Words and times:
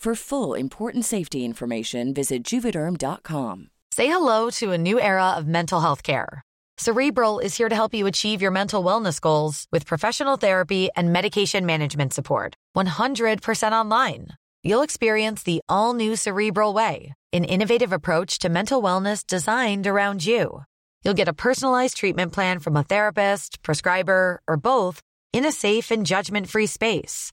For 0.00 0.14
full 0.14 0.54
important 0.54 1.04
safety 1.04 1.44
information, 1.44 2.14
visit 2.14 2.42
juvederm.com. 2.42 3.68
Say 3.90 4.06
hello 4.06 4.48
to 4.52 4.72
a 4.72 4.78
new 4.78 4.98
era 4.98 5.34
of 5.36 5.46
mental 5.46 5.78
health 5.78 6.02
care. 6.02 6.40
Cerebral 6.78 7.38
is 7.38 7.54
here 7.54 7.68
to 7.68 7.74
help 7.74 7.92
you 7.92 8.06
achieve 8.06 8.40
your 8.40 8.50
mental 8.50 8.82
wellness 8.82 9.20
goals 9.20 9.66
with 9.70 9.84
professional 9.84 10.38
therapy 10.38 10.88
and 10.96 11.12
medication 11.12 11.66
management 11.66 12.14
support. 12.14 12.54
100% 12.74 13.72
online. 13.74 14.28
You'll 14.62 14.80
experience 14.80 15.42
the 15.42 15.60
all 15.68 15.92
new 15.92 16.16
Cerebral 16.16 16.72
Way, 16.72 17.12
an 17.34 17.44
innovative 17.44 17.92
approach 17.92 18.38
to 18.38 18.48
mental 18.48 18.80
wellness 18.80 19.26
designed 19.26 19.86
around 19.86 20.24
you. 20.24 20.62
You'll 21.04 21.20
get 21.20 21.28
a 21.28 21.34
personalized 21.34 21.98
treatment 21.98 22.32
plan 22.32 22.58
from 22.58 22.74
a 22.74 22.84
therapist, 22.84 23.62
prescriber, 23.62 24.40
or 24.48 24.56
both 24.56 25.02
in 25.34 25.44
a 25.44 25.52
safe 25.52 25.90
and 25.90 26.06
judgment 26.06 26.48
free 26.48 26.66
space. 26.66 27.32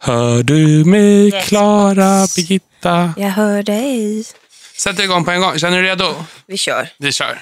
Hör 0.00 0.42
du 0.42 0.84
mig 0.84 1.28
Yes. 1.28 1.48
Klara, 1.48 2.26
Birgitta? 2.36 3.12
Jag 3.16 3.30
hör 3.30 3.62
dig. 3.62 4.24
Sätt 4.82 4.98
igång 5.00 5.24
på 5.24 5.30
en 5.30 5.40
gång. 5.40 5.58
Känner 5.58 5.76
du 5.76 5.82
dig 5.82 5.90
redo? 5.90 6.14
Vi 6.46 6.56
kör. 6.56 6.88
Vi 6.98 7.12
kör. 7.12 7.38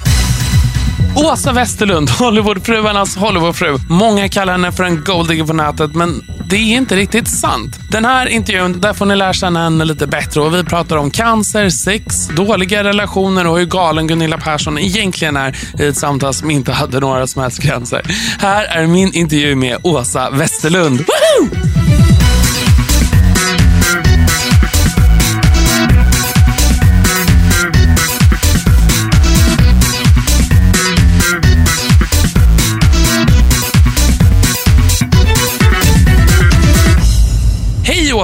Åsa 1.17 1.53
Westerlund, 1.53 2.11
Hollywoodfruarnas 2.11 3.17
Hollywoodfru. 3.17 3.79
Många 3.91 4.29
kallar 4.29 4.53
henne 4.53 4.73
för 4.73 4.85
en 4.85 5.05
golddigger 5.05 5.45
på 5.45 5.53
nätet, 5.53 5.95
men 5.95 6.23
det 6.51 6.57
är 6.57 6.77
inte 6.77 6.97
riktigt 6.97 7.29
sant. 7.29 7.77
Den 7.91 8.05
här 8.05 8.27
intervjun, 8.27 8.81
där 8.81 8.93
får 8.93 9.07
ni 9.07 9.17
lära 9.17 9.33
känna 9.33 9.63
henne 9.65 9.85
lite 9.85 10.07
bättre 10.07 10.41
och 10.41 10.55
vi 10.55 10.65
pratar 10.65 10.97
om 10.97 11.11
cancer, 11.11 11.69
sex, 11.71 12.29
dåliga 12.29 12.85
relationer 12.85 13.47
och 13.47 13.59
hur 13.59 13.67
galen 13.67 14.07
Gunilla 14.07 14.39
Persson 14.39 14.79
egentligen 14.79 15.37
är 15.37 15.57
i 15.81 15.87
ett 15.87 15.97
samtal 15.97 16.35
som 16.35 16.51
inte 16.51 16.73
hade 16.73 17.01
några 17.01 17.27
som 17.27 17.43
helst 17.43 17.59
gränser. 17.59 18.03
Här 18.39 18.65
är 18.65 18.87
min 18.87 19.15
intervju 19.15 19.55
med 19.55 19.79
Åsa 19.83 20.31
Westerlund. 20.31 20.99
Woho! 20.99 21.76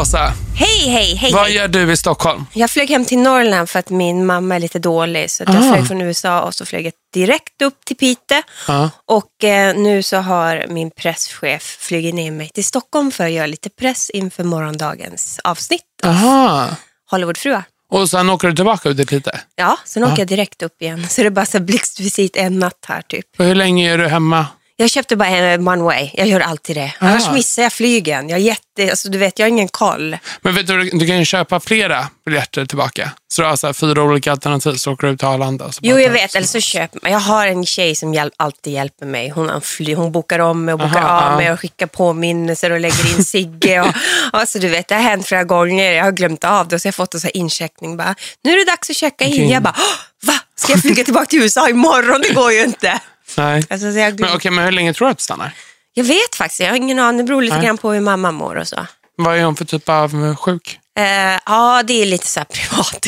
Åsa! 0.02 0.32
Hej, 0.54 0.88
hej, 0.88 1.14
hej. 1.14 1.32
Vad 1.32 1.42
hej. 1.44 1.54
gör 1.54 1.68
du 1.68 1.92
i 1.92 1.96
Stockholm? 1.96 2.46
Jag 2.52 2.70
flög 2.70 2.90
hem 2.90 3.04
till 3.04 3.18
Norrland 3.18 3.70
för 3.70 3.78
att 3.78 3.90
min 3.90 4.26
mamma 4.26 4.54
är 4.56 4.60
lite 4.60 4.78
dålig. 4.78 5.30
Så 5.30 5.42
jag 5.46 5.56
Ah. 5.56 5.72
flög 5.72 5.86
från 5.86 6.00
USA 6.00 6.42
och 6.42 6.54
så 6.54 6.66
flög 6.66 6.86
jag 6.86 6.92
direkt 7.14 7.62
upp 7.62 7.84
till 7.84 7.96
Pite. 7.96 8.42
Ja. 8.68 8.90
Och 9.06 9.44
eh, 9.44 9.76
nu 9.76 10.02
så 10.02 10.16
har 10.16 10.66
min 10.68 10.90
presschef 10.90 11.76
flugit 11.80 12.14
ner 12.14 12.30
mig 12.30 12.50
till 12.54 12.64
Stockholm 12.64 13.10
för 13.10 13.24
att 13.24 13.30
göra 13.30 13.46
lite 13.46 13.70
press 13.70 14.10
inför 14.10 14.44
morgondagens 14.44 15.40
avsnitt. 15.44 15.82
Aha. 16.04 16.68
Hollywoodfruar. 17.10 17.64
Och 17.90 18.10
sen 18.10 18.30
åker 18.30 18.48
du 18.48 18.54
tillbaka 18.54 18.88
ut 18.88 18.96
dit 18.96 19.12
lite? 19.12 19.40
Ja, 19.56 19.78
sen 19.84 20.04
åker 20.04 20.18
jag 20.18 20.28
direkt 20.28 20.62
upp 20.62 20.82
igen. 20.82 21.08
Så 21.08 21.20
det 21.20 21.26
är 21.26 21.30
bara 21.30 21.60
blixtvisit 21.60 22.36
en 22.36 22.58
natt 22.58 22.84
här 22.88 23.02
typ. 23.02 23.26
Och 23.38 23.44
hur 23.44 23.54
länge 23.54 23.92
är 23.92 23.98
du 23.98 24.08
hemma? 24.08 24.46
Jag 24.82 24.90
köpte 24.90 25.16
bara 25.16 25.28
en 25.28 25.68
one 25.68 25.82
way. 25.82 26.10
Jag 26.14 26.26
gör 26.26 26.40
alltid 26.40 26.76
det. 26.76 26.92
Annars 26.98 27.28
Ah. 27.28 27.32
missar 27.32 27.62
jag 27.62 27.72
flygen. 27.72 28.28
Jag, 28.28 28.38
är 28.38 28.42
jätte, 28.44 28.90
alltså, 28.90 29.08
du 29.08 29.18
vet, 29.18 29.38
jag 29.38 29.46
har 29.46 29.48
ingen 29.48 29.68
koll. 29.68 30.16
Men 30.40 30.54
vet 30.54 30.66
du, 30.66 30.90
du 30.90 31.06
kan 31.06 31.18
ju 31.18 31.24
köpa 31.24 31.60
flera 31.60 32.06
biljetter 32.24 32.66
tillbaka. 32.66 33.10
Så 33.28 33.42
du 33.42 33.48
har 33.48 33.56
så 33.56 33.66
här 33.66 33.74
fyra 33.74 34.02
olika 34.02 34.32
alternativ, 34.32 34.74
så 34.74 34.92
åker 34.92 35.06
du 35.06 35.12
ut 35.12 35.18
till 35.18 35.28
Arlanda. 35.28 35.72
så 35.72 35.80
Jo, 35.82 35.98
jag 35.98 36.10
vet. 36.10 36.34
Eller 36.34 36.46
så 36.46 36.60
köper. 36.60 37.10
Jag 37.10 37.18
har 37.18 37.46
en 37.46 37.66
tjej 37.66 37.94
som 37.96 38.14
hjäl- 38.14 38.30
alltid 38.36 38.72
hjälper 38.72 39.06
mig. 39.06 39.28
Hon, 39.28 39.60
fly- 39.60 39.94
hon 39.94 40.12
bokar 40.12 40.38
om 40.38 40.64
mig 40.64 40.72
och 40.72 40.78
bokar 40.78 40.96
Aha, 41.02 41.20
av 41.26 41.30
ja. 41.32 41.36
mig 41.36 41.52
och 41.52 41.60
skickar 41.60 41.86
påminnelser 41.86 42.70
och 42.72 42.80
lägger 42.80 43.18
in 43.18 43.24
Sigge. 43.24 43.80
Och, 43.80 43.86
alltså, 44.32 44.58
du 44.58 44.68
vet, 44.68 44.88
det 44.88 44.94
har 44.94 45.02
hänt 45.02 45.26
flera 45.26 45.44
gånger. 45.44 45.92
Jag 45.92 46.04
har 46.04 46.12
glömt 46.12 46.44
av 46.44 46.68
det 46.68 46.74
och 46.76 46.82
så 46.82 46.86
har 46.86 46.88
jag 46.88 46.94
fått 46.94 47.14
en 47.14 47.20
sån 47.20 47.30
här 47.34 47.36
incheckning. 47.40 47.96
Bara, 47.96 48.14
nu 48.44 48.52
är 48.52 48.56
det 48.64 48.70
dags 48.70 48.90
att 48.90 48.96
checka 48.96 49.24
in. 49.24 49.32
Okej. 49.32 49.50
Jag 49.50 49.62
bara, 49.62 49.74
"Åh, 49.78 50.26
va? 50.26 50.34
Ska 50.56 50.72
jag 50.72 50.80
flyga 50.82 51.04
tillbaka 51.04 51.26
till 51.26 51.42
USA 51.42 51.68
imorgon? 51.68 52.20
Det 52.28 52.34
går 52.34 52.52
ju 52.52 52.62
inte. 52.64 53.00
Nej. 53.36 53.64
Alltså, 53.70 53.92
så 53.92 53.98
jag, 53.98 54.20
Men 54.20 54.30
okej, 54.36 54.50
men 54.50 54.64
hur 54.64 54.72
länge 54.72 54.94
tror 54.94 55.06
du 55.08 55.12
att 55.12 55.18
du 55.18 55.22
stannar? 55.22 55.52
jag 55.94 56.04
vet 56.04 56.34
faktiskt, 56.36 56.60
jag 56.60 56.68
har 56.68 56.76
ingen 56.76 56.98
aning. 56.98 57.18
Det 57.18 57.24
beror 57.24 57.42
lite 57.42 57.56
Nej. 57.56 57.64
grann 57.66 57.78
på 57.78 57.92
hur 57.92 58.00
mamma 58.00 58.32
mår 58.32 58.56
och 58.56 58.68
så. 58.68 58.86
Vad 59.16 59.36
är 59.38 59.44
hon 59.44 59.56
för 59.56 59.64
typ 59.64 59.88
av 59.88 60.24
eh, 60.24 60.36
sjuk? 60.36 60.78
Eh, 60.98 61.04
ja, 61.46 61.82
det 61.86 62.02
är 62.02 62.06
lite 62.06 62.26
så 62.26 62.40
här 62.40 62.44
privat. 62.52 63.06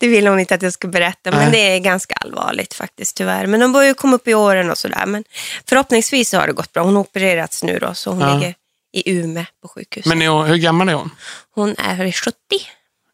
Det 0.00 0.08
vill 0.08 0.26
hon 0.26 0.40
inte 0.40 0.54
att 0.54 0.62
jag 0.62 0.72
ska 0.72 0.88
berätta. 0.88 1.30
Men 1.30 1.40
Nej. 1.40 1.50
det 1.50 1.58
är 1.58 1.78
ganska 1.78 2.14
allvarligt 2.14 2.74
faktiskt 2.74 3.16
tyvärr. 3.16 3.46
Men 3.46 3.60
de 3.60 3.72
börjar 3.72 3.88
ju 3.88 3.94
komma 3.94 4.16
upp 4.16 4.28
i 4.28 4.34
åren 4.34 4.70
och 4.70 4.78
sådär. 4.78 5.06
Men 5.06 5.24
förhoppningsvis 5.68 6.32
har 6.32 6.46
det 6.46 6.52
gått 6.52 6.72
bra. 6.72 6.82
Hon 6.82 6.94
har 6.94 7.00
opererats 7.02 7.62
nu 7.62 7.78
då, 7.78 7.94
så 7.94 8.10
hon 8.10 8.20
Ja. 8.20 8.34
ligger 8.34 8.54
i 8.92 9.10
Umeå 9.18 9.44
på 9.62 9.68
sjukhus. 9.68 10.06
Men 10.06 10.22
hon, 10.22 10.46
hur 10.46 10.56
gammal 10.56 10.88
är 10.88 10.94
hon? 10.94 11.10
Hon 11.54 11.70
är 11.78 12.12
70. 12.12 12.34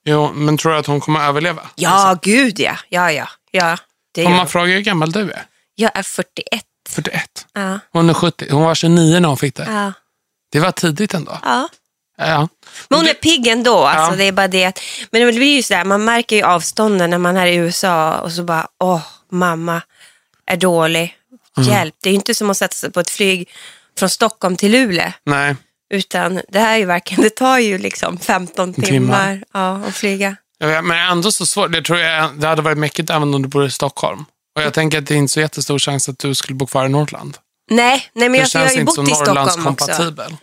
Jo, 0.04 0.33
men 0.34 0.56
tror 0.59 0.72
du 0.72 0.78
att 0.78 0.87
hon 0.87 1.00
kommer 1.00 1.21
att 1.21 1.28
överleva? 1.28 1.62
Ja, 1.75 2.19
gud 2.22 2.60
ja. 2.60 2.77
Ja, 2.89 3.12
ja. 3.12 3.28
ja 3.50 3.77
det 4.15 4.25
Om 4.25 4.31
man 4.31 4.39
hon. 4.41 4.49
frågar 4.49 4.75
hur 4.75 4.81
gammal 4.81 5.12
du 5.12 5.31
är? 5.31 5.43
Jag 5.75 5.91
är 5.94 6.03
41. 6.03 6.62
41. 6.88 7.47
Ja, 7.53 7.78
Hon 7.93 8.10
är 8.10 8.15
70. 8.15 8.49
Hon 8.50 8.62
var 8.65 8.75
29 8.75 9.21
när 9.21 9.28
hon 9.28 9.36
fick 9.36 9.54
det. 9.57 9.65
ja, 9.69 9.92
Det 10.53 10.60
var 10.60 10.72
tidigt 10.72 11.15
ändå. 11.15 11.39
ja. 11.45 11.69
Ja. 12.19 12.48
Men 12.89 12.98
hon 12.98 13.09
är 13.09 13.15
pigg 13.15 13.47
ändå. 13.47 13.84
Alltså, 13.84 14.13
Ja. 14.13 14.16
det 14.16 14.24
är 14.24 14.33
bara 14.33 14.48
det 14.48 14.65
att, 14.65 14.80
men 15.10 15.27
det 15.27 15.33
blir 15.33 15.57
ju 15.57 15.63
sådär, 15.63 15.84
man 15.84 16.04
märker 16.04 16.36
ju 16.36 16.42
avstånden 16.42 17.10
när 17.10 17.19
man 17.19 17.36
är 17.36 17.47
i 17.47 17.54
USA 17.54 18.19
och 18.19 18.33
så 18.33 18.42
bara, 18.45 18.69
åh, 18.80 19.01
mamma 19.30 19.83
är 20.47 20.57
dålig. 20.57 21.16
Mm. 21.57 21.69
Hjälp. 21.69 21.95
Det 22.03 22.09
är 22.09 22.13
ju 22.13 22.16
inte 22.16 22.34
som 22.34 22.51
att 22.51 22.57
sätta 22.57 22.75
sig 22.75 22.92
på 22.92 23.01
ett 23.01 23.10
flyg 23.10 23.48
från 23.98 24.09
Stockholm 24.10 24.57
till 24.57 24.72
Luleå. 24.72 25.13
Nej. 25.25 25.57
Utan 25.91 26.41
det 26.48 26.59
här 26.59 26.72
är 26.75 26.77
ju 26.78 26.84
verkligen, 26.84 27.22
det 27.22 27.30
tar 27.30 27.59
ju 27.59 27.78
liksom 27.78 28.18
15 28.18 28.75
timmar, 28.75 28.86
Timmar. 28.89 29.45
Ja, 29.53 29.77
att 29.77 29.95
flyga. 29.95 30.36
Jag 30.59 30.68
vet, 30.68 30.84
men 30.84 31.10
ändå 31.10 31.33
så 31.33 31.47
svårt. 31.47 31.72
Det 31.72 31.83
tror 31.83 31.98
jag 31.98 32.41
det 32.41 32.47
hade 32.47 32.63
varit 32.63 32.78
mäckigt 32.78 33.10
även 33.10 33.34
om 33.34 33.42
du 33.42 33.48
bor 33.48 33.66
i 33.66 33.71
Stockholm. 33.71 34.25
Och 34.57 34.63
jag 34.63 34.75
tänker 34.75 34.99
att 34.99 35.07
det 35.07 35.15
är 35.15 35.19
inte 35.19 35.33
så 35.33 35.41
jättestor 35.41 35.78
chans 35.78 36.09
att 36.09 36.19
du 36.19 36.34
skulle 36.34 36.54
bo 36.54 36.66
kvar 36.66 36.87
i 36.87 36.89
Norrland. 36.89 37.39
Nej, 37.71 38.10
nej 38.13 38.28
men 38.28 38.41
jag, 38.41 38.49
jag 38.54 38.60
har 38.60 38.72
ju 38.72 38.84
bott 38.84 38.95
så 38.95 39.03
i 39.03 39.07
Stockholm 39.15 39.66
också. 39.66 39.93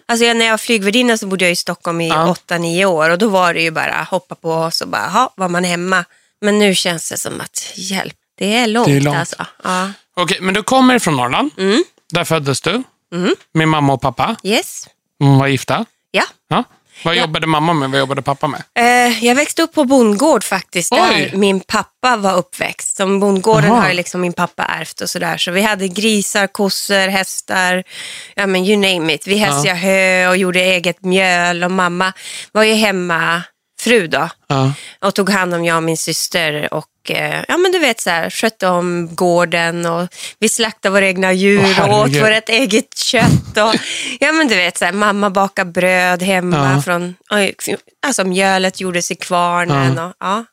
Alltså 0.06 0.26
jag, 0.26 0.38
när 0.38 0.46
jag 0.46 0.54
var 0.54 0.58
flygvärdinna 0.58 1.18
så 1.18 1.28
bodde 1.28 1.46
jag 1.46 1.52
i 1.52 1.56
Stockholm 1.56 2.02
i 2.02 2.08
Ja. 2.08 2.36
8-9 2.48 2.86
år 2.86 3.10
och 3.10 3.18
då 3.18 3.28
var 3.28 3.54
det 3.54 3.62
ju 3.62 3.72
bara 3.72 4.08
hoppa 4.12 4.36
på 4.36 4.54
oss 4.54 4.82
och 4.82 4.88
bara, 4.88 5.08
ha, 5.08 5.34
var 5.36 5.50
man 5.50 5.64
hemma. 5.64 6.06
Men 6.42 6.60
nu 6.60 6.76
känns 6.76 7.10
det 7.10 7.18
som 7.18 7.42
att, 7.42 7.72
hjälp, 7.76 8.16
det 8.38 8.56
är 8.56 8.68
långt, 8.68 8.88
Det 8.88 8.96
är 8.96 9.02
långt. 9.02 9.18
alltså. 9.18 9.46
Ja. 9.64 9.92
Okej, 10.16 10.38
men 10.42 10.54
du 10.54 10.64
kommer 10.64 11.00
från 11.00 11.16
Norrland. 11.16 11.52
Mm. 11.58 11.84
Där 12.14 12.24
föddes 12.26 12.62
du. 12.62 12.84
Mm. 13.14 13.36
Med 13.54 13.68
mamma 13.68 13.94
och 13.94 14.02
pappa. 14.02 14.36
Yes. 14.44 14.88
De 15.20 15.40
var 15.40 15.48
gifta. 15.48 15.86
Ja. 16.12 16.24
Ja. 16.48 16.64
Vad 17.04 17.16
Ja. 17.16 17.22
jobbade 17.22 17.48
mamma 17.48 17.74
med? 17.74 17.90
Vad 17.90 18.00
jobbade 18.00 18.22
pappa 18.22 18.48
med? 18.48 18.64
Eh, 18.80 19.26
jag 19.26 19.36
växte 19.36 19.62
upp 19.62 19.74
på 19.74 19.84
bondgård 19.84 20.44
faktiskt, 20.44 20.92
där 20.92 21.10
Oj. 21.16 21.32
min 21.34 21.60
pappa 21.60 22.18
var 22.18 22.38
uppväxt. 22.38 22.98
Som 22.98 23.20
bondgården 23.20 23.70
Jaha. 23.70 23.82
har 23.82 23.94
liksom 23.94 24.22
min 24.22 24.34
pappa 24.34 24.64
ärvt 24.64 25.02
och 25.02 25.10
sådär. 25.10 25.38
Så 25.38 25.52
vi 25.52 25.62
hade 25.62 25.88
grisar, 25.88 26.48
kossor, 26.48 27.08
hästar, 27.08 27.84
ja 28.36 28.48
men 28.48 28.66
you 28.66 28.76
name 28.94 29.14
it. 29.14 29.28
Vi 29.28 29.38
hästade 29.38 29.74
hö 29.76 30.28
och 30.28 30.38
gjorde 30.38 30.60
eget 30.60 31.04
mjöl 31.04 31.64
och 31.64 31.72
mamma 31.72 32.14
var 32.52 32.64
ju 32.64 32.74
hemma 32.74 33.42
fru 33.80 34.08
då 34.08 34.30
Ja. 34.48 34.74
och 35.02 35.16
tog 35.16 35.30
hand 35.30 35.54
om 35.54 35.66
jag 35.66 35.78
och 35.78 35.84
min 35.84 35.98
syster 35.98 36.74
och 36.74 37.12
eh, 37.12 37.44
ja 37.48 37.58
men 37.58 37.72
du 37.72 37.80
vet 37.80 38.02
så 38.02 38.10
här, 38.10 38.30
skötte 38.30 38.68
om 38.68 39.16
gården 39.16 39.86
och 39.86 40.08
vi 40.40 40.50
slaktade 40.50 40.94
våra 40.94 41.08
egna 41.08 41.34
djur 41.34 41.76
Åh, 41.80 41.90
och 41.90 42.00
åt 42.00 42.16
vårt 42.16 42.50
eget 42.50 42.98
kött. 42.98 43.58
Och, 43.58 43.76
ja 44.20 44.32
men 44.32 44.48
du 44.48 44.56
vet 44.56 44.78
så 44.78 44.86
här, 44.86 44.92
mamma 44.92 45.30
bakade 45.30 45.72
bröd 45.72 46.24
hemma 46.24 46.72
Ja. 46.76 46.82
från, 46.82 47.16
alltså 48.08 48.24
mjölet 48.24 48.82
gjordes 48.82 49.12
i 49.12 49.16
kvarnen. 49.16 50.00
Och, 50.00 50.14
ja. 50.20 50.46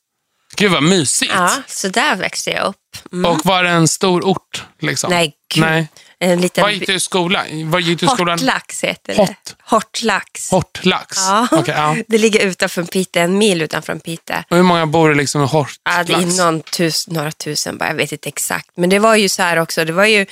Gud 0.56 0.72
vad 0.72 0.82
mysigt. 0.82 1.32
ja, 1.34 1.50
så 1.66 1.88
där 1.88 2.16
växte 2.16 2.50
jag 2.50 2.66
upp. 2.66 2.76
Mm. 3.12 3.30
Och 3.30 3.46
var 3.46 3.62
det 3.62 3.70
en 3.70 3.88
stor 3.88 4.24
ort? 4.26 4.64
Liksom? 4.80 5.10
Nej, 5.10 5.32
gud. 5.54 5.64
Nej. 5.64 5.88
En 6.18 6.40
liten 6.40 6.62
Var 6.62 6.70
gick 6.70 6.86
du 6.86 6.94
i 6.94 7.00
skolan? 7.00 7.70
Var 7.70 7.78
gick 7.78 8.00
du 8.00 8.06
i 8.06 8.08
skolan? 8.08 8.38
Hortlax 8.38 8.84
heter 8.84 9.14
det. 9.14 9.20
Hort. 9.20 9.54
Hortlax. 9.62 10.50
Hortlax? 10.50 11.16
Ja. 11.16 11.48
Okej, 11.52 11.74
ja. 11.76 11.96
Det 12.08 12.18
ligger 12.18 12.46
utanför 12.46 12.82
Piteå, 12.82 13.22
en 13.22 13.38
mil 13.38 13.62
utanför 13.62 13.94
Piteå. 13.94 14.36
Och 14.50 14.56
hur 14.56 14.64
många 14.64 14.86
bor 14.86 15.08
det 15.08 15.14
liksom 15.14 15.42
i 15.42 15.46
Hortlax? 15.46 15.80
Ja, 15.84 16.04
det 16.04 16.12
är 16.12 16.44
någon 16.44 16.60
tus, 16.60 17.08
några 17.08 17.32
tusen, 17.32 17.78
bara, 17.78 17.88
jag 17.88 17.94
vet 17.94 18.12
inte 18.12 18.28
exakt. 18.28 18.70
Men 18.74 18.90
det 18.90 18.98
var 18.98 19.16
ju 19.16 19.28
så 19.28 19.42
här 19.42 19.56
också, 19.56 19.84
det 19.84 19.92
var 19.92 20.04
ju, 20.04 20.26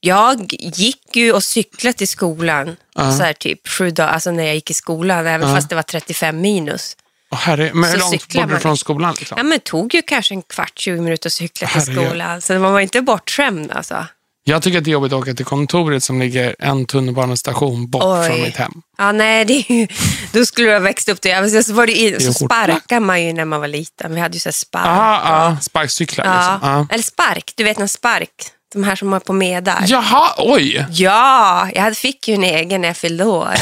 jag 0.00 0.52
gick 0.60 1.16
ju 1.16 1.32
och 1.32 1.44
cyklade 1.44 1.92
till 1.98 2.08
skolan, 2.08 2.76
så 2.94 3.22
här 3.22 3.32
typ 3.32 3.68
sju 3.68 3.90
dagar, 3.90 4.08
alltså 4.08 4.30
när 4.30 4.44
jag 4.44 4.54
gick 4.54 4.70
i 4.70 4.74
skolan, 4.74 5.26
även 5.26 5.54
fast 5.54 5.68
det 5.68 5.74
var 5.74 5.82
35 5.82 6.40
minus. 6.40 6.96
Åh, 7.30 7.38
herre, 7.38 7.70
men 7.74 7.90
hur 7.90 7.98
långt 7.98 8.34
bodde 8.34 8.54
du 8.54 8.60
från 8.60 8.78
skolan? 8.78 9.14
Liksom? 9.18 9.38
Ja, 9.38 9.42
men 9.42 9.50
det 9.58 9.64
tog 9.64 9.94
ju 9.94 10.02
kanske 10.02 10.34
en 10.34 10.42
kvart, 10.42 10.72
20 10.78 11.00
minuter 11.00 11.28
att 11.28 11.32
cykla 11.32 11.68
till 11.68 11.80
Herregud. 11.80 12.06
skolan. 12.06 12.40
Så 12.42 12.58
man 12.58 12.72
var 12.72 12.80
inte 12.80 13.00
bortskämd 13.02 13.72
alltså. 13.72 14.06
Jag 14.48 14.62
tycker 14.62 14.78
att 14.78 14.84
det 14.84 14.90
är 14.90 14.92
jobbigt 14.92 15.12
att 15.12 15.18
åka 15.18 15.34
till 15.34 15.44
kontoret 15.44 16.04
som 16.04 16.20
ligger 16.20 16.56
en 16.58 16.86
tunnelbanestation 16.86 17.90
bort 17.90 18.02
Oj. 18.04 18.26
från 18.26 18.42
mitt 18.42 18.56
hem. 18.56 18.72
Ja, 18.98 19.12
nej, 19.12 19.44
det 19.44 19.54
är 19.54 19.72
ju, 19.72 19.86
då 20.32 20.44
skulle 20.44 20.66
du 20.66 20.72
ha 20.72 20.80
växt 20.80 21.08
upp 21.08 21.20
det. 21.22 21.32
Alltså, 21.32 21.62
Så, 21.62 21.72
var 21.72 21.86
det 21.86 21.92
in, 21.92 22.20
så 22.20 22.32
sparkade 22.32 23.00
man 23.00 23.22
ju 23.22 23.32
när 23.32 23.44
man 23.44 23.60
var 23.60 23.68
liten. 23.68 24.14
Vi 24.14 24.20
hade 24.20 24.34
ju 24.34 24.40
så 24.40 24.52
spark. 24.52 24.86
Ah, 24.86 25.20
ah, 25.24 25.56
sparkcyklar 25.60 26.24
ja. 26.24 26.34
liksom. 26.34 26.70
Ah. 26.70 26.94
Eller 26.94 27.04
spark, 27.04 27.52
du 27.56 27.64
vet 27.64 27.80
en 27.80 27.88
spark. 27.88 28.30
De 28.72 28.84
här 28.84 28.96
som 28.96 29.10
var 29.10 29.20
på 29.20 29.32
medar. 29.32 29.84
Jaha, 29.86 30.34
oj! 30.38 30.86
Ja, 30.90 31.68
jag 31.74 31.96
fick 31.96 32.28
ju 32.28 32.34
en 32.34 32.44
egen 32.44 32.80
när 32.80 32.88
jag 32.88 32.96
fyllde 32.96 33.24
år. 33.24 33.48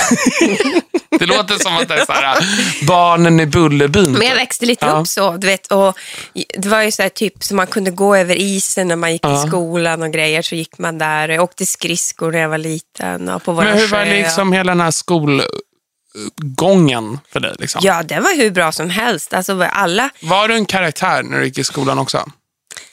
Det 1.19 1.26
låter 1.26 1.58
som 1.58 1.76
att 1.76 1.88
det 1.88 1.94
är 1.94 2.06
så 2.06 2.12
här, 2.12 2.38
barnen 2.87 3.41
i 3.41 3.47
Bullerbyn. 3.47 4.12
Men 4.12 4.23
jag 4.23 4.31
typ. 4.31 4.41
växte 4.41 4.67
lite 4.67 4.87
Ja. 4.87 4.93
upp 4.93 5.06
så. 5.06 5.37
Du 5.37 5.47
vet, 5.47 5.67
och 5.73 5.99
det 6.58 6.69
var 6.69 6.82
ju 6.82 6.91
så 6.91 7.03
här 7.03 7.08
typ 7.08 7.44
så 7.44 7.55
man 7.55 7.67
kunde 7.67 7.91
gå 7.91 8.17
över 8.17 8.37
isen 8.37 8.88
när 8.88 8.97
man 8.97 9.12
gick 9.12 9.25
Ja. 9.25 9.41
till 9.43 9.50
skolan 9.50 10.03
och 10.03 10.12
grejer. 10.12 10.43
Så 10.43 10.55
gick 10.55 10.79
man 10.79 10.99
där. 10.99 11.29
Jag 11.29 11.44
åkte 11.44 11.67
skridskor 11.67 12.32
när 12.32 12.38
jag 12.38 12.49
var 12.49 12.58
liten 12.58 13.29
och 13.29 13.43
på 13.44 13.53
våra 13.53 13.64
Men 13.64 13.79
hur 13.79 13.88
var 13.88 14.05
liksom 14.05 14.53
hela 14.53 14.70
den 14.73 14.81
här 14.81 14.91
skolgången 14.91 17.19
för 17.32 17.41
dig? 17.41 17.55
Liksom? 17.58 17.81
Ja, 17.85 18.03
det 18.03 18.20
var 18.20 18.37
hur 18.37 18.50
bra 18.50 18.73
som 18.73 18.91
helst. 18.91 19.35
Alltså 19.35 19.62
alla... 19.62 20.11
Var 20.23 20.49
du 20.49 20.55
en 20.55 20.67
karaktär 20.67 21.23
när 21.23 21.38
du 21.38 21.44
gick 21.44 21.58
i 21.58 21.64
skolan 21.64 21.99
också? 21.99 22.29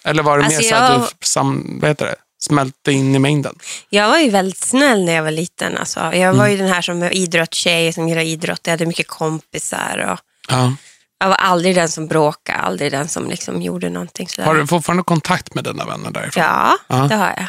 Eller 0.03 0.23
var 0.23 0.38
det 0.38 0.45
Alltså, 0.45 0.61
mer 0.61 0.69
så 0.69 0.75
att 0.75 0.89
jag- 0.91 1.01
du 1.01 1.07
sam, 1.25 1.77
vad 1.81 1.89
heter 1.89 2.05
det, 2.05 2.15
smälte 2.44 2.91
in 2.91 3.15
i 3.15 3.19
mängden? 3.19 3.55
Jag 3.89 4.09
var 4.09 4.17
ju 4.17 4.29
väldigt 4.29 4.57
snäll 4.63 5.05
när 5.05 5.13
jag 5.13 5.23
var 5.23 5.31
liten. 5.31 5.77
Alltså. 5.77 6.00
Jag 6.00 6.15
Mm. 6.15 6.38
var 6.38 6.47
ju 6.47 6.57
den 6.57 6.67
här 6.69 6.81
som 6.81 7.03
idrottstjej 7.03 7.94
som 7.94 8.07
gillade 8.09 8.27
idrott. 8.27 8.59
Jag 8.63 8.71
hade 8.71 8.85
mycket 8.85 9.07
kompisar. 9.07 10.09
Och 10.13 10.19
Ja. 10.50 10.73
jag 11.19 11.27
var 11.27 11.35
aldrig 11.35 11.75
den 11.75 11.89
som 11.89 12.07
bråkade, 12.07 12.57
aldrig 12.59 12.91
den 12.91 13.07
som 13.07 13.29
liksom 13.29 13.61
gjorde 13.61 13.89
någonting 13.89 14.27
sådär. 14.29 14.45
Har 14.47 14.55
du 14.55 14.67
fortfarande 14.67 15.03
kontakt 15.03 15.55
med 15.55 15.63
dina 15.63 15.85
vänner 15.85 16.11
därifrån? 16.11 16.44
Ja, 16.44 16.77
Ja. 16.88 16.95
det 16.95 17.15
har 17.15 17.27
jag. 17.38 17.45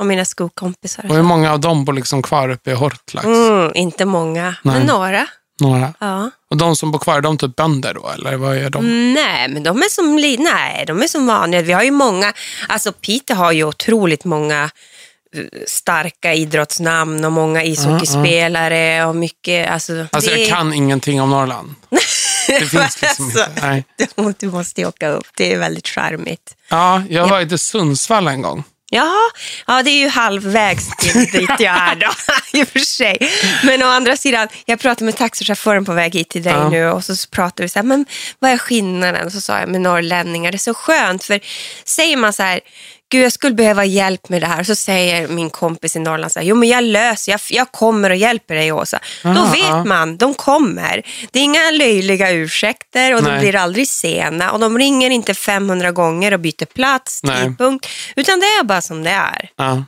Och 0.00 0.06
mina 0.06 0.24
skolkompisar. 0.24 1.04
Och 1.08 1.14
hur 1.14 1.22
många 1.22 1.52
av 1.52 1.60
dem 1.60 1.84
bor 1.84 1.92
liksom 1.92 2.22
kvar 2.22 2.48
uppe 2.48 2.70
i 2.70 2.74
Hortlax? 2.74 3.24
Mm, 3.26 3.72
inte 3.74 4.04
många, 4.04 4.42
Nej. 4.62 4.78
men 4.78 4.86
några. 4.86 5.26
Några. 5.60 5.94
Ja. 6.00 6.30
Och 6.50 6.56
de 6.56 6.76
som 6.76 6.90
bor 6.90 6.98
kvar, 6.98 7.16
är 7.16 7.20
de 7.20 7.38
typ 7.38 7.56
bönder 7.56 7.94
då? 7.94 8.08
Eller 8.08 8.36
vad 8.36 8.56
är 8.56 8.70
de? 8.70 9.14
Nej, 9.14 9.48
men 9.48 9.62
de 9.62 9.78
är 9.82 9.90
som, 9.90 10.18
li- 10.18 10.36
nej, 10.38 10.84
de 10.86 11.02
är 11.02 11.06
som 11.08 11.26
vanliga. 11.26 11.62
Vi 11.62 11.72
har 11.72 11.82
ju 11.82 11.90
många, 11.90 12.32
alltså 12.68 12.92
Piteå 12.92 13.36
har 13.36 13.52
ju 13.52 13.64
otroligt 13.64 14.24
många 14.24 14.70
eh, 15.36 15.42
starka 15.66 16.34
idrottsnamn 16.34 17.24
och 17.24 17.32
många 17.32 17.64
ishockeyspelare 17.64 19.04
och 19.04 19.16
mycket, 19.16 19.70
alltså. 19.70 20.06
Alltså 20.12 20.30
det- 20.30 20.40
jag 20.40 20.48
kan 20.48 20.72
ingenting 20.72 21.20
om 21.22 21.30
Norrland. 21.30 21.74
Det 22.48 22.66
finns 22.66 23.02
liksom 23.02 23.24
Alltså, 23.26 23.40
inte. 23.50 23.66
Nej. 23.66 23.84
Du, 24.16 24.32
du 24.38 24.50
måste 24.50 24.80
ju 24.80 24.86
åka 24.86 25.08
upp, 25.08 25.26
det 25.36 25.52
är 25.52 25.58
väldigt 25.58 25.88
charmigt. 25.88 26.56
Ja, 26.68 27.02
jag 27.10 27.28
var 27.28 27.54
i 27.54 27.58
Sundsvall 27.58 28.28
en 28.28 28.42
gång. 28.42 28.64
Jaha, 28.94 29.30
ja 29.66 29.82
det 29.82 29.90
är 29.90 29.98
ju 29.98 30.08
halvvägs 30.08 30.96
till 30.96 31.24
dit 31.26 31.50
jag 31.58 31.76
är 31.76 31.94
då, 31.94 32.10
i 32.58 32.62
och 32.62 32.68
för 32.68 32.78
sig. 32.78 33.16
Men 33.64 33.82
å 33.82 33.86
andra 33.86 34.16
sidan, 34.16 34.48
jag 34.66 34.80
pratade 34.80 35.04
med 35.04 35.16
taxichauffören 35.16 35.84
på 35.84 35.92
väg 35.92 36.14
hit 36.14 36.28
till 36.28 36.42
dig 36.42 36.52
Ja. 36.52 36.68
nu 36.68 36.86
och 36.86 37.04
så 37.04 37.14
pratade 37.30 37.62
vi 37.62 37.68
så 37.68 37.78
här, 37.78 37.84
men 37.86 38.06
vad 38.38 38.50
är 38.50 38.58
skillnaden? 38.58 39.26
Och 39.26 39.32
så 39.32 39.40
sa 39.40 39.58
jag 39.58 39.68
med 39.68 39.80
norrlänningar, 39.80 40.52
det 40.52 40.56
är 40.56 40.58
så 40.58 40.74
skönt 40.74 41.24
för 41.24 41.40
säger 41.84 42.16
man 42.16 42.32
så 42.32 42.42
här, 42.42 42.60
gud 43.12 43.24
jag 43.24 43.32
skulle 43.32 43.54
behöva 43.54 43.84
hjälp 43.84 44.28
med 44.28 44.42
det 44.42 44.46
här. 44.46 44.62
Så 44.62 44.74
säger 44.74 45.28
min 45.28 45.50
kompis 45.50 45.96
i 45.96 45.98
Norrland 45.98 46.32
så 46.32 46.38
här, 46.38 46.46
jo 46.46 46.56
men 46.56 46.68
jag 46.68 46.84
löser, 46.84 47.32
jag, 47.32 47.40
jag 47.50 47.72
kommer 47.72 48.10
och 48.10 48.16
hjälper 48.16 48.54
dig 48.54 48.72
Åsa. 48.72 48.98
Då 49.22 49.28
Aha, 49.28 49.52
vet 49.52 49.62
ja. 49.62 49.84
man, 49.84 50.16
de 50.16 50.34
kommer. 50.34 51.02
Det 51.30 51.38
är 51.38 51.42
inga 51.42 51.70
löjliga 51.70 52.30
ursäkter 52.30 53.14
och 53.14 53.22
de 53.22 53.30
Nej. 53.30 53.40
blir 53.40 53.56
aldrig 53.56 53.88
sena 53.88 54.52
och 54.52 54.60
de 54.60 54.78
ringer 54.78 55.10
inte 55.10 55.34
500 55.34 55.92
gånger 55.92 56.32
och 56.32 56.40
byter 56.40 56.64
plats, 56.64 57.20
Nej. 57.22 57.44
tidpunkt, 57.44 57.86
utan 58.16 58.40
det 58.40 58.46
är 58.46 58.64
bara 58.64 58.82
som 58.82 59.02
det 59.02 59.10
är. 59.10 59.50
Ja. 59.56 59.84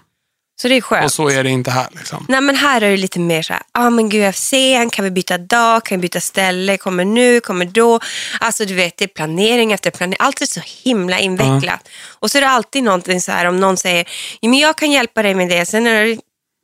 Så 0.64 0.68
det 0.68 0.76
är 0.76 0.80
skönt. 0.80 1.04
Och 1.04 1.12
så 1.12 1.28
är 1.28 1.44
det 1.44 1.50
inte 1.50 1.70
här. 1.70 1.86
Liksom. 1.92 2.26
Nej 2.28 2.40
men 2.40 2.56
här 2.56 2.80
är 2.80 2.90
det 2.90 2.96
lite 2.96 3.20
mer 3.20 3.42
så 3.42 3.52
här, 3.52 3.62
ah, 3.72 3.90
men 3.90 4.08
gud 4.08 4.28
UFC, 4.28 4.52
kan 4.92 5.04
vi 5.04 5.10
byta 5.10 5.38
dag, 5.38 5.84
kan 5.84 5.98
vi 5.98 6.02
byta 6.02 6.20
ställe, 6.20 6.78
kommer 6.78 7.04
nu, 7.04 7.40
kommer 7.40 7.64
då. 7.64 8.00
Alltså 8.40 8.64
du 8.64 8.74
vet, 8.74 8.96
det 8.96 9.04
är 9.04 9.08
planering 9.08 9.72
efter 9.72 9.90
planering. 9.90 10.16
Allt 10.20 10.40
är 10.40 10.46
så 10.46 10.60
himla 10.84 11.18
invecklat. 11.18 11.88
Och 12.18 12.30
så 12.30 12.38
är 12.38 12.42
det 12.42 12.48
alltid 12.48 12.82
någonting 12.82 13.20
så 13.20 13.32
här 13.32 13.44
om 13.46 13.60
någon 13.60 13.76
säger, 13.76 14.08
men 14.42 14.54
jag 14.58 14.76
kan 14.78 14.90
hjälpa 14.90 15.22
dig 15.22 15.34
med 15.34 15.48
det. 15.48 15.66
Sen 15.66 15.86
är 15.86 16.04
det 16.04 16.18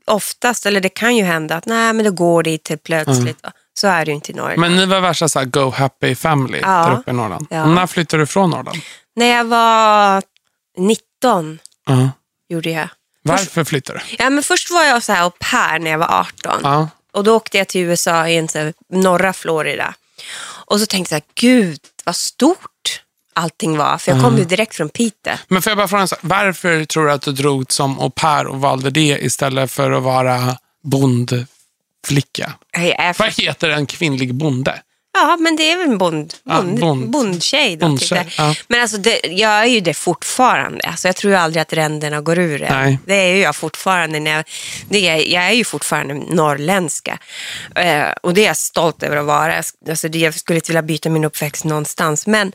oftast, 0.06 0.66
eller 0.66 0.80
det 0.80 0.88
kan 0.88 1.16
ju 1.16 1.24
hända 1.24 1.56
att 1.56 1.66
nej 1.66 1.92
men 1.92 2.04
då 2.04 2.10
går 2.10 2.42
det 2.42 2.50
inte 2.50 2.76
plötsligt. 2.76 3.44
Så 3.74 3.86
är 3.88 4.04
det 4.04 4.10
ju 4.10 4.14
inte 4.14 4.32
i 4.32 4.34
Norrland. 4.34 4.60
Men 4.60 4.76
ni 4.76 4.86
var 4.86 5.00
värsta 5.00 5.28
så 5.28 5.38
här, 5.38 5.46
go 5.46 5.70
happy 5.70 6.14
family 6.14 6.58
Ja. 6.62 6.68
där 6.68 6.98
uppe 6.98 7.10
i 7.10 7.14
Norrland. 7.14 7.46
Ja. 7.50 7.66
När 7.66 7.86
flyttade 7.86 8.22
du 8.22 8.26
från 8.26 8.50
Norrland? 8.50 8.78
När 9.16 9.26
jag 9.26 9.44
var 9.44 10.22
19 10.78 11.58
Ja. 11.86 12.10
gjorde 12.48 12.70
jag. 12.70 12.88
Varför 13.22 13.64
flyttade 13.64 13.98
du? 13.98 14.16
Ja, 14.18 14.30
men 14.30 14.42
först 14.42 14.70
var 14.70 14.84
jag 14.84 15.02
så 15.02 15.12
här 15.12 15.22
au 15.24 15.30
pair 15.30 15.78
när 15.78 15.90
jag 15.90 15.98
var 15.98 16.20
18. 16.20 16.60
Ja. 16.62 16.88
Och 17.12 17.24
då 17.24 17.36
åkte 17.36 17.58
jag 17.58 17.68
till 17.68 17.80
USA 17.80 18.28
i 18.28 18.48
norra 18.88 19.32
Florida. 19.32 19.94
Och 20.42 20.80
så 20.80 20.86
tänkte 20.86 21.14
jag, 21.14 21.22
gud 21.34 21.80
vad 22.04 22.16
stort 22.16 23.02
allting 23.32 23.76
var. 23.76 23.98
För 23.98 24.12
jag 24.12 24.22
kom 24.22 24.38
ju 24.38 24.44
direkt 24.44 24.74
från 24.74 24.88
Piteå. 24.88 25.34
Men 25.48 25.62
får 25.62 25.70
jag 25.70 25.76
bara 25.76 25.88
fråga, 25.88 26.06
varför 26.20 26.84
tror 26.84 27.06
du 27.06 27.12
att 27.12 27.22
du 27.22 27.32
drog 27.32 27.72
som 27.72 28.00
au 28.00 28.10
pair 28.10 28.46
och 28.46 28.60
valde 28.60 28.90
det 28.90 29.18
istället 29.20 29.70
för 29.70 29.90
att 29.90 30.02
vara 30.02 30.56
bondflicka? 30.82 32.52
Jag 32.72 32.84
är 32.84 33.18
Vad 33.18 33.32
heter 33.32 33.68
en 33.68 33.86
kvinnlig 33.86 34.34
bonde? 34.34 34.82
Ja, 35.12 35.36
men 35.40 35.56
det 35.56 35.72
är 35.72 35.76
väl 35.76 35.86
en 35.88 35.98
bond, 35.98 36.34
Ja, 36.44 36.56
bond, 36.62 36.80
bond. 36.80 37.10
bondtjej. 37.10 37.76
Då, 37.76 37.86
Bondtjej, 37.86 38.24
typ 38.24 38.36
det. 38.36 38.42
ja. 38.42 38.54
Men 38.68 38.80
alltså, 38.80 38.96
det, 38.96 39.20
jag 39.28 39.50
är 39.50 39.64
ju 39.66 39.80
det 39.80 39.94
fortfarande. 39.94 40.80
Alltså, 40.84 41.08
jag 41.08 41.16
tror 41.16 41.32
ju 41.32 41.38
aldrig 41.38 41.62
att 41.62 41.72
ränderna 41.72 42.20
går 42.20 42.38
ur. 42.38 42.66
Nej. 42.70 42.98
Det 43.06 43.14
är 43.14 43.34
ju 43.34 43.40
jag 43.40 43.56
fortfarande. 43.56 44.20
När 44.20 44.30
jag, 44.30 44.44
det 44.88 45.08
är, 45.08 45.32
jag 45.32 45.44
är 45.44 45.52
ju 45.52 45.64
fortfarande 45.64 46.14
norrländska. 46.14 47.18
Eh, 47.76 48.08
och 48.22 48.34
det 48.34 48.42
är 48.42 48.46
jag 48.46 48.56
stolt 48.56 49.02
över 49.02 49.16
att 49.16 49.26
vara. 49.26 49.62
Alltså, 49.88 50.08
det, 50.08 50.18
jag 50.18 50.34
skulle 50.34 50.56
inte 50.58 50.70
vilja 50.72 50.82
byta 50.82 51.08
min 51.08 51.24
uppväxt 51.24 51.64
någonstans. 51.64 52.26
Men 52.26 52.52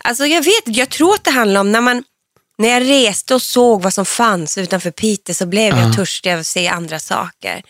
alltså, 0.00 0.26
jag 0.26 0.42
vet 0.44 0.62
jag 0.76 0.88
tror 0.90 1.14
att 1.14 1.24
det 1.24 1.30
handlar 1.30 1.60
om 1.60 1.72
när 1.72 1.80
man 1.80 2.02
när 2.58 2.68
jag 2.68 2.82
reste 2.88 3.34
och 3.34 3.42
såg 3.42 3.82
vad 3.82 3.94
som 3.94 4.04
fanns 4.06 4.58
utanför 4.58 4.90
Piteå 4.90 5.34
så 5.34 5.46
blev 5.46 5.76
jag 5.78 5.96
törstig 5.96 6.32
av 6.32 6.38
att 6.40 6.46
se 6.46 6.68
andra 6.68 6.98
saker. 6.98 7.62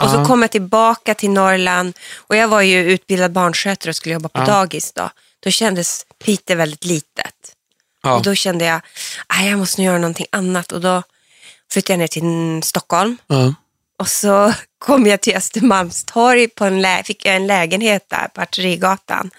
Och 0.00 0.10
så 0.10 0.24
kom 0.24 0.42
jag 0.42 0.50
tillbaka 0.50 1.14
till 1.14 1.30
Norrland 1.30 1.96
och 2.16 2.36
jag 2.36 2.48
var 2.48 2.60
ju 2.62 2.78
utbildad 2.92 3.32
barnskötare 3.32 3.90
och 3.90 3.96
skulle 3.96 4.12
jobba 4.12 4.28
på 4.28 4.38
dagis 4.46 4.92
då. 4.92 5.10
Då 5.44 5.50
kändes 5.50 6.06
Piteå 6.24 6.56
väldigt 6.56 6.84
litet. 6.84 7.34
Och 8.16 8.22
då 8.22 8.34
kände 8.34 8.64
jag, 8.64 8.80
att 9.26 9.44
jag 9.46 9.58
måste 9.58 9.82
göra 9.82 9.98
någonting 9.98 10.26
annat 10.32 10.72
och 10.72 10.80
då 10.80 11.02
flyttade 11.72 11.92
jag 11.92 11.98
ner 11.98 12.06
till 12.06 12.62
Stockholm. 12.68 13.16
Och 13.98 14.08
så 14.08 14.52
kom 14.78 15.06
jag 15.06 15.20
till 15.20 15.36
Östermalmstorg, 15.36 16.48
på 16.48 16.64
en 16.64 16.82
lä- 16.82 17.02
fick 17.04 17.26
jag 17.26 17.36
en 17.36 17.46
lägenhet 17.46 18.04
där 18.10 18.28
på 18.34 18.40
Artillerigatan. 18.40 19.30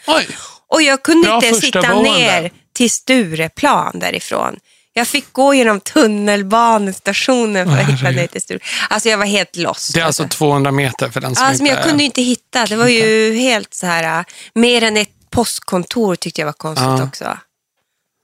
Och 0.67 0.81
jag 0.81 1.03
kunde 1.03 1.27
Bra 1.27 1.35
inte 1.35 1.61
sitta 1.61 1.81
ner 2.03 2.51
till 2.73 2.91
Stureplan 2.91 3.99
därifrån. 3.99 4.59
Jag 4.99 5.07
fick 5.07 5.33
gå 5.33 5.53
genom 5.53 5.79
tunnelbanestationen 5.79 7.67
för 7.69 7.77
att 7.81 7.89
hitta 7.89 8.09
ner 8.11 8.27
till 8.27 8.41
studion. 8.41 8.61
Alltså 8.89 9.09
jag 9.09 9.17
var 9.17 9.25
helt 9.25 9.55
lost. 9.55 9.93
Det 9.93 9.99
är 9.99 10.05
alltså 10.05 10.27
200 10.27 10.71
meter 10.71 11.09
för 11.09 11.21
den 11.21 11.35
som 11.35 11.45
Alltså, 11.45 11.63
inte... 11.63 11.75
jag 11.75 11.83
kunde 11.83 12.03
inte 12.03 12.21
hitta. 12.21 12.65
Det 12.65 12.75
var 12.75 12.87
ju 12.87 13.33
helt 13.33 13.73
så 13.73 13.85
här, 13.85 14.19
äh, 14.19 14.25
mer 14.53 14.83
än 14.83 14.97
ett 14.97 15.09
postkontor 15.29 16.15
tyckte 16.15 16.41
jag 16.41 16.45
var 16.45 16.53
konstigt 16.53 16.85
Ja. 16.87 17.03
också. 17.03 17.37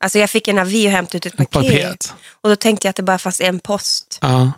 Alltså 0.03 0.19
jag 0.19 0.29
fick 0.29 0.47
en 0.47 0.59
avi 0.59 0.87
och 0.87 0.91
hämtade 0.91 1.17
ut 1.17 1.25
ett 1.25 1.39
Ett 1.39 1.49
paket. 1.49 1.71
paket. 1.71 2.13
Och 2.41 2.49
då 2.49 2.55
tänkte 2.55 2.87
jag 2.87 2.89
att 2.89 2.95
det 2.95 3.03
bara 3.03 3.17
fanns 3.17 3.41
en 3.41 3.59
post. 3.59 4.17
Ja. 4.21 4.51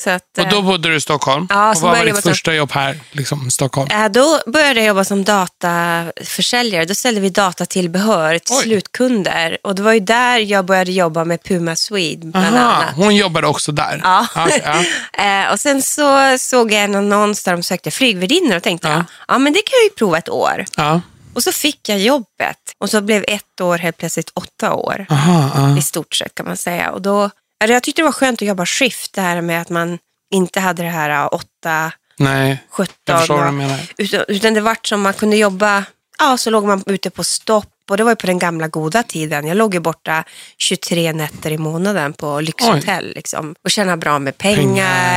Så 0.00 0.10
att, 0.10 0.22
Och 0.38 0.48
då 0.48 0.56
eh, 0.56 0.64
bodde 0.64 0.88
du 0.88 0.96
i 0.96 1.00
Stockholm? 1.00 1.46
Ja, 1.50 1.70
och 1.70 1.76
vad 1.76 1.90
var 1.90 1.98
ditt 1.98 2.08
jobba 2.08 2.20
som- 2.22 2.30
första 2.30 2.54
jobb 2.54 2.72
här, 2.72 3.00
liksom, 3.12 3.46
i 3.48 3.50
Stockholm? 3.50 3.90
äh, 3.90 4.08
då 4.08 4.40
började 4.46 4.80
jag 4.80 4.86
jobba 4.86 5.04
som 5.04 5.24
dataförsäljare. 5.24 6.84
Då 6.84 6.94
sålde 6.94 7.20
vi 7.20 7.30
datatillbehör 7.30 8.38
till 8.38 8.56
Oj. 8.56 8.62
slutkunder. 8.62 9.58
Och 9.64 9.74
det 9.74 9.82
var 9.82 9.92
ju 9.92 10.00
där 10.00 10.38
jag 10.38 10.64
började 10.64 10.92
jobba 10.92 11.24
med 11.24 11.42
Puma 11.42 11.76
Swede 11.76 12.26
bland 12.26 12.56
Aha, 12.56 12.66
annat. 12.74 12.94
hon 12.96 13.16
jobbade 13.16 13.46
också 13.46 13.72
där? 13.72 14.00
Ja. 14.04 14.26
Okej, 14.36 14.62
ja. 14.64 14.84
Eh, 15.24 15.52
och 15.52 15.60
sen 15.60 15.82
så 15.82 16.38
såg 16.38 16.72
jag 16.72 16.82
en 16.84 16.94
annons 16.94 17.44
där 17.44 17.52
de 17.52 17.62
sökte 17.62 17.90
flygvärdinnor 17.90 18.56
och 18.56 18.62
tänkte 18.62 18.88
Ja. 18.88 19.04
ja 19.28 19.38
men 19.38 19.52
det 19.52 19.58
kan 19.58 19.72
jag 19.78 19.84
ju 19.84 19.90
prova 19.90 20.18
ett 20.18 20.28
år. 20.28 20.64
ja. 20.76 21.00
Och 21.34 21.42
så 21.42 21.52
fick 21.52 21.88
jag 21.88 21.98
jobbet. 21.98 22.56
Och 22.80 22.90
så 22.90 23.00
blev 23.00 23.24
ett 23.28 23.60
år 23.60 23.78
helt 23.78 23.96
plötsligt 23.98 24.30
åtta 24.34 24.72
år. 24.74 25.06
Aha, 25.10 25.50
ja. 25.54 25.78
I 25.78 25.82
stort 25.82 26.14
sett 26.14 26.34
kan 26.34 26.46
man 26.46 26.56
säga. 26.56 26.90
Och 26.90 27.02
då, 27.02 27.30
jag 27.68 27.82
tyckte 27.82 28.02
det 28.02 28.06
var 28.06 28.12
skönt 28.12 28.42
att 28.42 28.48
jobba 28.48 28.66
skift. 28.66 29.12
Det 29.12 29.20
här 29.20 29.40
med 29.40 29.60
att 29.62 29.68
man 29.70 29.98
inte 30.32 30.60
hade 30.60 30.82
det 30.82 30.88
här 30.88 31.10
äh, 31.10 31.28
åtta, 31.32 31.92
Nej, 32.18 32.64
17. 32.70 32.94
jag 33.04 33.18
förstår 33.18 33.36
vad 33.36 33.46
du 33.46 33.50
menar. 33.52 33.80
Utan, 33.98 34.24
utan 34.28 34.54
det 34.54 34.60
vart 34.60 34.86
som 34.86 35.00
man 35.02 35.12
kunde 35.14 35.36
jobba, 35.36 35.84
ja 36.18 36.36
så 36.38 36.50
låg 36.50 36.64
man 36.64 36.82
ute 36.86 37.10
på 37.10 37.24
stopp. 37.24 37.66
Och 37.90 37.96
det 37.96 38.04
var 38.04 38.12
ju 38.12 38.16
på 38.16 38.26
den 38.26 38.38
gamla 38.38 38.68
goda 38.68 39.02
tiden. 39.02 39.46
Jag 39.46 39.56
låg 39.56 39.74
ju 39.74 39.80
borta 39.80 40.24
23 40.58 41.12
nätter 41.12 41.50
i 41.50 41.58
månaden 41.58 42.12
på 42.12 42.40
lyxhotell. 42.40 43.12
Liksom, 43.14 43.54
och 43.64 43.70
tjänade 43.70 43.96
bra 43.96 44.18
med 44.18 44.38
pengar, 44.38 44.56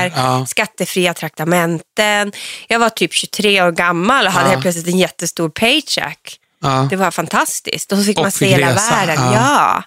Pengar, 0.09 0.11
ja. 0.15 0.45
skattefria 0.45 1.13
traktamenten. 1.13 2.31
Jag 2.67 2.79
var 2.79 2.89
typ 2.89 3.13
23 3.13 3.61
år 3.61 3.71
gammal 3.71 4.25
och 4.25 4.31
hade 4.31 4.45
Ja. 4.45 4.49
helt 4.51 4.61
plötsligt 4.61 4.87
en 4.87 4.97
jättestor 4.97 5.49
paycheck. 5.49 6.39
Ja. 6.61 6.87
Det 6.89 6.95
var 6.95 7.11
fantastiskt. 7.11 7.91
Och 7.91 7.97
så 7.97 8.03
fick 8.03 8.17
Och 8.17 8.23
man 8.23 8.31
se 8.31 8.45
hela 8.47 8.73
världen. 8.73 9.15
ja. 9.33 9.83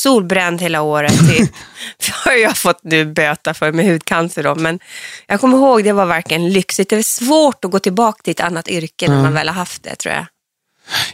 Solbränd 0.00 0.62
hela 0.62 0.82
året. 0.82 1.18
Typ. 1.28 1.50
Har 2.24 2.32
jag 2.32 2.56
fått 2.56 2.80
nu 2.82 3.04
böta 3.04 3.54
för 3.54 3.72
med 3.72 3.86
hudcancer. 3.86 4.42
Då. 4.42 4.54
Men 4.54 4.78
jag 5.26 5.40
kommer 5.40 5.58
ihåg, 5.58 5.84
det 5.84 5.92
var 5.92 6.06
verkligen 6.06 6.52
lyxigt. 6.52 6.90
Det 6.90 6.96
är 6.96 7.02
svårt 7.02 7.64
att 7.64 7.70
gå 7.70 7.78
tillbaka 7.78 8.22
till 8.22 8.30
ett 8.30 8.40
annat 8.40 8.68
yrke 8.68 9.08
när 9.08 9.22
man 9.22 9.32
väl 9.32 9.48
har 9.48 9.54
haft 9.54 9.82
det, 9.82 9.94
tror 9.96 10.14
jag. 10.14 10.26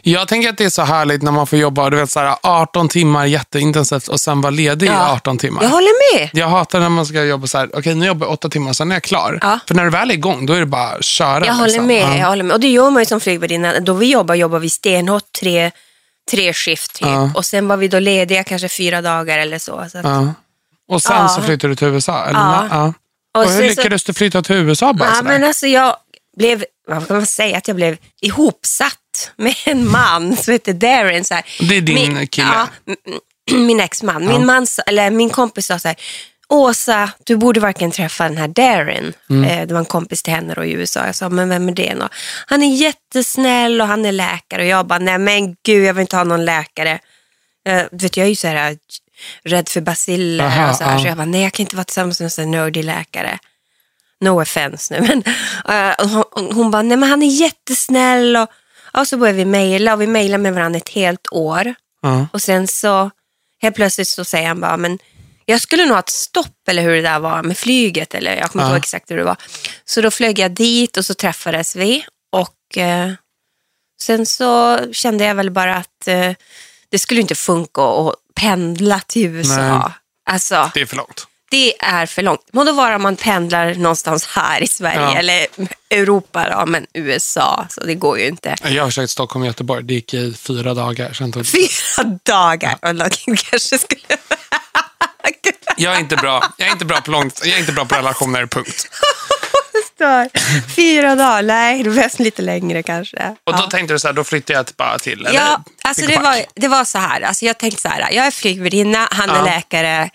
Jag 0.01 0.27
tänker 0.27 0.49
att 0.49 0.57
det 0.57 0.65
är 0.65 0.69
så 0.69 0.81
härligt 0.81 1.21
när 1.21 1.31
man 1.31 1.47
får 1.47 1.59
jobba 1.59 1.89
du 1.89 1.97
vet, 1.97 2.11
så 2.11 2.19
här, 2.19 2.35
18 2.43 2.89
timmar 2.89 3.25
jätteintensivt 3.25 4.07
och 4.07 4.19
sen 4.19 4.41
vara 4.41 4.51
ledig 4.51 4.85
i 4.85 4.89
Ja. 4.89 5.13
18 5.13 5.37
timmar. 5.37 5.63
Jag 5.63 5.69
håller 5.69 6.17
med. 6.17 6.29
Jag 6.33 6.47
hatar 6.47 6.79
när 6.79 6.89
man 6.89 7.05
ska 7.05 7.23
jobba 7.23 7.47
så 7.47 7.57
här, 7.57 7.69
okej 7.73 7.95
nu 7.95 8.05
jobbar 8.05 8.27
jag 8.27 8.33
8 8.33 8.49
timmar, 8.49 8.73
sen 8.73 8.91
är 8.91 8.95
jag 8.95 9.03
klar. 9.03 9.39
Ja. 9.41 9.59
För 9.67 9.75
när 9.75 9.83
du 9.83 9.89
väl 9.89 10.09
är 10.11 10.13
igång, 10.13 10.45
då 10.45 10.53
är 10.53 10.59
det 10.59 10.65
bara 10.65 10.89
att 10.89 11.03
köra. 11.03 11.45
Jag 11.45 11.53
håller 11.53 11.67
liksom. 11.67 11.87
med. 11.87 12.03
Ja. 12.03 12.17
Jag 12.17 12.27
håller 12.27 12.43
med. 12.43 12.53
Och 12.53 12.59
det 12.59 12.67
gör 12.67 12.89
man 12.89 13.01
ju 13.01 13.05
som 13.05 13.19
flygvärdinna. 13.19 13.79
Då 13.79 13.93
vi 13.93 14.11
jobbar, 14.11 14.35
jobbar 14.35 14.59
vi 14.59 14.69
stenhårt 14.69 15.31
tre, 15.39 15.71
tre 16.31 16.53
skift 16.53 16.93
typ. 16.93 17.07
Ja. 17.07 17.31
Och 17.35 17.45
sen 17.45 17.67
var 17.67 17.77
vi 17.77 17.87
då 17.87 17.99
lediga 17.99 18.43
kanske 18.43 18.69
fyra 18.69 19.01
dagar 19.01 19.37
eller 19.37 19.59
så. 19.59 19.85
så 19.91 19.97
att, 19.97 20.03
Ja. 20.05 20.33
Och 20.89 21.01
sen 21.01 21.15
Ja. 21.15 21.27
så 21.27 21.41
flyttade 21.41 21.71
du 21.71 21.75
till 21.75 21.87
USA? 21.87 22.25
Eller? 22.25 22.39
Ja. 22.39 22.93
Och 23.33 23.41
Och 23.43 23.49
hur 23.51 23.59
sen 23.67 23.75
så- 23.75 23.81
lyckades 23.81 24.03
du 24.03 24.13
flytta 24.13 24.41
till 24.41 24.55
USA 24.55 24.93
bara 24.93 25.09
Ja, 25.15 25.21
men 25.21 25.43
alltså 25.43 25.67
jag 25.67 25.95
blev, 26.37 26.65
vad 26.87 27.07
kan 27.07 27.17
man 27.17 27.25
säga, 27.25 27.57
att 27.57 27.67
jag 27.67 27.75
blev 27.75 27.97
ihopsatt 28.21 29.31
med 29.37 29.55
en 29.65 29.91
man 29.91 30.37
som 30.37 30.51
heter 30.53 30.73
Darren. 30.73 31.23
Så 31.25 31.33
här. 31.33 31.43
Det 31.59 31.77
är 31.77 31.81
din 31.81 31.95
min, 31.95 32.27
kille? 32.27 32.47
Ja, 32.53 32.67
min 33.57 33.79
exman. 33.79 34.25
Min, 34.27 34.45
man, 34.45 34.67
sa- 34.67 34.81
eller 34.81 35.11
min 35.11 35.29
kompis 35.29 35.65
sa 35.67 35.79
så 35.79 35.87
här, 35.87 35.97
Åsa, 36.49 37.09
du 37.23 37.35
borde 37.35 37.59
verkligen 37.59 37.91
träffa 37.91 38.23
den 38.23 38.37
här 38.37 38.47
Darren. 38.47 39.13
Mm. 39.29 39.43
Eh, 39.43 39.67
det 39.67 39.73
var 39.73 39.79
en 39.79 39.85
kompis 39.85 40.23
till 40.23 40.33
henne 40.33 40.65
i 40.65 40.71
USA. 40.71 41.05
Jag 41.05 41.15
sa, 41.15 41.29
men 41.29 41.49
vem 41.49 41.69
är 41.69 41.73
det? 41.73 41.93
då? 41.99 42.09
Han 42.45 42.63
är 42.63 42.75
jättesnäll 42.75 43.81
och 43.81 43.87
han 43.87 44.05
är 44.05 44.11
läkare. 44.11 44.61
Och 44.61 44.67
jag 44.67 44.87
bara, 44.87 44.99
nej 44.99 45.17
men 45.17 45.55
gud, 45.63 45.85
jag 45.85 45.93
vill 45.93 46.01
inte 46.01 46.17
ha 46.17 46.23
någon 46.23 46.45
läkare. 46.45 46.99
Eh, 47.67 47.83
du 47.91 47.97
vet, 47.97 48.17
jag 48.17 48.25
är 48.25 48.29
ju 48.29 48.35
så 48.35 48.47
här, 48.47 48.77
rädd 49.43 49.69
för 49.69 49.81
basiller 49.81 50.69
och 50.69 50.75
så 50.75 50.83
här. 50.83 50.93
ja. 50.93 50.99
Så 50.99 51.07
jag 51.07 51.17
bara, 51.17 51.25
nej 51.25 51.43
jag 51.43 51.53
kan 51.53 51.63
inte 51.63 51.75
vara 51.75 51.83
tillsammans 51.83 52.19
med 52.19 52.25
en 52.25 52.31
sån 52.31 52.51
nördig 52.51 52.83
läkare. 52.83 53.39
No 54.19 54.41
offense 54.41 54.93
nu, 54.93 55.07
men 55.07 55.23
eh, 55.75 55.95
och 55.99 56.09
hon, 56.09 56.51
hon 56.55 56.71
bara, 56.71 56.81
nej 56.81 56.97
men 56.97 57.09
han 57.09 57.23
är 57.23 57.27
jättesnäll 57.27 58.37
och, 58.37 58.47
och 58.93 59.07
så 59.07 59.17
började 59.17 59.37
vi 59.37 59.45
mejla 59.45 59.93
och 59.93 60.01
vi 60.01 60.07
mejlade 60.07 60.43
med 60.43 60.53
varandra 60.53 60.77
ett 60.77 60.89
helt 60.89 61.27
år. 61.31 61.73
Ja. 62.01 62.27
Och 62.33 62.41
sen 62.41 62.67
så 62.67 63.11
helt 63.61 63.75
plötsligt 63.75 64.07
så 64.07 64.25
säger 64.25 64.47
han 64.47 64.61
bara, 64.61 64.77
men 64.77 64.99
jag 65.49 65.61
skulle 65.61 65.83
nog 65.85 65.91
ha 65.93 65.99
ett 65.99 66.09
stopp 66.09 66.67
eller 66.67 66.81
hur 66.83 66.95
det 66.95 67.01
där 67.01 67.19
var 67.19 67.43
med 67.43 67.57
flyget 67.57 68.13
eller 68.13 68.35
jag 68.35 68.51
kommer 68.51 68.63
inte 68.63 68.69
Ja. 68.71 68.75
ihåg 68.75 68.83
exakt 68.83 69.11
hur 69.11 69.17
det 69.17 69.23
var. 69.23 69.35
Så 69.85 70.01
då 70.01 70.11
flög 70.11 70.39
jag 70.39 70.51
dit 70.51 70.97
och 70.97 71.05
så 71.05 71.13
träffades 71.13 71.75
vi 71.75 72.05
och 72.31 72.77
eh, 72.77 73.11
sen 74.01 74.25
så 74.25 74.79
kände 74.93 75.25
jag 75.25 75.35
väl 75.35 75.51
bara 75.51 75.75
att 75.75 76.07
eh, 76.07 76.31
det 76.89 76.99
skulle 76.99 77.21
inte 77.21 77.35
funka 77.35 77.81
att 77.81 78.15
pendla 78.35 78.99
till 79.07 79.25
USA. 79.25 79.77
Nej. 79.77 79.91
Alltså, 80.29 80.71
Det 80.73 80.81
är 80.81 80.85
för 80.85 80.95
långt. 80.95 81.27
det 81.51 81.83
är 81.83 82.05
för 82.05 82.21
långt. 82.21 82.41
Må 82.53 82.63
då 82.63 82.71
vara 82.71 82.95
om 82.95 83.01
man 83.01 83.15
pendlar 83.15 83.75
någonstans 83.75 84.25
här 84.25 84.63
i 84.63 84.67
Sverige 84.67 84.99
Ja. 85.01 85.15
eller 85.17 85.47
Europa, 85.89 86.49
då, 86.49 86.65
men 86.65 86.85
USA, 86.93 87.65
så 87.69 87.83
det 87.85 87.95
går 87.95 88.19
ju 88.19 88.27
inte. 88.27 88.55
Jag 88.63 88.83
har 88.83 88.89
försökt 88.89 89.11
Stockholm 89.11 89.41
och 89.43 89.47
Göteborg. 89.47 89.83
Det 89.83 89.93
gick 89.93 90.13
i 90.13 90.33
fyra 90.33 90.73
dagar. 90.73 91.13
Sen 91.13 91.31
tog... 91.31 91.45
Fyra 91.47 92.03
dagar. 92.23 92.77
Och 92.81 92.95
någon 92.95 93.09
kanske 93.37 93.77
skulle... 93.79 94.01
Jag 95.77 95.95
är 95.95 95.99
inte 95.99 96.15
bra. 96.15 96.43
Jag 96.57 96.67
är 96.67 96.71
inte 96.71 96.85
bra 96.85 97.01
på 97.01 97.11
långt. 97.11 97.41
Jag 97.45 97.55
är 97.55 97.59
inte 97.59 97.71
bra 97.71 97.85
på 97.85 97.95
relationer, 97.95 98.45
punkt. 98.45 98.87
Stör. 99.95 100.29
Fyra 100.75 101.15
dagar, 101.15 101.41
nej, 101.43 101.83
det 101.83 101.89
behövs 101.89 102.19
lite 102.19 102.41
längre 102.41 102.83
kanske. 102.83 103.35
Och 103.43 103.53
då 103.53 103.59
Ja. 103.63 103.69
tänkte 103.69 103.93
du 103.93 103.99
så 103.99 104.07
här, 104.07 104.13
då 104.13 104.23
flyttar 104.23 104.53
jag 104.53 104.65
bara 104.77 104.99
till, 104.99 105.25
eller? 105.25 105.39
Ja, 105.39 105.63
alltså 105.83 106.05
det 106.05 106.17
var, 106.17 106.37
det 106.55 106.67
var 106.67 106.85
så 106.85 106.97
här. 106.97 107.21
Alltså 107.21 107.45
jag 107.45 107.57
tänkte 107.57 107.81
så 107.81 107.87
här, 107.89 108.11
jag 108.11 108.25
är 108.27 108.31
flygvärdinna, 108.31 109.07
han 109.11 109.29
är 109.29 109.35
Ja. 109.35 109.43
läkare. 109.45 110.09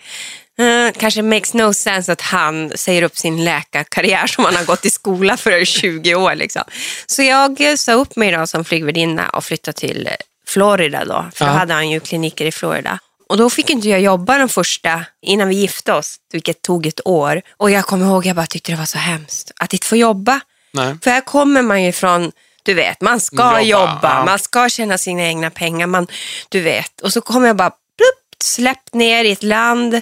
Eh, 0.59 0.91
kanske 0.99 1.21
makes 1.21 1.53
no 1.53 1.73
sense 1.73 2.11
att 2.11 2.21
han 2.21 2.71
säger 2.75 3.03
upp 3.03 3.17
sin 3.17 3.43
läkarkarriär 3.45 4.27
som 4.27 4.45
han 4.45 4.55
har 4.55 4.63
gått 4.63 4.85
i 4.85 4.89
skola 4.89 5.37
för 5.37 5.51
i 5.61 5.65
20 5.65 6.15
år. 6.15 6.35
Liksom. 6.35 6.63
Så 7.05 7.23
jag 7.23 7.61
eh, 7.61 7.75
sa 7.75 7.91
upp 7.93 8.15
mig 8.15 8.31
då 8.31 8.47
som 8.47 8.65
flygvärdinna 8.65 9.29
och 9.29 9.43
flyttade 9.45 9.77
till 9.77 10.09
Florida 10.47 11.05
då. 11.05 11.25
För 11.35 11.45
Ja. 11.45 11.51
då 11.51 11.57
hade 11.57 11.73
han 11.73 11.89
ju 11.89 11.99
kliniker 11.99 12.45
i 12.45 12.51
Florida. 12.51 12.99
Och 13.33 13.37
då 13.37 13.49
fick 13.49 13.69
inte 13.69 13.89
jag 13.89 14.01
jobba 14.01 14.37
den 14.37 14.49
första 14.49 15.05
innan 15.21 15.49
vi 15.49 15.55
gifte 15.55 15.93
oss, 15.93 16.17
vilket 16.31 16.61
tog 16.61 16.85
ett 16.85 17.07
år. 17.07 17.41
Och 17.57 17.71
jag 17.71 17.85
kommer 17.85 18.05
ihåg, 18.05 18.25
jag 18.25 18.35
bara 18.35 18.45
tyckte 18.45 18.71
det 18.71 18.77
var 18.77 18.85
så 18.85 18.97
hemskt 18.97 19.51
att 19.59 19.73
inte 19.73 19.87
få 19.87 19.95
jobba. 19.95 20.39
Nej. 20.73 20.95
För 21.03 21.11
här 21.11 21.21
kommer 21.21 21.61
man 21.61 21.83
ju 21.83 21.91
från, 21.91 22.31
du 22.63 22.73
vet, 22.73 23.01
man 23.01 23.19
ska 23.19 23.35
Jobba, 23.35 23.61
jobba, 23.61 23.99
ja. 24.03 24.25
man 24.25 24.39
ska 24.39 24.69
tjäna 24.69 24.97
sina 24.97 25.21
egna 25.21 25.49
pengar, 25.49 25.87
man, 25.87 26.07
du 26.49 26.61
vet. 26.61 27.01
Och 27.01 27.13
så 27.13 27.21
kommer 27.21 27.47
jag 27.47 27.55
bara 27.55 27.69
plupp, 27.69 28.43
släppt 28.43 28.93
ner 28.93 29.23
i 29.23 29.31
ett 29.31 29.43
land, 29.43 29.93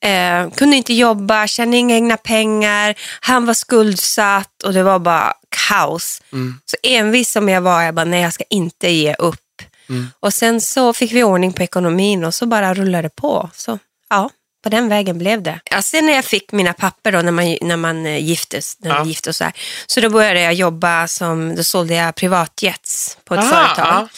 eh, 0.00 0.50
kunde 0.56 0.76
inte 0.76 0.94
jobba, 0.94 1.46
tjänade 1.46 1.76
inga 1.76 1.94
egna 1.94 2.16
pengar, 2.16 2.94
han 3.20 3.46
var 3.46 3.54
skuldsatt 3.54 4.62
och 4.64 4.72
det 4.72 4.82
var 4.82 4.98
bara 4.98 5.34
kaos. 5.68 6.22
Mm. 6.32 6.60
Så 6.64 6.76
envis 6.82 7.32
som 7.32 7.48
jag 7.48 7.60
var, 7.60 7.82
jag 7.82 7.94
bara, 7.94 8.04
nej 8.04 8.22
jag 8.22 8.32
ska 8.32 8.44
inte 8.50 8.90
ge 8.90 9.14
upp. 9.14 9.40
Mm. 9.88 10.08
Och 10.20 10.34
sen 10.34 10.60
så 10.60 10.92
fick 10.92 11.12
vi 11.12 11.22
ordning 11.24 11.52
på 11.52 11.62
ekonomin 11.62 12.24
och 12.24 12.34
så 12.34 12.46
bara 12.46 12.74
rullade 12.74 13.02
det 13.02 13.16
på. 13.16 13.50
Så 13.54 13.78
ja, 14.10 14.30
på 14.64 14.68
den 14.68 14.88
vägen 14.88 15.18
blev 15.18 15.42
det. 15.42 15.60
Ja, 15.70 15.82
sen 15.82 16.06
när 16.06 16.12
jag 16.12 16.24
fick 16.24 16.52
mina 16.52 16.72
papper 16.72 17.12
då, 17.12 17.22
när 17.22 17.32
man, 17.32 17.56
när 17.60 17.76
man 17.76 18.06
eh, 18.06 18.24
giftes, 18.24 18.76
när 18.80 18.90
Ja. 18.90 18.98
man 18.98 19.08
gifte 19.08 19.28
och 19.30 19.36
så, 19.36 19.44
här, 19.44 19.52
så 19.86 20.00
då 20.00 20.10
började 20.10 20.40
jag 20.40 20.54
jobba 20.54 21.08
som, 21.08 21.54
då 21.56 21.64
sålde 21.64 21.94
jag 21.94 22.14
privatjets 22.14 23.18
på 23.24 23.34
ett 23.34 23.40
Aha, 23.40 23.48
företag. 23.74 24.08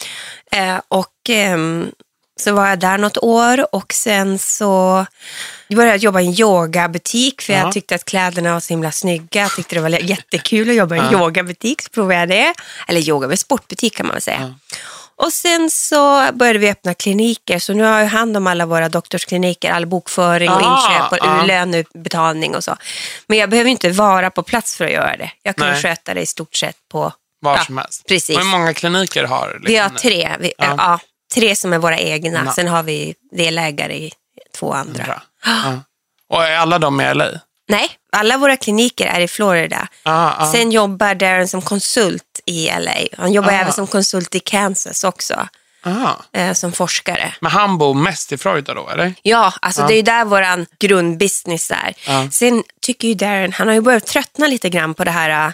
Eh, 0.51 0.81
och 0.87 1.13
ehm, 1.29 1.91
så 2.39 2.53
var 2.53 2.67
jag 2.67 2.79
där 2.79 2.97
något 2.97 3.17
år 3.17 3.75
och 3.75 3.93
sen 3.93 4.39
så 4.39 5.05
började 5.69 5.89
jag 5.91 5.97
jobba 5.97 6.21
i 6.21 6.25
en 6.27 6.39
yogabutik 6.39 7.41
för 7.41 7.53
Ja. 7.53 7.59
jag 7.59 7.71
tyckte 7.71 7.95
att 7.95 8.05
kläderna 8.05 8.53
var 8.53 8.59
så 8.59 8.69
himla 8.73 8.91
snygga. 8.91 9.41
Jag 9.41 9.55
tyckte 9.55 9.75
det 9.75 9.81
var 9.81 9.89
jättekul 9.89 10.69
att 10.69 10.75
jobba 10.75 10.95
i 10.95 10.99
en 10.99 11.05
Ja. 11.11 11.19
yogabutik, 11.19 11.81
så 11.81 11.89
provade 11.89 12.15
jag 12.19 12.29
det. 12.29 12.53
Eller 12.87 13.01
yoga, 13.09 13.37
sportbutik 13.37 13.95
kan 13.95 14.05
man 14.07 14.13
väl 14.13 14.21
säga. 14.21 14.55
Och 15.23 15.33
sen 15.33 15.69
så 15.71 16.29
började 16.33 16.59
vi 16.59 16.69
öppna 16.69 16.93
kliniker, 16.93 17.59
så 17.59 17.73
nu 17.73 17.83
har 17.83 17.99
jag 17.99 18.07
hand 18.07 18.37
om 18.37 18.47
alla 18.47 18.65
våra 18.65 18.89
doktorskliniker, 18.89 19.71
all 19.71 19.85
bokföring 19.85 20.49
och 20.49 20.61
Ah, 20.63 20.91
inköp 20.91 21.11
och 21.11 21.17
ja. 21.27 21.43
löneutbetalning 21.45 22.55
och 22.55 22.63
så. 22.63 22.75
Men 23.27 23.37
jag 23.37 23.49
behöver 23.49 23.69
inte 23.69 23.89
vara 23.89 24.29
på 24.29 24.43
plats 24.43 24.75
för 24.75 24.85
att 24.85 24.91
göra 24.91 25.17
det. 25.17 25.31
Jag 25.43 25.55
kan 25.55 25.67
Nej. 25.67 25.81
sköta 25.81 26.13
det 26.13 26.21
i 26.21 26.25
stort 26.25 26.55
sett 26.55 26.75
på... 26.91 27.13
Var 27.41 27.57
Ja, 27.57 27.63
som 27.65 27.77
helst. 27.77 28.07
precis. 28.07 28.37
Och 28.37 28.43
hur 28.43 28.49
många 28.51 28.73
kliniker 28.73 29.23
har 29.23 29.47
liksom? 29.47 29.63
Vi 29.67 29.77
har 29.77 29.89
tre, 29.89 30.29
vi, 30.39 30.53
Ja. 30.57 30.75
ja. 30.77 30.99
tre 31.33 31.55
som 31.55 31.73
är 31.73 31.77
våra 31.77 31.97
egna. 31.97 32.51
Sen 32.53 32.67
har 32.67 32.83
vi 32.83 33.15
delägare 33.31 33.93
i 33.95 34.11
två 34.57 34.73
andra. 34.73 35.21
Och 36.29 36.43
är 36.43 36.57
alla 36.57 36.79
de 36.79 37.01
i 37.01 37.13
LA? 37.13 37.25
Nej, 37.69 37.89
alla 38.11 38.37
våra 38.37 38.57
kliniker 38.57 39.05
är 39.05 39.19
i 39.19 39.27
Florida. 39.27 39.87
Ah, 40.03 40.31
ah. 40.37 40.51
Sen 40.51 40.71
jobbar 40.71 41.15
Darren 41.15 41.47
som 41.47 41.61
konsult 41.61 42.23
i 42.45 42.69
LA. 42.79 42.91
Han 43.17 43.31
jobbar 43.33 43.49
Ah. 43.49 43.55
även 43.55 43.73
som 43.73 43.87
konsult 43.87 44.35
i 44.35 44.39
Kansas 44.39 45.03
också. 45.03 45.47
Aha. 45.85 46.17
eh, 46.33 46.53
som 46.53 46.71
forskare. 46.71 47.33
Men 47.41 47.51
han 47.51 47.77
bor 47.77 47.93
mest 47.93 48.31
i 48.31 48.37
Florida 48.37 48.73
då, 48.73 48.89
eller? 48.89 49.13
Ja, 49.21 49.53
alltså 49.61 49.87
det 49.87 49.93
är 49.93 49.95
ju 49.95 50.01
där 50.01 50.25
våran 50.25 50.65
grundbusiness 50.79 51.71
är. 51.71 51.93
Sen 52.31 52.63
tycker 52.81 53.07
ju 53.07 53.13
Darren, 53.13 53.53
han 53.53 53.67
har 53.67 53.75
ju 53.75 53.81
börjat 53.81 54.05
tröttna 54.05 54.47
lite 54.47 54.69
grann 54.69 54.93
på 54.93 55.03
det 55.03 55.11
här 55.11 55.47
äh, 55.47 55.53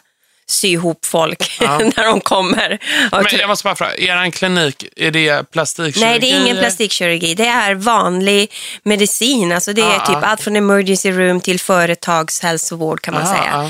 sy 0.49 0.67
ihop 0.67 1.05
folk 1.05 1.51
när 1.59 2.05
de 2.05 2.21
kommer. 2.21 2.79
Men 3.11 3.25
jag 3.39 3.47
måste 3.47 3.63
bara 3.63 3.75
fråga, 3.75 3.95
er 3.97 4.31
klinik, 4.31 4.85
är 4.95 5.11
det 5.11 5.51
plastikkirurgi? 5.51 5.99
Nej, 6.09 6.19
det 6.19 6.31
är 6.31 6.41
ingen 6.41 6.57
plastikkirurgi. 6.57 7.33
Det 7.33 7.47
är 7.47 7.75
vanlig 7.75 8.53
medicin. 8.83 9.51
Alltså 9.51 9.73
det 9.73 9.81
är 9.81 9.95
Ah, 9.95 10.05
typ 10.05 10.15
ah. 10.15 10.21
allt 10.21 10.41
från 10.41 10.55
emergency 10.55 11.11
room 11.11 11.41
till 11.41 11.59
företagshälsovård 11.59 13.01
kan 13.01 13.13
man 13.13 13.23
Ah, 13.23 13.35
säga. 13.35 13.53
ah. 13.55 13.65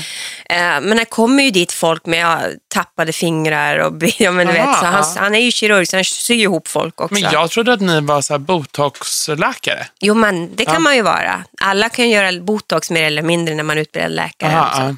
Eh, 0.54 0.80
Men 0.80 0.96
det 0.96 1.04
kommer 1.04 1.42
ju 1.42 1.50
dit 1.50 1.72
folk 1.72 2.06
med 2.06 2.20
ja, 2.20 2.40
tappade 2.68 3.12
fingrar 3.12 3.78
och 3.78 3.92
ja, 4.18 4.30
men 4.30 4.46
du 4.46 4.52
vet, 4.52 4.78
så 4.78 4.84
han, 4.86 5.02
ah. 5.04 5.14
han 5.18 5.34
är 5.34 5.40
ju 5.40 5.50
kirurg 5.52 5.88
så 5.88 5.96
han 5.96 6.04
syr 6.04 6.34
ihop 6.42 6.68
folk 6.68 7.00
också. 7.00 7.14
Men 7.14 7.22
jag 7.32 7.50
trodde 7.50 7.72
att 7.72 7.80
ni 7.80 8.00
var 8.00 8.22
så 8.22 8.38
botoxläkare. 8.38 9.86
Jo, 10.00 10.14
men 10.14 10.56
det 10.56 10.64
kan 10.64 10.82
man 10.82 10.96
ju 10.96 11.02
vara. 11.02 11.44
Alla 11.60 11.88
kan 11.88 12.10
göra 12.10 12.40
botox 12.40 12.90
mer 12.90 13.02
eller 13.04 13.22
mindre 13.22 13.54
när 13.54 13.62
man 13.62 13.78
utbildar 13.78 14.08
läkare. 14.08 14.52
Ja. 14.52 14.94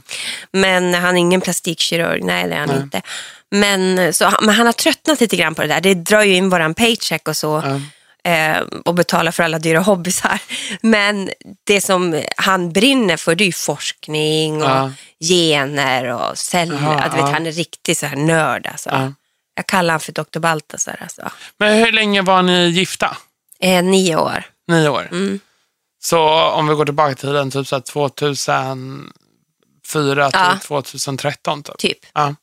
Men 0.52 0.94
han 0.94 1.16
är 1.16 1.20
ingen 1.20 1.40
plastikkirurg, 1.74 2.24
nej 2.24 2.48
det 2.48 2.54
är 2.54 2.58
han 2.58 2.82
inte. 2.82 3.02
Men, 3.50 4.14
så, 4.14 4.30
men 4.42 4.54
han 4.54 4.66
har 4.66 4.72
tröttnat 4.72 5.20
lite 5.20 5.36
grann 5.36 5.54
på 5.54 5.62
det 5.62 5.68
där. 5.68 5.80
Det 5.80 5.94
drar 5.94 6.22
ju 6.22 6.34
in 6.34 6.50
våran 6.50 6.74
paycheck 6.74 7.28
och 7.28 7.36
så. 7.36 7.80
Eh, 8.24 8.60
och 8.84 8.94
betalar 8.94 9.32
för 9.32 9.42
alla 9.42 9.58
dyra 9.58 9.80
hobbysar. 9.80 10.40
Men 10.82 11.30
det 11.64 11.80
som 11.80 12.22
han 12.36 12.72
brinner 12.72 13.16
för 13.16 13.34
det 13.34 13.44
är 13.44 13.46
ju 13.46 13.52
forskning 13.52 14.62
och 14.62 14.68
Ja. 14.68 14.92
gener 15.20 16.04
och 16.04 16.38
celler. 16.38 16.76
Aha, 16.76 17.04
du 17.10 17.16
vet, 17.16 17.26
ja. 17.26 17.32
han 17.32 17.46
är 17.46 17.52
riktig 17.52 17.96
så 17.96 18.06
här 18.06 18.16
nörd. 18.16 18.66
Alltså. 18.66 18.90
Ja. 18.90 19.12
Jag 19.54 19.66
kallar 19.66 19.94
honom 19.94 20.00
för 20.00 20.12
Dr. 20.12 20.38
Baltasar. 20.38 20.98
Alltså. 21.00 21.30
Men 21.58 21.78
hur 21.78 21.92
länge 21.92 22.22
var 22.22 22.42
ni 22.42 22.68
gifta? 22.68 23.16
Eh, 23.60 23.82
nio 23.84 24.16
år. 24.16 24.42
Nio 24.68 24.88
år? 24.88 25.08
Mm. 25.10 25.40
Så 26.02 26.28
om 26.50 26.68
vi 26.68 26.74
går 26.74 26.84
tillbaka 26.84 27.14
till 27.14 27.32
den, 27.32 27.50
typ 27.50 27.66
så 27.66 27.76
här 27.76 27.82
2004 29.92 30.30
till 30.30 30.40
Ja. 30.40 30.58
2013 30.62 31.62
typ? 31.62 31.78
Typ. 31.78 31.98
Ja. 32.14 32.34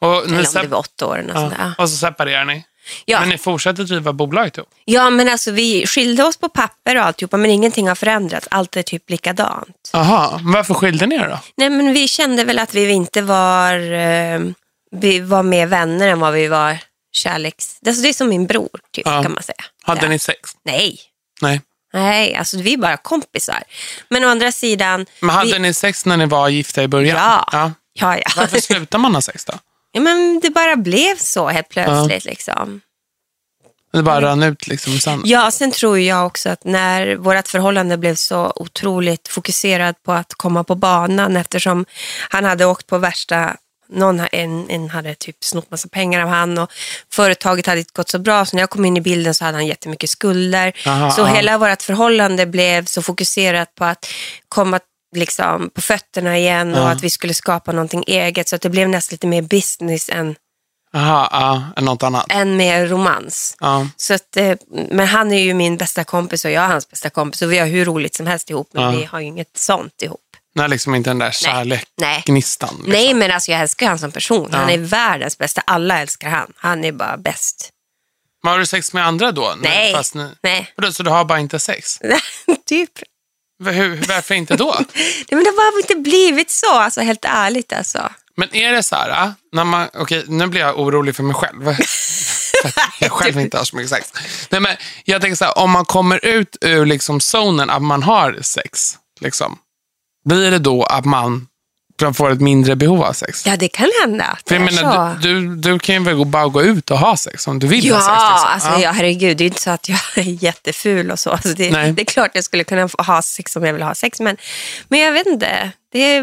Och, 0.00 0.24
Eller 0.26 0.38
om 0.38 0.62
det 0.62 0.68
var 0.68 0.78
åtta 0.78 1.06
år. 1.06 1.16
där. 1.16 1.54
ja. 1.58 1.72
och 1.82 1.90
så 1.90 1.96
separerar 1.96 2.44
ni? 2.44 2.64
Ja. 3.04 3.20
Men 3.20 3.28
ni 3.28 3.38
fortsätter 3.38 3.84
driva 3.84 4.12
bolaget 4.12 4.54
då? 4.54 4.64
Ja, 4.84 5.10
men 5.10 5.28
alltså 5.28 5.50
vi 5.50 5.86
skilde 5.86 6.24
oss 6.24 6.36
på 6.36 6.48
papper 6.48 6.96
och 6.96 7.02
alltihopa, 7.04 7.36
men 7.36 7.50
ingenting 7.50 7.88
har 7.88 7.94
förändrats. 7.94 8.48
Allt 8.50 8.76
är 8.76 8.82
typ 8.82 9.10
likadant. 9.10 9.90
Aha, 9.92 10.40
varför 10.42 10.74
skilde 10.74 11.06
ni 11.06 11.14
er 11.14 11.28
då? 11.28 11.38
Nej, 11.56 11.70
men 11.70 11.92
vi 11.92 12.08
kände 12.08 12.44
väl 12.44 12.58
att 12.58 12.74
vi 12.74 12.90
inte 12.90 13.22
var, 13.22 13.92
eh, 13.92 14.40
vi 14.90 15.20
var 15.20 15.42
mer 15.42 15.66
vänner 15.66 16.08
än 16.08 16.20
vad 16.20 16.32
vi 16.32 16.46
var 16.48 16.78
kärleks... 17.12 17.78
Alltså 17.86 18.02
det 18.02 18.08
är 18.08 18.12
som 18.12 18.28
min 18.28 18.46
bror, 18.46 18.80
typ, 18.92 19.06
Ja. 19.06 19.22
kan 19.22 19.32
man 19.32 19.42
säga. 19.42 19.64
Hade 19.82 20.02
ja. 20.02 20.08
ni 20.08 20.18
sex? 20.18 20.50
Nej. 20.64 20.98
Nej. 21.40 21.60
Nej, 21.92 22.34
alltså 22.34 22.58
vi 22.58 22.74
är 22.74 22.78
bara 22.78 22.96
kompisar. 22.96 23.62
Men 24.08 24.24
å 24.24 24.28
andra 24.28 24.52
sidan... 24.52 25.06
Men 25.20 25.30
hade 25.30 25.52
vi... 25.52 25.58
ni 25.58 25.74
sex 25.74 26.04
när 26.04 26.16
ni 26.16 26.26
var 26.26 26.48
gifta 26.48 26.82
i 26.82 26.88
början? 26.88 27.16
Ja. 27.16 27.48
ja. 27.52 27.72
Ja, 28.00 28.16
ja. 28.16 28.30
Varför 28.36 28.60
slutar 28.60 28.98
man 28.98 29.14
ha 29.14 29.22
sex 29.22 29.44
då? 29.44 29.52
ja, 29.92 30.00
men 30.00 30.40
det 30.42 30.50
bara 30.50 30.76
blev 30.76 31.16
så 31.16 31.48
helt 31.48 31.68
plötsligt. 31.68 32.24
Liksom. 32.24 32.80
Det 33.92 34.02
bara 34.02 34.20
rann 34.20 34.42
ut 34.42 34.66
liksom 34.66 34.98
sanden? 34.98 35.30
Ja, 35.30 35.50
sen 35.50 35.70
tror 35.70 35.98
jag 35.98 36.26
också 36.26 36.48
att 36.48 36.64
när 36.64 37.16
vårt 37.16 37.48
förhållande 37.48 37.98
blev 37.98 38.14
så 38.14 38.52
otroligt 38.56 39.28
fokuserat 39.28 40.02
på 40.02 40.12
att 40.12 40.34
komma 40.34 40.64
på 40.64 40.74
banan 40.74 41.36
eftersom 41.36 41.86
han 42.30 42.44
hade 42.44 42.64
åkt 42.64 42.86
på 42.86 42.98
värsta 42.98 43.56
någon, 43.90 44.20
en, 44.32 44.70
en 44.70 44.90
hade 44.90 45.14
typ 45.14 45.44
snott 45.44 45.70
massa 45.70 45.88
pengar 45.88 46.20
av 46.22 46.28
han 46.28 46.58
och 46.58 46.72
företaget 47.12 47.66
hade 47.66 47.78
inte 47.78 47.92
gått 47.94 48.08
så 48.10 48.18
bra 48.18 48.44
så 48.46 48.56
när 48.56 48.62
jag 48.62 48.70
kom 48.70 48.84
in 48.84 48.96
i 48.96 49.00
bilden 49.00 49.34
så 49.34 49.44
hade 49.44 49.56
han 49.56 49.66
jättemycket 49.66 50.10
skulder. 50.10 50.72
Aha, 50.86 51.10
så 51.10 51.22
aha. 51.22 51.34
hela 51.34 51.58
vårt 51.58 51.82
förhållande 51.82 52.46
blev 52.46 52.84
så 52.84 53.02
fokuserat 53.02 53.74
på 53.74 53.84
att 53.84 54.06
komma 54.48 54.80
liksom, 55.16 55.70
på 55.74 55.80
fötterna 55.80 56.38
igen 56.38 56.74
och 56.74 56.80
Ja. 56.80 56.90
att 56.90 57.02
vi 57.02 57.10
skulle 57.10 57.34
skapa 57.34 57.72
någonting 57.72 58.04
eget 58.06 58.48
så 58.48 58.56
att 58.56 58.62
det 58.62 58.70
blev 58.70 58.88
nästan 58.88 59.14
lite 59.14 59.26
mer 59.26 59.42
business 59.42 60.08
än, 60.08 60.34
Jaha, 60.92 61.28
ja, 61.32 61.62
än 61.76 61.84
något 61.84 62.02
annat? 62.02 62.26
än 62.28 62.56
mer 62.56 62.86
romans. 62.86 63.56
Så 63.96 64.14
att, 64.14 64.36
eh, 64.36 64.56
men 64.90 65.06
han 65.06 65.32
är 65.32 65.38
ju 65.42 65.54
min 65.54 65.76
bästa 65.76 66.04
kompis 66.04 66.44
och 66.44 66.50
jag 66.50 66.64
är 66.64 66.68
hans 66.68 66.90
bästa 66.90 67.10
kompis 67.10 67.42
och 67.42 67.52
vi 67.52 67.58
har 67.58 67.66
hur 67.66 67.84
roligt 67.84 68.14
som 68.14 68.26
helst 68.26 68.50
ihop 68.50 68.68
men 68.72 68.84
Ja. 68.84 68.90
vi 68.90 69.04
har 69.04 69.20
ju 69.20 69.26
inget 69.26 69.56
sånt 69.56 70.02
ihop. 70.02 70.20
Nej, 70.58 70.68
liksom 70.68 70.94
inte 70.94 71.10
den 71.10 71.18
där 71.18 71.30
kärlek, 71.30 71.84
Nej. 72.00 72.22
gnistan. 72.26 72.68
Liksom. 72.74 72.92
Nej 72.92 73.14
men 73.14 73.30
alltså 73.30 73.50
jag 73.50 73.60
älskar 73.60 73.86
han 73.88 73.98
som 73.98 74.12
person. 74.12 74.52
Han 74.52 74.68
Ja. 74.68 74.74
är 74.74 74.78
världens 74.78 75.38
bästa. 75.38 75.62
Alla 75.66 75.98
älskar 76.00 76.30
han. 76.30 76.52
Han 76.56 76.84
är 76.84 76.92
bara 76.92 77.16
bäst. 77.16 77.70
Men 78.42 78.50
har 78.52 78.58
du 78.58 78.66
sex 78.66 78.92
med 78.92 79.06
andra 79.06 79.32
då? 79.32 79.54
Nej. 79.58 79.92
Fast 79.94 80.14
ni... 80.14 80.30
Nej. 80.42 80.72
Vadå, 80.76 80.92
Så 80.92 81.02
du 81.02 81.10
har 81.10 81.24
bara 81.24 81.38
inte 81.40 81.58
sex? 81.58 81.98
typ. 82.66 82.90
Hur, 83.64 84.06
varför 84.08 84.34
inte 84.34 84.56
då? 84.56 84.74
Nej, 84.94 85.26
men 85.30 85.44
det 85.44 85.50
har 85.50 85.78
inte 85.80 85.94
blivit 85.94 86.50
så. 86.50 86.70
Alltså 86.78 87.00
helt 87.00 87.24
ärligt 87.24 87.72
alltså. 87.72 88.12
Men 88.36 88.54
är 88.56 88.72
det 88.72 88.82
så 88.82 88.96
här, 88.96 89.10
ah, 89.10 89.32
när 89.52 89.64
man, 89.64 89.88
okej 89.94 90.24
nu 90.28 90.46
blir 90.46 90.60
jag 90.60 90.78
orolig 90.78 91.16
för 91.16 91.22
mig 91.22 91.34
själv. 91.34 91.64
För 92.62 92.72
jag 93.00 93.12
själv 93.12 93.40
inte 93.40 93.56
har 93.58 93.64
så 93.64 93.76
mycket 93.76 93.90
sex. 93.90 94.12
Nej, 94.50 94.60
men 94.60 94.76
jag 95.04 95.20
tänker 95.20 95.36
så 95.36 95.44
här, 95.44 95.58
om 95.58 95.70
man 95.70 95.84
kommer 95.84 96.24
ut 96.24 96.56
ur 96.60 96.86
liksom 96.86 97.20
zonen 97.20 97.70
att 97.70 97.82
man 97.82 98.02
har 98.02 98.38
sex, 98.42 98.96
liksom, 99.20 99.58
blir 100.28 100.50
det 100.50 100.58
då 100.58 100.82
att 100.84 101.04
man 101.04 101.46
kan 101.98 102.14
få 102.14 102.28
ett 102.28 102.40
mindre 102.40 102.76
behov 102.76 103.02
av 103.02 103.12
sex? 103.12 103.46
Ja 103.46 103.56
det 103.56 103.68
kan 103.68 103.90
hända. 104.02 104.38
För 104.48 104.54
jag 104.54 104.64
menar, 104.74 105.14
du, 105.22 105.40
du, 105.48 105.56
du 105.56 105.78
kan 105.78 105.94
ju 105.94 106.00
väl 106.04 106.14
gå- 106.14 106.24
bara 106.24 106.46
gå 106.46 106.62
ut 106.62 106.90
och 106.90 106.98
ha 106.98 107.16
sex 107.16 107.46
om 107.46 107.58
du 107.58 107.66
vill 107.66 107.86
Ja, 107.86 107.94
ha 107.94 108.00
sex. 108.00 108.42
Liksom. 108.44 108.70
alltså, 108.70 108.82
ja, 108.84 108.90
herregud. 108.90 109.36
Det 109.36 109.44
är 109.44 109.46
inte 109.46 109.60
så 109.62 109.70
att 109.70 109.88
jag 109.88 109.98
är 110.16 110.44
jätteful 110.44 111.10
och 111.10 111.18
så. 111.18 111.30
Alltså, 111.30 111.48
det, 111.48 111.70
det 111.70 112.02
är 112.02 112.04
klart 112.04 112.30
jag 112.34 112.44
skulle 112.44 112.64
kunna 112.64 112.88
ha 112.98 113.22
sex 113.22 113.56
om 113.56 113.64
jag 113.64 113.72
vill 113.72 113.82
ha 113.82 113.94
sex. 113.94 114.20
Men, 114.20 114.36
men 114.88 115.00
jag 115.00 115.12
vet 115.12 115.26
inte. 115.26 115.70
Det, 115.92 116.22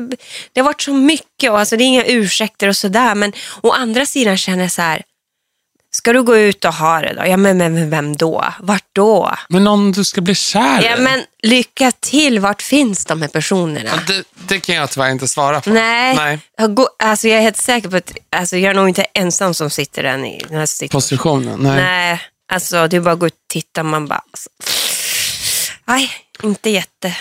det 0.54 0.60
har 0.62 0.64
varit 0.66 0.82
så 0.82 0.94
mycket 0.94 1.52
och 1.52 1.60
alltså, 1.60 1.78
det 1.78 1.84
är 1.84 1.86
inga 1.86 2.06
ursäkter 2.06 2.68
och 2.68 2.76
sådär. 2.76 3.16
Men 3.16 3.34
å 3.62 3.72
andra 3.72 4.06
sidan 4.06 4.38
känner 4.38 4.62
jag 4.64 4.72
så 4.72 4.82
här. 4.82 5.02
Ska 5.96 6.14
du 6.14 6.24
gå 6.24 6.38
ut 6.38 6.66
och 6.66 6.74
ha 6.74 7.02
det 7.02 7.14
då? 7.14 7.26
Ja, 7.26 7.38
men, 7.38 7.58
men, 7.58 7.90
vem 7.90 8.16
då? 8.16 8.46
Vart 8.60 8.86
då? 8.94 9.36
Men 9.50 9.64
någon 9.64 9.92
du 9.92 10.06
ska 10.06 10.22
bli 10.22 10.36
kär 10.36 10.82
i? 10.82 10.86
Ja, 10.86 10.98
men 10.98 11.24
lycka 11.44 11.92
till. 11.92 12.40
Vart 12.40 12.62
finns 12.62 13.06
de 13.06 13.22
här 13.22 13.30
personerna? 13.30 13.90
Ja, 13.90 14.00
det, 14.08 14.24
det 14.48 14.60
kan 14.60 14.76
jag 14.76 14.90
tyvärr 14.90 15.10
inte 15.10 15.28
svara 15.28 15.62
på. 15.62 15.70
Nej, 15.70 16.16
Nej. 16.16 16.40
Jag, 16.58 16.76
går, 16.76 16.88
alltså, 17.00 17.28
jag 17.28 17.38
är 17.38 17.42
helt 17.42 17.58
säker 17.58 17.90
på 17.90 17.98
att 17.98 18.12
alltså, 18.36 18.58
jag 18.58 18.70
är 18.70 18.74
nog 18.74 18.90
inte 18.90 19.06
ensam 19.14 19.54
som 19.54 19.70
sitter 19.70 20.04
den 20.04 20.26
i 20.26 20.46
den 20.50 20.58
här 20.58 20.66
situationen. 20.66 21.02
Positionen? 21.02 21.60
Nej. 21.60 21.84
Nej, 21.84 22.22
alltså 22.54 22.88
det 22.88 22.96
är 22.96 23.02
bara 23.02 23.14
att 23.14 23.20
gå 23.20 23.28
ut 23.28 23.34
och 23.34 23.48
titta. 23.48 23.84
Man 23.84 24.08
bara, 24.08 24.22
alltså, 24.32 24.50
nej, 25.86 26.12
inte 26.44 26.70
jätte. 26.70 27.16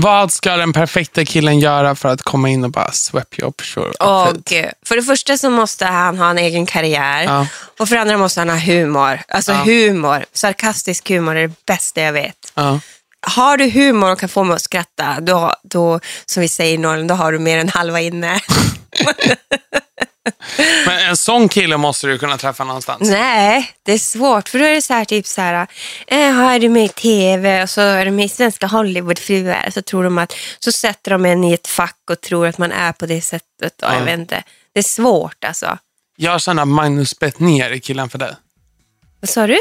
Vad 0.00 0.32
ska 0.32 0.56
den 0.56 0.72
perfekta 0.72 1.24
killen 1.24 1.58
göra 1.60 1.94
för 1.94 2.08
att 2.08 2.22
komma 2.22 2.48
in 2.48 2.64
och 2.64 2.70
bara 2.70 2.92
swap 2.92 3.38
you 3.38 3.48
up? 3.48 3.60
Sure, 3.60 3.90
Och, 3.90 4.52
för 4.86 4.96
det 4.96 5.02
första 5.02 5.36
så 5.38 5.50
måste 5.50 5.86
han 5.86 6.18
ha 6.18 6.30
en 6.30 6.38
egen 6.38 6.66
karriär. 6.66 7.22
Ja. 7.22 7.46
Och 7.78 7.88
för 7.88 7.94
det 7.96 8.00
andra 8.02 8.16
måste 8.18 8.40
han 8.40 8.48
ha 8.48 8.56
humor. 8.56 9.20
Alltså 9.28 9.52
Ja. 9.52 9.58
humor. 9.64 10.24
Sarkastisk 10.32 11.08
humor 11.08 11.36
är 11.36 11.48
det 11.48 11.54
bästa 11.66 12.00
jag 12.00 12.12
vet. 12.12 12.52
Ja. 12.54 12.80
Har 13.26 13.56
du 13.56 13.70
humor 13.70 14.12
och 14.12 14.20
kan 14.20 14.28
få 14.28 14.44
mig 14.44 14.54
att 14.54 14.62
skratta, 14.62 15.20
då, 15.20 15.54
då 15.62 16.00
som 16.26 16.40
vi 16.40 16.48
säger 16.48 16.74
i 16.74 16.78
Norrland, 16.78 17.08
då 17.08 17.14
har 17.14 17.32
du 17.32 17.38
mer 17.38 17.58
än 17.58 17.68
halva 17.68 18.00
inne. 18.00 18.40
Men 20.86 21.08
en 21.08 21.16
sån 21.16 21.48
kille 21.48 21.76
måste 21.76 22.06
du 22.06 22.18
kunna 22.18 22.38
träffa 22.38 22.64
någonstans. 22.64 23.10
Nej, 23.10 23.70
det 23.82 23.92
är 23.92 23.98
svårt. 23.98 24.48
För 24.48 24.58
då 24.58 24.64
är 24.64 24.74
det 24.74 24.82
så 24.82 24.94
här, 24.94 25.04
typ 25.04 25.26
så 25.26 25.40
här, 25.40 25.66
eh, 26.06 26.38
är 26.38 26.58
du 26.58 26.68
med 26.68 26.84
i 26.84 26.88
tv 26.88 27.62
och 27.62 27.70
så 27.70 27.80
är 27.80 28.04
du 28.04 28.10
med 28.10 28.24
i 28.24 28.28
svenska 28.28 28.66
Hollywoodfruar. 28.66 29.70
Så 29.74 29.82
tror 29.82 30.04
de 30.04 30.18
att, 30.18 30.34
så 30.58 30.72
sätter 30.72 31.10
de 31.10 31.24
en 31.24 31.44
i 31.44 31.52
ett 31.52 31.66
fack 31.68 32.00
och 32.10 32.20
tror 32.20 32.46
att 32.46 32.58
man 32.58 32.72
är 32.72 32.92
på 32.92 33.06
det 33.06 33.20
sättet. 33.20 33.74
Ja. 33.76 33.94
jag 33.94 34.04
vet 34.04 34.18
inte. 34.18 34.42
Det 34.72 34.78
är 34.80 34.82
svårt 34.82 35.44
alltså. 35.44 35.78
Jag 36.16 36.40
känner 36.40 36.62
att 36.62 36.68
Magnus 36.68 37.18
Bettner 37.18 37.70
är 37.70 37.78
killen 37.78 38.08
för 38.08 38.18
dig. 38.18 38.34
Vad 39.20 39.28
sa 39.28 39.46
du? 39.46 39.58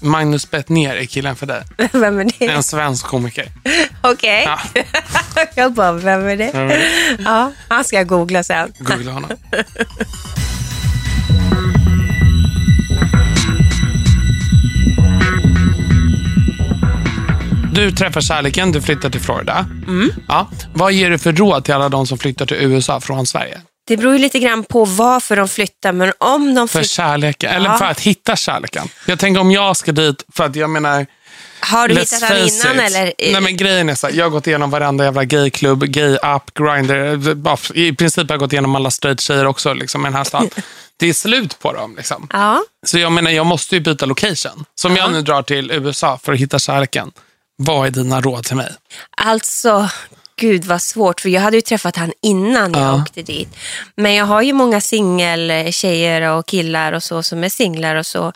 Magnus 0.00 0.50
Bettner 0.50 0.96
är 0.96 1.04
killen 1.04 1.36
för 1.36 1.46
dig. 1.46 1.62
Vem 1.92 2.18
är 2.18 2.30
det? 2.38 2.46
En 2.46 2.62
svensk 2.62 3.06
komiker. 3.06 3.48
Okej. 4.00 4.44
Ja. 4.46 4.82
jag 5.54 5.72
bara, 5.72 5.92
vem 5.92 6.26
är 6.28 6.36
det? 6.36 6.50
Mm. 6.50 6.80
Ja, 7.24 7.52
han 7.68 7.84
ska 7.84 7.96
jag 7.96 8.06
googla 8.06 8.42
sen. 8.42 8.72
Googla 8.78 9.12
honom. 9.12 9.30
Du 17.74 17.90
träffar 17.92 18.20
kärleken, 18.20 18.72
du 18.72 18.82
flyttar 18.82 19.10
till 19.10 19.20
Florida. 19.20 19.66
Mm. 19.86 20.10
Ja. 20.28 20.50
Vad 20.74 20.92
ger 20.92 21.10
du 21.10 21.18
för 21.18 21.32
råd 21.32 21.64
till 21.64 21.74
alla 21.74 21.88
de 21.88 22.06
som 22.06 22.18
flyttar 22.18 22.46
till 22.46 22.56
USA 22.56 23.00
från 23.00 23.26
Sverige? 23.26 23.60
Det 23.86 23.96
beror 23.96 24.12
ju 24.12 24.18
lite 24.18 24.38
grann 24.38 24.64
på 24.64 24.84
varför 24.84 25.36
de 25.36 25.48
flyttar, 25.48 25.92
men 25.92 26.12
om 26.18 26.54
de 26.54 26.68
För 26.68 26.78
flyttar... 26.78 26.88
kärleken, 26.88 27.50
eller 27.50 27.70
Ja. 27.70 27.76
för 27.76 27.84
att 27.84 28.00
hitta 28.00 28.36
kärleken. 28.36 28.88
Jag 29.06 29.18
tänker 29.18 29.40
om 29.40 29.50
jag 29.50 29.76
ska 29.76 29.92
dit, 29.92 30.24
för 30.34 30.44
att 30.44 30.56
jag 30.56 30.70
menar, 30.70 31.06
Har 31.60 31.88
du 31.88 31.94
Let's 31.94 32.00
hittat 32.14 32.28
face 32.28 32.68
innan 32.68 32.86
it. 32.86 32.96
eller? 32.96 33.12
Nej 33.32 33.40
men 33.40 33.56
grejen 33.56 33.88
är 33.88 33.94
så 33.94 34.06
här, 34.06 34.14
jag 34.14 34.24
har 34.24 34.30
gått 34.30 34.46
igenom 34.46 34.70
varenda 34.70 35.04
jävla 35.04 35.24
gayklubb, 35.24 35.84
gay-app, 35.84 36.54
grinder. 36.54 37.76
I 37.78 37.92
princip 37.92 38.28
har 38.28 38.34
jag 38.34 38.40
gått 38.40 38.52
igenom 38.52 38.76
alla 38.76 38.90
straight 38.90 39.20
tjejer 39.20 39.46
också 39.46 39.72
liksom, 39.72 40.00
i 40.00 40.04
den 40.04 40.14
här 40.14 40.24
stan. 40.24 40.50
Det 41.00 41.06
är 41.08 41.12
slut 41.12 41.58
på 41.58 41.72
dem. 41.72 41.96
Liksom. 41.96 42.28
Ja. 42.32 42.62
Så 42.86 42.98
jag 42.98 43.12
menar, 43.12 43.30
jag 43.30 43.46
måste 43.46 43.74
ju 43.74 43.80
byta 43.80 44.06
location. 44.06 44.64
Som 44.74 44.96
jag 44.96 45.12
nu 45.12 45.22
drar 45.22 45.42
till 45.42 45.70
USA 45.70 46.18
för 46.22 46.32
att 46.32 46.38
hitta 46.38 46.58
kärleken. 46.58 47.10
Vad 47.56 47.86
är 47.86 47.90
dina 47.90 48.20
råd 48.20 48.44
till 48.44 48.56
mig? 48.56 48.72
Alltså, 49.16 49.88
gud 50.38 50.64
vad 50.64 50.82
svårt. 50.82 51.20
För 51.20 51.28
jag 51.28 51.40
hade 51.40 51.56
ju 51.56 51.60
träffat 51.60 51.96
han 51.96 52.12
innan 52.22 52.72
jag 52.72 52.82
Ja. 52.82 53.02
åkte 53.02 53.22
dit. 53.22 53.48
Men 53.96 54.14
jag 54.14 54.24
har 54.24 54.42
ju 54.42 54.52
många 54.52 54.80
singeltjejer 54.80 56.22
och 56.22 56.46
killar 56.46 56.92
och 56.92 57.02
så 57.02 57.22
som 57.22 57.44
är 57.44 57.48
singlar 57.48 57.96
och 57.96 58.06
så. 58.06 58.32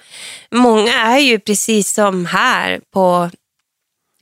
Många 0.54 0.92
är 0.94 1.18
ju 1.18 1.38
precis 1.38 1.92
som 1.94 2.26
här 2.26 2.80
på 2.92 3.30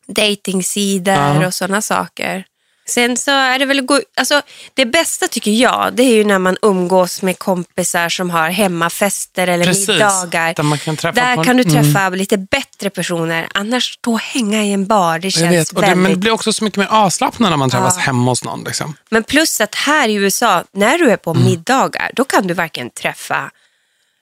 datingsidor 0.06 1.14
Ja. 1.14 1.46
och 1.46 1.54
sådana 1.54 1.82
saker. 1.82 2.44
Sen 2.90 3.16
så 3.16 3.30
är 3.30 3.58
det 3.58 3.64
väl, 3.64 3.80
gå- 3.80 4.00
alltså 4.16 4.42
det 4.74 4.86
bästa 4.86 5.28
tycker 5.28 5.50
jag, 5.50 5.92
det 5.94 6.02
är 6.02 6.14
ju 6.14 6.24
när 6.24 6.38
man 6.38 6.56
umgås 6.62 7.22
med 7.22 7.38
kompisar 7.38 8.08
som 8.08 8.30
har 8.30 8.50
hemmafester 8.50 9.46
eller 9.46 9.64
Precis, 9.64 9.88
middagar. 9.88 10.54
där 10.54 10.62
man 10.62 10.78
kan 10.78 10.96
träffa 10.96 11.20
Där 11.20 11.36
på- 11.36 11.44
kan 11.44 11.56
du 11.56 11.62
Mm. 11.62 11.74
träffa 11.84 12.08
lite 12.08 12.38
bättre 12.38 12.90
personer. 12.90 13.48
Annars 13.54 13.92
stå 13.94 14.12
och 14.12 14.20
hänga 14.20 14.64
i 14.64 14.72
en 14.72 14.86
bar, 14.86 15.18
det 15.18 15.30
känns 15.30 15.52
vet, 15.52 15.68
och 15.68 15.74
det, 15.74 15.80
väldigt 15.80 16.02
men 16.02 16.10
det 16.12 16.16
blir 16.16 16.30
också 16.32 16.52
så 16.52 16.64
mycket 16.64 16.78
mer 16.78 16.86
avslappnat 16.90 17.50
när 17.50 17.56
man 17.56 17.70
träffas 17.70 17.94
Ja. 17.96 18.02
hemma 18.02 18.30
hos 18.30 18.44
någon. 18.44 18.64
Liksom. 18.64 18.94
Men 19.10 19.24
plus 19.24 19.60
att 19.60 19.74
här 19.74 20.08
i 20.08 20.14
USA, 20.14 20.64
när 20.72 20.98
du 20.98 21.10
är 21.10 21.16
på 21.16 21.30
Mm. 21.30 21.44
middagar, 21.44 22.10
då 22.14 22.24
kan 22.24 22.46
du 22.46 22.54
verkligen 22.54 22.90
träffa 22.90 23.50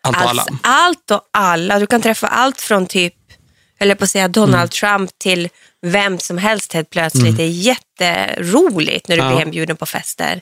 Allt 0.03 0.17
och 0.17 0.23
alla. 0.23 0.43
allt, 0.43 0.61
allt 0.63 1.11
och 1.11 1.21
alla. 1.33 1.79
Du 1.79 1.87
kan 1.87 2.01
träffa 2.03 2.27
allt 2.29 2.61
från 2.61 2.87
typ, 2.87 3.15
eller 3.81 3.95
på 3.95 4.05
att 4.05 4.11
säga 4.11 4.29
Donald 4.29 4.55
Mm. 4.55 4.69
Trump 4.69 5.11
till 5.19 5.49
vem 5.87 6.19
som 6.19 6.39
helst 6.39 6.73
helt 6.73 6.91
plötsligt. 6.91 7.37
Det 7.37 7.43
är 7.43 7.49
jätteroligt 7.49 9.09
när 9.09 9.17
du 9.17 9.23
Ja. 9.23 9.29
blir 9.29 9.39
hembjuden 9.39 9.77
på 9.77 9.87
fester. 9.87 10.41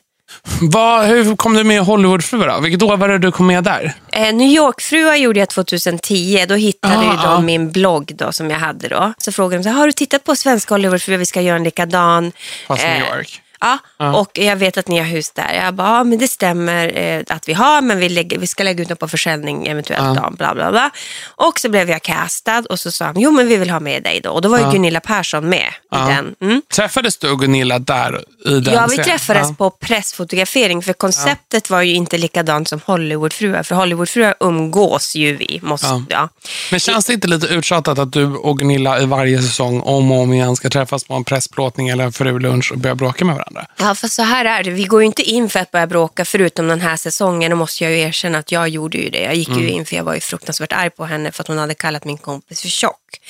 Vad, 0.61 1.07
hur 1.07 1.37
kom 1.37 1.55
du 1.55 1.65
med 1.65 1.81
Hollywoodfruar? 1.83 2.61
Vilket 2.61 2.83
år 2.83 2.97
var 2.97 3.09
det 3.09 3.19
du 3.19 3.33
kom 3.33 3.47
med 3.47 3.65
där? 3.65 3.93
Eh, 4.13 4.35
New 4.35 4.49
York-fruar 4.57 5.15
gjorde 5.17 5.39
jag 5.41 5.49
2010. 5.49 6.45
Då 6.49 6.55
hittade 6.55 6.95
Ah, 6.97 7.23
de 7.23 7.27
ah. 7.29 7.41
min 7.41 7.71
blogg 7.73 8.13
då, 8.17 8.33
som 8.33 8.51
jag 8.51 8.59
hade 8.59 8.89
då. 8.89 9.13
Så 9.19 9.33
frågade 9.33 9.63
de, 9.63 9.65
så, 9.65 9.71
har 9.71 9.87
du 9.87 9.93
tittat 9.93 10.25
på 10.25 10.37
svenska 10.37 10.75
Hollywoodfruar? 10.75 11.19
Vi 11.19 11.27
ska 11.27 11.41
göra 11.41 11.57
en 11.57 11.65
likadan. 11.65 12.33
Fast 12.69 12.83
New 12.83 12.93
Eh, 13.03 13.17
York. 13.17 13.41
Ja, 13.61 13.79
och 14.21 14.31
jag 14.39 14.57
vet 14.57 14.77
att 14.77 14.89
ni 14.89 14.99
har 14.99 15.05
hus 15.07 15.31
där. 15.31 15.53
Jag 15.65 15.75
bara, 15.75 15.89
ja 15.89 16.05
men 16.05 16.19
det 16.19 16.29
stämmer 16.29 16.99
eh, 16.99 17.23
att 17.29 17.49
vi 17.49 17.53
har, 17.53 17.83
men 17.83 17.99
vi, 17.99 18.09
lägger, 18.09 18.39
vi 18.39 18.47
ska 18.47 18.63
lägga 18.65 18.83
ut 18.83 18.89
dem 18.89 18.97
på 18.97 19.09
försäljning 19.09 19.67
eventuellt. 19.67 20.23
Då, 20.23 20.31
bla, 20.31 20.55
bla, 20.55 20.71
bla. 20.71 20.91
Och 21.27 21.61
så 21.61 21.69
blev 21.69 21.91
jag 21.91 22.03
castad 22.03 22.63
och 22.71 22.81
så 22.81 22.91
sa 22.91 23.05
han, 23.05 23.21
jo 23.21 23.31
men 23.31 23.49
vi 23.49 23.57
vill 23.57 23.71
ha 23.71 23.81
med 23.81 24.03
dig 24.03 24.21
då. 24.21 24.31
Och 24.31 24.43
då 24.43 24.49
var 24.49 24.59
ju 24.59 24.71
Gunilla 24.73 25.01
Persson 25.01 25.49
med 25.49 25.69
i 25.93 25.97
den. 25.97 26.35
Mm. 26.41 26.63
Träffades 26.75 27.19
du 27.19 27.31
och 27.31 27.41
Gunilla 27.41 27.79
där 27.79 28.25
i 28.47 28.61
den 28.61 28.75
Ja, 28.75 28.87
vi 28.91 28.97
träffades 28.97 29.49
Ja. 29.49 29.55
på 29.59 29.71
pressfotografering 29.71 30.83
för 30.83 30.93
konceptet 30.93 31.71
var 31.71 31.83
ju 31.83 31.95
inte 31.95 32.19
likadant 32.19 32.69
som 32.69 32.81
Hollywoodfruar. 32.85 33.63
För 33.63 33.75
Hollywoodfruar 33.75 34.35
umgås 34.41 35.15
ju 35.17 35.37
vi. 35.37 35.61
Måste, 35.63 35.87
Ja. 35.87 36.03
ja. 36.09 36.29
Men 36.71 36.81
känns 36.81 37.05
det 37.07 37.13
inte 37.13 37.29
lite 37.29 37.47
uttjatat 37.47 37.99
att 37.99 38.13
du 38.13 38.27
och 38.27 38.59
Gunilla 38.59 39.01
i 39.01 39.07
varje 39.07 39.43
säsong 39.43 39.81
om 39.81 40.13
och 40.13 40.19
om 40.19 40.33
igen 40.33 40.57
ska 40.57 40.69
träffas 40.71 41.05
på 41.05 41.15
en 41.15 41.25
pressplåtning 41.25 41.89
eller 41.89 42.05
en 42.05 42.13
frulunch 42.13 42.73
och 42.73 42.79
börja 42.79 42.95
bråka 42.95 43.25
med 43.25 43.35
varandra? 43.35 43.46
Ja, 43.77 43.95
för 43.95 44.09
så 44.09 44.23
här 44.23 44.45
är 44.45 44.63
det. 44.63 44.71
Vi 44.71 44.85
går 44.85 45.01
ju 45.01 45.07
inte 45.07 45.23
in 45.23 45.51
för 45.51 45.61
att 45.61 45.71
börja 45.71 45.87
bråka 45.87 46.25
förutom 46.25 46.69
den 46.69 46.81
här 46.81 46.97
säsongen. 46.97 47.51
Då 47.51 47.57
måste 47.57 47.85
jag 47.85 47.93
ju 47.93 47.99
erkänna 48.01 48.39
att 48.39 48.53
jag 48.53 48.69
gjorde 48.69 48.99
ju 48.99 49.11
det. 49.11 49.21
Jag 49.21 49.35
gick 49.35 49.49
ju 49.49 49.69
in 49.69 49.87
för 49.87 49.97
jag 49.97 50.05
var 50.05 50.15
ju 50.15 50.21
fruktansvärt 50.21 50.73
arg 50.73 50.91
på 50.91 51.05
henne 51.05 51.33
för 51.33 51.43
att 51.43 51.49
hon 51.49 51.59
hade 51.59 51.75
kallat 51.75 52.05
min 52.05 52.19
kompis 52.19 52.61
för 52.63 52.69
tjock. 52.69 53.21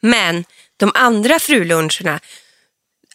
Men 0.00 0.44
de 0.76 0.92
andra 0.94 1.38
fruluncherna, 1.38 2.20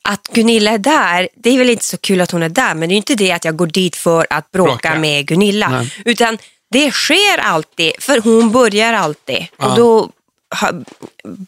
att 0.02 0.28
Gunilla 0.34 0.72
är 0.72 0.78
där, 0.78 1.30
det 1.36 1.50
är 1.50 1.58
väl 1.58 1.70
inte 1.70 1.86
så 1.86 1.98
kul 1.98 2.22
att 2.22 2.32
hon 2.32 2.44
är 2.44 2.50
där, 2.50 2.74
men 2.76 2.90
det 2.90 2.96
är 2.96 2.98
inte 2.98 3.16
det 3.16 3.32
att 3.32 3.46
jag 3.46 3.56
går 3.56 3.68
dit 3.68 3.96
för 3.96 4.28
att 4.30 4.52
bråka, 4.52 4.72
Bråka. 4.72 4.96
med 5.00 5.26
Gunilla. 5.28 5.70
Nej. 5.70 5.94
Utan 6.06 6.38
det 6.72 6.92
sker 6.92 7.38
alltid, 7.38 7.92
för 8.00 8.22
hon 8.22 8.52
börjar 8.52 8.94
alltid. 8.94 9.48
Och 9.58 9.76
då 9.76 10.10
ha, 10.62 10.72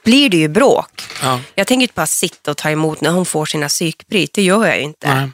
blir 0.04 0.30
det 0.30 0.38
ju 0.38 0.48
bråk. 0.48 1.02
Ja. 1.22 1.40
Jag 1.56 1.68
tänker 1.68 1.82
inte 1.82 1.94
bara 1.96 2.06
sitta 2.08 2.52
och 2.52 2.58
ta 2.58 2.70
emot 2.70 3.02
när 3.02 3.10
hon 3.12 3.26
får 3.26 3.46
sina 3.46 3.68
psykbryt, 3.68 4.34
det 4.34 4.42
gör 4.44 4.66
jag 4.66 4.78
ju 4.78 4.84
inte. 4.84 5.16
Nej. 5.16 5.30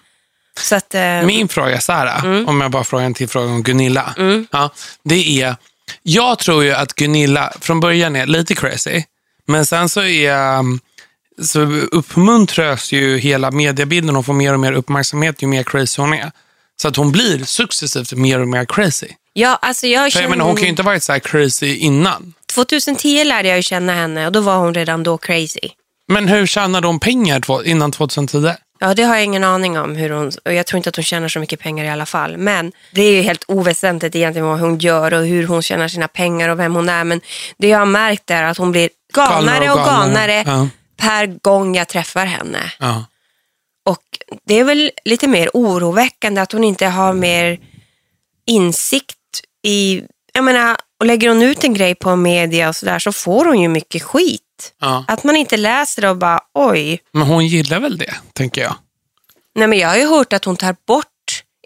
Så 0.59 0.75
att, 0.75 0.95
eh, 0.95 1.21
Min 1.23 1.47
fråga 1.47 1.75
är 1.75 1.79
så 1.79 1.91
här, 1.93 2.25
Mm. 2.25 2.47
om 2.47 2.61
jag 2.61 2.71
bara 2.71 2.83
frågar 2.83 3.05
en 3.05 3.13
till 3.13 3.27
fråga 3.29 3.51
om 3.51 3.63
Gunilla. 3.63 4.15
Ja, 4.51 4.69
det 5.03 5.41
är, 5.41 5.55
jag 6.03 6.39
tror 6.39 6.63
ju 6.63 6.73
att 6.73 6.93
Gunilla 6.93 7.53
från 7.61 7.79
början 7.79 8.15
är 8.15 8.25
lite 8.25 8.55
crazy, 8.55 9.03
men 9.47 9.65
sen 9.65 9.89
så 9.89 10.01
är 10.03 10.57
um, 10.59 10.79
så 11.41 11.59
uppmuntras 11.91 12.91
ju 12.91 13.17
hela 13.17 13.51
mediebilden 13.51 14.15
och 14.15 14.25
får 14.25 14.33
mer 14.33 14.53
och 14.53 14.59
mer 14.59 14.71
uppmärksamhet 14.73 15.41
ju 15.43 15.47
mer 15.47 15.63
crazy 15.63 16.01
hon 16.01 16.13
är. 16.13 16.31
Så 16.81 16.87
att 16.87 16.95
hon 16.95 17.11
blir 17.11 17.43
successivt 17.45 18.13
mer 18.13 18.39
och 18.39 18.47
mer 18.47 18.65
crazy. 18.65 19.07
ja, 19.33 19.59
alltså 19.61 19.87
jag 19.87 20.03
För 20.03 20.09
känner, 20.09 20.23
jag 20.23 20.29
menar, 20.29 20.45
hon 20.45 20.55
kan 20.55 20.63
ju 20.63 20.69
inte 20.69 20.81
ha 20.81 20.85
varit 20.89 21.03
så 21.03 21.11
här 21.11 21.19
crazy 21.19 21.75
innan. 21.75 22.33
2010 22.53 23.23
lärde 23.23 23.47
jag 23.49 23.63
känna 23.63 23.93
henne 23.93 24.25
och 24.25 24.31
då 24.31 24.41
var 24.41 24.57
hon 24.57 24.73
redan 24.73 25.03
då 25.03 25.17
crazy. 25.17 25.69
Men 26.07 26.27
hur 26.27 26.45
tjänade 26.45 26.87
hon 26.87 26.99
pengar 26.99 27.67
innan 27.67 27.91
2010? 27.91 28.51
Ja, 28.79 28.93
det 28.93 29.03
har 29.03 29.15
jag 29.15 29.23
ingen 29.25 29.43
aning 29.43 29.79
om. 29.79 29.95
hur 29.95 30.09
hon, 30.09 30.31
och 30.45 30.53
Jag 30.53 30.65
tror 30.65 30.77
inte 30.77 30.89
att 30.89 30.95
hon 30.95 31.03
tjänar 31.03 31.27
så 31.27 31.39
mycket 31.39 31.59
pengar 31.59 31.85
i 31.85 31.89
alla 31.89 32.05
fall. 32.05 32.37
Men 32.37 32.71
det 32.91 33.01
är 33.01 33.11
ju 33.11 33.21
helt 33.21 33.43
oväsentligt 33.47 34.15
egentligen 34.15 34.47
vad 34.47 34.59
hon 34.59 34.77
gör 34.77 35.13
och 35.13 35.25
hur 35.25 35.47
hon 35.47 35.61
tjänar 35.61 35.87
sina 35.87 36.07
pengar 36.07 36.49
och 36.49 36.59
vem 36.59 36.75
hon 36.75 36.89
är. 36.89 37.03
Men 37.03 37.21
det 37.57 37.67
jag 37.67 37.79
har 37.79 37.85
märkt 37.85 38.31
är 38.31 38.43
att 38.43 38.57
hon 38.57 38.71
blir 38.71 38.89
galnare 39.13 39.71
och 39.71 39.77
galnare, 39.77 40.43
Ja. 40.47 40.67
per 40.97 41.25
gång 41.41 41.75
jag 41.75 41.87
träffar 41.87 42.25
henne. 42.25 42.71
Ja. 42.79 43.05
Och 43.85 44.03
det 44.45 44.59
är 44.59 44.63
väl 44.63 44.91
lite 45.05 45.27
mer 45.27 45.49
oroväckande 45.53 46.41
att 46.41 46.51
hon 46.51 46.63
inte 46.63 46.85
har 46.85 47.13
mer 47.13 47.59
insikt 48.47 49.15
i, 49.63 50.03
jag 50.33 50.43
menar, 50.43 50.77
och 50.99 51.05
lägger 51.05 51.29
hon 51.29 51.41
ut 51.41 51.63
en 51.63 51.73
grej 51.73 51.95
på 51.95 52.15
media 52.15 52.69
och 52.69 52.75
sådär 52.75 52.99
så 52.99 53.11
får 53.11 53.45
hon 53.45 53.61
ju 53.61 53.67
mycket 53.67 54.03
skit. 54.03 54.41
Ja. 54.81 55.05
Att 55.07 55.23
man 55.23 55.35
inte 55.35 55.57
läser 55.57 56.01
det 56.01 56.09
och 56.09 56.17
bara 56.17 56.39
oj. 56.53 56.99
Men 57.13 57.23
hon 57.27 57.47
gillar 57.47 57.79
väl 57.79 57.97
det, 57.97 58.13
tänker 58.33 58.61
jag. 58.61 58.75
Nej 59.55 59.67
men 59.67 59.79
jag 59.79 59.89
har 59.89 59.97
ju 59.97 60.07
hört 60.07 60.33
att 60.33 60.45
hon 60.45 60.57
tar 60.57 60.75
bort 60.87 61.07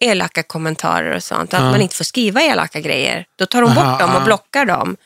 elaka 0.01 0.43
kommentarer 0.43 1.15
och 1.15 1.23
sånt. 1.23 1.53
Att 1.53 1.59
Ja. 1.61 1.71
man 1.71 1.81
inte 1.81 1.95
får 1.95 2.03
skriva 2.03 2.41
elaka 2.41 2.79
grejer. 2.79 3.25
Då 3.35 3.45
tar 3.45 3.61
hon 3.61 3.71
Aha, 3.77 3.91
bort 3.91 3.99
dem 3.99 4.15
och 4.15 4.23
blockar 4.23 4.65
dem. 4.65 4.97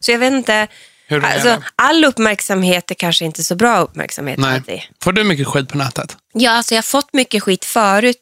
Så 0.00 0.10
jag 0.12 0.18
vet 0.18 0.32
inte. 0.32 0.66
Hur 1.06 1.24
Alltså, 1.24 1.62
all 1.76 2.04
uppmärksamhet 2.04 2.90
är 2.90 2.94
kanske 2.94 3.24
inte 3.24 3.44
så 3.44 3.54
bra 3.56 3.78
uppmärksamhet 3.78 4.38
alltid. 4.38 4.62
Nej. 4.66 4.90
Får 5.02 5.12
du 5.12 5.24
mycket 5.24 5.46
skit 5.46 5.68
på 5.68 5.78
nätet? 5.78 6.16
Ja, 6.32 6.50
alltså 6.50 6.74
jag 6.74 6.78
har 6.78 6.82
fått 6.82 7.12
mycket 7.12 7.42
skit 7.42 7.64
förut 7.64 8.16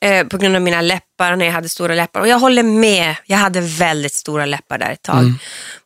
eh, 0.00 0.26
på 0.26 0.38
grund 0.38 0.56
av 0.56 0.62
mina 0.62 0.80
läppar 0.80 1.36
när 1.36 1.46
jag 1.46 1.52
hade 1.52 1.68
stora 1.68 1.94
läppar. 1.94 2.20
Och 2.20 2.28
jag 2.28 2.38
håller 2.38 2.62
med, 2.62 3.14
jag 3.26 3.38
hade 3.38 3.60
väldigt 3.60 4.14
stora 4.14 4.46
läppar 4.46 4.78
där 4.78 4.90
ett 4.90 5.02
tag. 5.02 5.18
Mm. 5.18 5.38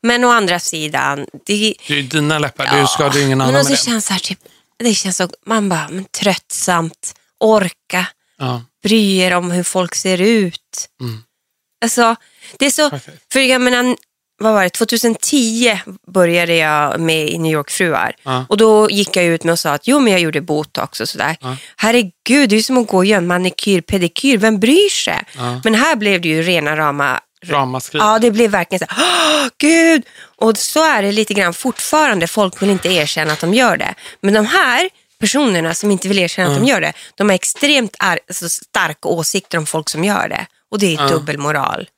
Men 0.02 0.24
å 0.24 0.30
andra 0.30 0.59
sidan, 0.59 1.26
det, 1.46 1.74
Det 1.87 1.94
är 1.94 1.96
ju 1.96 2.02
dina 2.02 2.38
läppar, 2.38 2.80
du 2.80 2.87
skadar 2.87 3.14
ju 3.14 3.22
ingen 3.24 3.38
men 3.38 3.46
annan 3.46 3.56
alltså, 3.59 3.72
med 3.72 3.78
det 3.78 3.85
känns 3.85 4.11
här, 4.11 4.18
typ, 4.18 4.38
det 4.78 4.94
känns 4.94 5.16
så, 5.16 5.28
man 5.46 5.68
bara, 5.68 5.88
men 5.90 6.04
tröttsamt, 6.04 7.14
orka, 7.40 8.06
Ja. 8.38 8.62
bry 8.82 9.16
er 9.18 9.35
om 9.35 9.50
hur 9.50 9.62
folk 9.62 9.94
ser 9.94 10.20
ut. 10.20 10.88
Alltså, 11.85 12.16
det 12.59 12.66
är 12.66 12.70
så, 12.70 12.90
Faktiskt. 12.90 13.32
för 13.32 13.40
jag 13.40 13.61
menar, 13.61 13.96
vad 14.38 14.53
var 14.53 14.62
det, 14.62 14.70
2010 14.70 15.79
började 16.12 16.55
jag 16.55 17.01
med 17.01 17.29
i 17.29 17.38
New 17.38 17.53
York-fruar. 17.53 18.16
Ja. 18.22 18.46
Och 18.49 18.57
då 18.57 18.90
gick 18.90 19.16
jag 19.16 19.25
ut 19.25 19.44
med 19.44 19.53
och 19.53 19.59
sa 19.59 19.70
att 19.70 19.88
jo 19.88 20.01
men 20.01 20.12
jag 20.12 20.20
gjorde 20.20 20.40
botox 20.40 21.01
och 21.01 21.09
sådär. 21.09 21.37
Herregud, 21.77 22.49
det 22.49 22.57
är 22.57 22.62
som 22.62 22.79
att 22.79 22.88
gå 22.88 22.96
och 22.96 23.05
göra 23.05 23.18
en 23.18 23.27
manikyr, 23.27 23.81
pedikyr, 23.81 24.38
vem 24.38 24.61
bryr 24.61 24.90
sig? 24.90 25.25
Men 25.64 25.75
här 25.75 25.96
blev 25.96 26.20
det 26.20 26.29
ju 26.29 26.42
rena 26.42 26.77
rama 26.77 27.20
Ramaskri. 27.44 27.99
Ja, 27.99 28.18
det 28.18 28.31
blev 28.31 28.51
verkligen 28.51 28.79
så 28.79 28.94
här, 28.94 29.05
Åh, 29.44 29.49
gud! 29.59 30.03
Och 30.37 30.59
så 30.59 30.85
är 30.85 31.03
det 31.03 31.12
lite 31.12 31.35
grann 31.35 31.55
fortfarande. 31.55 32.27
Folk 32.27 32.62
vill 32.62 32.70
inte 32.70 32.88
erkänna 32.88 33.33
att 33.33 33.40
de 33.40 33.55
gör 33.55 33.77
det. 33.77 33.94
Men 34.20 34.35
de 34.35 34.46
här 34.46 34.88
personerna 35.18 35.75
som 35.75 35.90
inte 35.90 36.09
vill 36.09 36.18
erkänna 36.18 36.49
att 36.49 36.57
de 36.57 36.66
gör 36.66 36.81
det, 36.81 36.92
de 37.14 37.29
har 37.29 37.35
extremt 37.35 37.96
alltså, 37.99 38.49
starka 38.49 39.09
åsikter 39.09 39.59
om 39.59 39.66
folk 39.66 39.88
som 39.88 40.05
gör 40.05 40.29
det. 40.29 40.46
Och 40.70 40.79
det 40.79 40.94
är 40.94 41.09
dubbelmoral. 41.09 41.88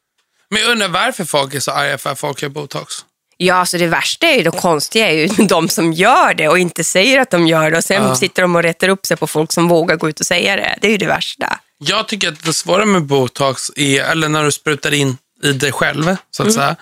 Men 0.51 0.63
jag 0.63 0.71
undrar 0.71 0.89
varför 0.89 1.25
folk 1.25 1.55
är 1.55 1.61
så 1.61 1.71
arga 1.71 1.99
för 1.99 2.11
att 2.11 2.19
folk 2.21 2.43
gör 2.43 2.49
botox. 2.49 2.95
Ja, 3.37 3.55
alltså 3.55 3.79
det 3.79 3.87
värsta 3.87 4.27
är 4.27 4.37
ju, 4.37 4.43
det 4.43 4.51
konstiga 4.51 5.09
är 5.11 5.13
ju 5.15 5.27
de 5.47 5.69
som 5.69 5.93
gör 5.93 6.35
det 6.35 6.49
och 6.49 6.59
inte 6.59 6.85
säger 6.85 7.21
att 7.21 7.31
de 7.31 7.47
gör 7.47 7.71
det 7.71 7.77
och 7.79 7.85
sen 7.85 8.17
sitter 8.17 8.43
de 8.43 8.57
och 8.57 8.63
rättar 8.63 8.89
upp 8.89 9.07
sig 9.07 9.17
på 9.17 9.27
folk 9.27 9.53
som 9.53 9.69
vågar 9.69 9.97
gå 9.97 10.09
ut 10.09 10.21
och 10.21 10.27
säga 10.27 10.57
det. 10.57 10.79
Det 10.81 10.87
är 10.89 10.93
ju 10.93 10.99
det 10.99 11.07
värsta. 11.07 11.59
Jag 11.79 12.09
tycker 12.09 12.29
att 12.29 12.43
det 12.45 12.53
svåra 12.53 12.85
med 12.85 13.03
botox 13.05 13.71
är, 13.77 14.03
eller 14.05 14.29
när 14.29 14.45
du 14.45 14.53
sprutar 14.53 14.95
in 14.95 15.17
i 15.43 15.53
dig 15.53 15.73
själv, 15.73 16.17
så 16.31 16.43
Mm. 16.43 16.49
att 16.49 16.55
säga, 16.55 16.77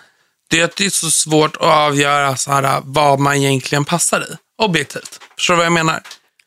det 0.51 0.61
är 0.61 0.65
att 0.65 0.77
det 0.77 0.87
är 0.87 0.91
så 0.91 1.11
svårt 1.11 1.57
att 1.57 1.63
avgöra 1.63 2.37
så 2.37 2.53
här, 2.53 2.81
vad 2.85 3.19
man 3.21 3.35
egentligen 3.37 3.85
passar 3.85 4.21
i, 4.21 4.37
objektivt. 4.63 5.21
Förstår 5.39 5.55
du 5.55 5.57
vad 5.59 5.67
jag 5.67 5.73
menar? 5.73 6.03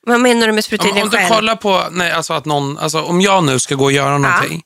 Vad 0.05 0.19
menar 0.19 0.47
du 0.47 0.53
med 0.53 0.63
spruta 0.63 0.87
i 0.87 0.89
Om, 0.89 0.93
dig 0.95 1.03
om 1.03 1.09
du 1.09 1.17
själv? 1.17 1.29
kollar 1.29 1.55
på, 1.55 1.83
nej, 1.91 2.11
alltså 2.11 2.33
att 2.33 2.45
någon, 2.45 2.77
alltså 2.77 3.01
om 3.01 3.21
jag 3.21 3.43
nu 3.43 3.59
ska 3.59 3.75
gå 3.75 3.83
och 3.83 3.91
göra 3.91 4.17
någonting, 4.17 4.61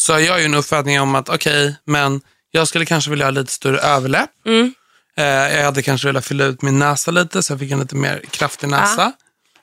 så 0.00 0.12
har 0.12 0.20
jag 0.20 0.38
ju 0.38 0.44
en 0.44 0.54
uppfattning 0.54 1.00
om 1.00 1.14
att 1.14 1.28
okej, 1.28 1.74
men 1.84 2.20
jag 2.50 2.68
skulle 2.68 2.86
kanske 2.86 3.10
vilja 3.10 3.26
ha 3.26 3.30
lite 3.30 3.52
större 3.52 3.78
överläpp. 3.78 4.30
Mm. 4.46 4.74
Eh, 5.16 5.24
jag 5.24 5.64
hade 5.64 5.82
kanske 5.82 6.06
velat 6.08 6.26
fylla 6.26 6.44
ut 6.44 6.62
min 6.62 6.78
näsa 6.78 7.10
lite 7.10 7.42
så 7.42 7.52
jag 7.52 7.60
fick 7.60 7.70
en 7.70 7.80
lite 7.80 7.96
mer 7.96 8.22
kraftig 8.30 8.68
näsa. 8.68 9.12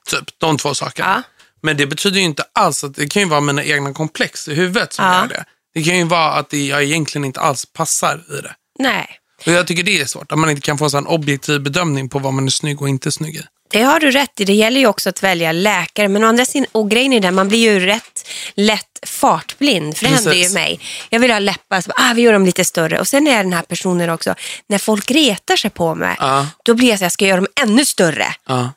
Typ 0.10 0.40
de 0.40 0.58
två 0.58 0.74
sakerna. 0.74 1.10
Ja. 1.10 1.22
Men 1.62 1.78
det 1.78 1.86
betyder 1.88 2.18
ju 2.20 2.24
inte 2.26 2.44
alls 2.54 2.84
att 2.84 2.96
det 2.96 3.08
kan 3.08 3.22
ju 3.22 3.28
vara 3.30 3.42
mina 3.42 3.64
egna 3.64 3.94
komplex 3.94 4.48
i 4.48 4.54
huvudet 4.56 4.94
som 4.94 5.06
Ja. 5.06 5.22
gör 5.22 5.28
det. 5.28 5.46
Det 5.74 5.84
kan 5.84 5.98
ju 5.98 6.04
vara 6.04 6.32
att 6.34 6.54
jag 6.54 6.84
egentligen 6.84 7.26
inte 7.26 7.40
alls 7.40 7.66
passar 7.66 8.24
i 8.40 8.42
det. 8.42 8.56
Nej, 8.80 9.08
Och 9.46 9.52
jag 9.52 9.68
tycker 9.68 9.84
det 9.84 10.02
är 10.02 10.06
svårt, 10.06 10.32
att 10.32 10.38
man 10.40 10.50
inte 10.50 10.62
kan 10.62 10.78
få 10.78 10.98
en 10.98 11.08
objektiv 11.08 11.62
bedömning 11.62 12.10
på 12.10 12.20
vad 12.20 12.34
man 12.34 12.46
är 12.46 12.50
snygg 12.52 12.82
och 12.82 12.90
inte 12.90 13.12
snygg 13.12 13.36
i. 13.36 13.44
det 13.70 13.82
har 13.82 14.00
du 14.00 14.12
rätt 14.12 14.40
i. 14.40 14.46
Det 14.46 14.54
gäller 14.54 14.80
ju 14.80 14.88
också 14.88 15.10
att 15.10 15.24
välja 15.24 15.52
läkare. 15.52 16.08
Men 16.08 16.24
å 16.24 16.28
andra 16.28 16.46
sidan, 16.46 16.68
och 16.72 16.90
grejen 16.92 17.14
är 17.14 17.20
den, 17.20 17.36
man 17.36 17.48
blir 17.48 17.60
ju 17.60 17.80
rätt 17.80 18.30
lätt 18.56 19.00
fartblind. 19.06 19.98
För 19.98 20.06
det 20.06 20.12
händer 20.12 20.34
ju 20.34 20.40
Precis. 20.42 20.54
mig. 20.54 20.80
Jag 21.10 21.20
vill 21.20 21.32
ha 21.32 21.40
läppar, 21.40 21.82
så, 21.82 21.92
ah, 21.96 22.14
vi 22.16 22.22
gör 22.22 22.34
dem 22.34 22.46
lite 22.46 22.66
större. 22.66 23.00
Och 23.00 23.08
sen 23.08 23.28
är 23.28 23.44
den 23.44 23.54
här 23.54 23.62
personen 23.62 24.10
också, 24.10 24.36
när 24.70 24.78
folk 24.78 25.12
retar 25.12 25.56
sig 25.56 25.70
på 25.70 25.96
mig, 25.96 26.16
Ja. 26.20 26.48
då 26.66 26.74
blir 26.74 26.90
jag 26.90 27.00
så 27.00 27.06
här, 27.06 27.10
ska 27.10 27.26
jag 27.26 27.30
göra 27.30 27.42
dem 27.42 27.48
ännu 27.62 27.86
större? 27.86 28.26
Ja. 28.48 28.70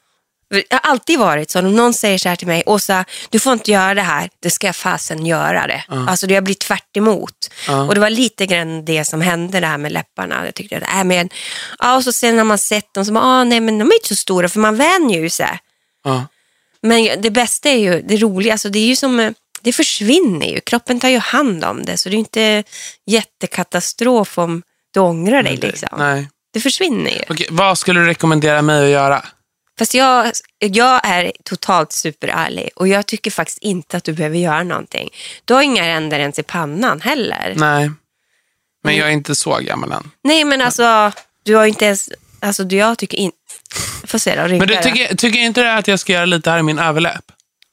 Det 0.50 0.64
har 0.70 0.80
alltid 0.90 1.18
varit 1.18 1.50
så. 1.50 1.58
Om 1.58 1.76
någon 1.76 1.94
säger 1.94 2.18
så 2.18 2.28
här 2.28 2.36
till 2.36 2.46
mig, 2.46 2.62
Åsa, 2.66 3.04
du 3.30 3.38
får 3.38 3.52
inte 3.52 3.70
göra 3.70 3.94
det 3.94 4.02
här, 4.02 4.30
då 4.42 4.50
ska 4.50 4.66
jag 4.66 4.76
fasen 4.76 5.26
göra 5.26 5.66
det. 5.66 5.84
Alltså 5.88 6.26
det 6.26 6.34
har 6.34 6.42
blivit 6.42 6.60
tvärt 6.60 6.96
emot. 6.96 7.50
Och 7.88 7.94
det 7.94 8.00
var 8.00 8.10
lite 8.10 8.46
grann 8.46 8.84
det 8.84 9.04
som 9.04 9.20
hände 9.20 9.60
det 9.60 9.66
här 9.66 9.78
med 9.78 9.92
läpparna. 9.92 10.44
Jag 10.44 10.54
tyckte, 10.54 10.76
äh, 10.76 11.04
men, 11.04 11.28
ja, 11.78 11.96
och 11.96 12.04
så 12.04 12.12
sen 12.12 12.38
har 12.38 12.44
man 12.44 12.58
sett 12.58 12.94
dem, 12.94 13.04
så 13.04 13.12
bara, 13.12 13.24
ah, 13.24 13.44
nej 13.44 13.60
men 13.60 13.78
de 13.78 13.88
är 13.88 13.94
inte 13.94 14.08
så 14.08 14.16
stora, 14.16 14.48
för 14.48 14.60
man 14.60 14.76
vänjer 14.76 15.20
ju 15.20 15.30
sig. 15.30 15.58
Ja. 16.04 16.26
Men 16.82 17.20
det 17.22 17.30
bästa 17.30 17.68
är 17.68 17.78
ju, 17.78 18.02
det 18.02 18.16
roliga, 18.16 18.52
alltså 18.52 18.68
det 18.68 18.78
är 18.78 18.86
ju 18.86 18.96
som, 18.96 19.34
det 19.60 19.72
försvinner 19.72 20.46
ju. 20.46 20.60
Kroppen 20.60 21.00
tar 21.00 21.08
ju 21.08 21.18
hand 21.18 21.64
om 21.64 21.84
det, 21.84 21.96
så 21.96 22.08
det 22.08 22.16
är 22.16 22.18
inte 22.18 22.64
jättekatastrof 23.06 24.38
om 24.38 24.62
du 24.94 25.00
ångrar 25.00 25.42
dig. 25.42 25.56
Liksom. 25.56 25.88
Nej. 25.98 26.28
Det 26.52 26.60
försvinner 26.60 27.10
ju. 27.10 27.22
Okej, 27.28 27.46
vad 27.50 27.78
skulle 27.78 28.00
du 28.00 28.06
rekommendera 28.06 28.62
mig 28.62 28.84
att 28.84 28.90
göra? 28.90 29.24
Fast 29.80 29.94
jag, 29.94 30.32
jag 30.58 31.00
är 31.04 31.32
totalt 31.44 31.92
superärlig 31.92 32.70
och 32.76 32.88
jag 32.88 33.06
tycker 33.06 33.30
faktiskt 33.30 33.58
inte 33.58 33.96
att 33.96 34.04
du 34.04 34.12
behöver 34.12 34.38
göra 34.38 34.62
någonting. 34.62 35.08
Du 35.44 35.54
har 35.54 35.62
inga 35.62 35.88
ränder 35.88 36.18
ens 36.20 36.38
i 36.38 36.42
pannan 36.42 37.00
heller. 37.00 37.54
Nej. 37.56 37.90
Men 38.84 38.96
jag 38.96 39.08
är 39.08 39.12
inte 39.12 39.34
så 39.34 39.58
gammal 39.58 39.92
än. 39.92 40.10
Nej 40.24 40.44
men 40.44 40.60
alltså, 40.60 41.12
du 41.44 41.54
har 41.56 41.66
inte 41.66 41.84
ens, 41.84 42.08
alltså 42.40 42.64
du- 42.64 42.76
jag 42.76 42.98
tycker 42.98 43.18
inte, 43.18 43.36
får 44.06 44.18
se 44.18 44.36
då, 44.36 44.48
Men 44.48 44.58
du 44.68 44.76
tycker, 44.82 45.16
tycker 45.16 45.38
inte 45.38 45.62
du 45.62 45.68
att 45.70 45.88
jag 45.88 46.00
ska 46.00 46.12
göra 46.12 46.24
lite 46.24 46.50
här 46.50 46.58
i 46.58 46.62
min 46.62 46.78
överläpp? 46.78 47.24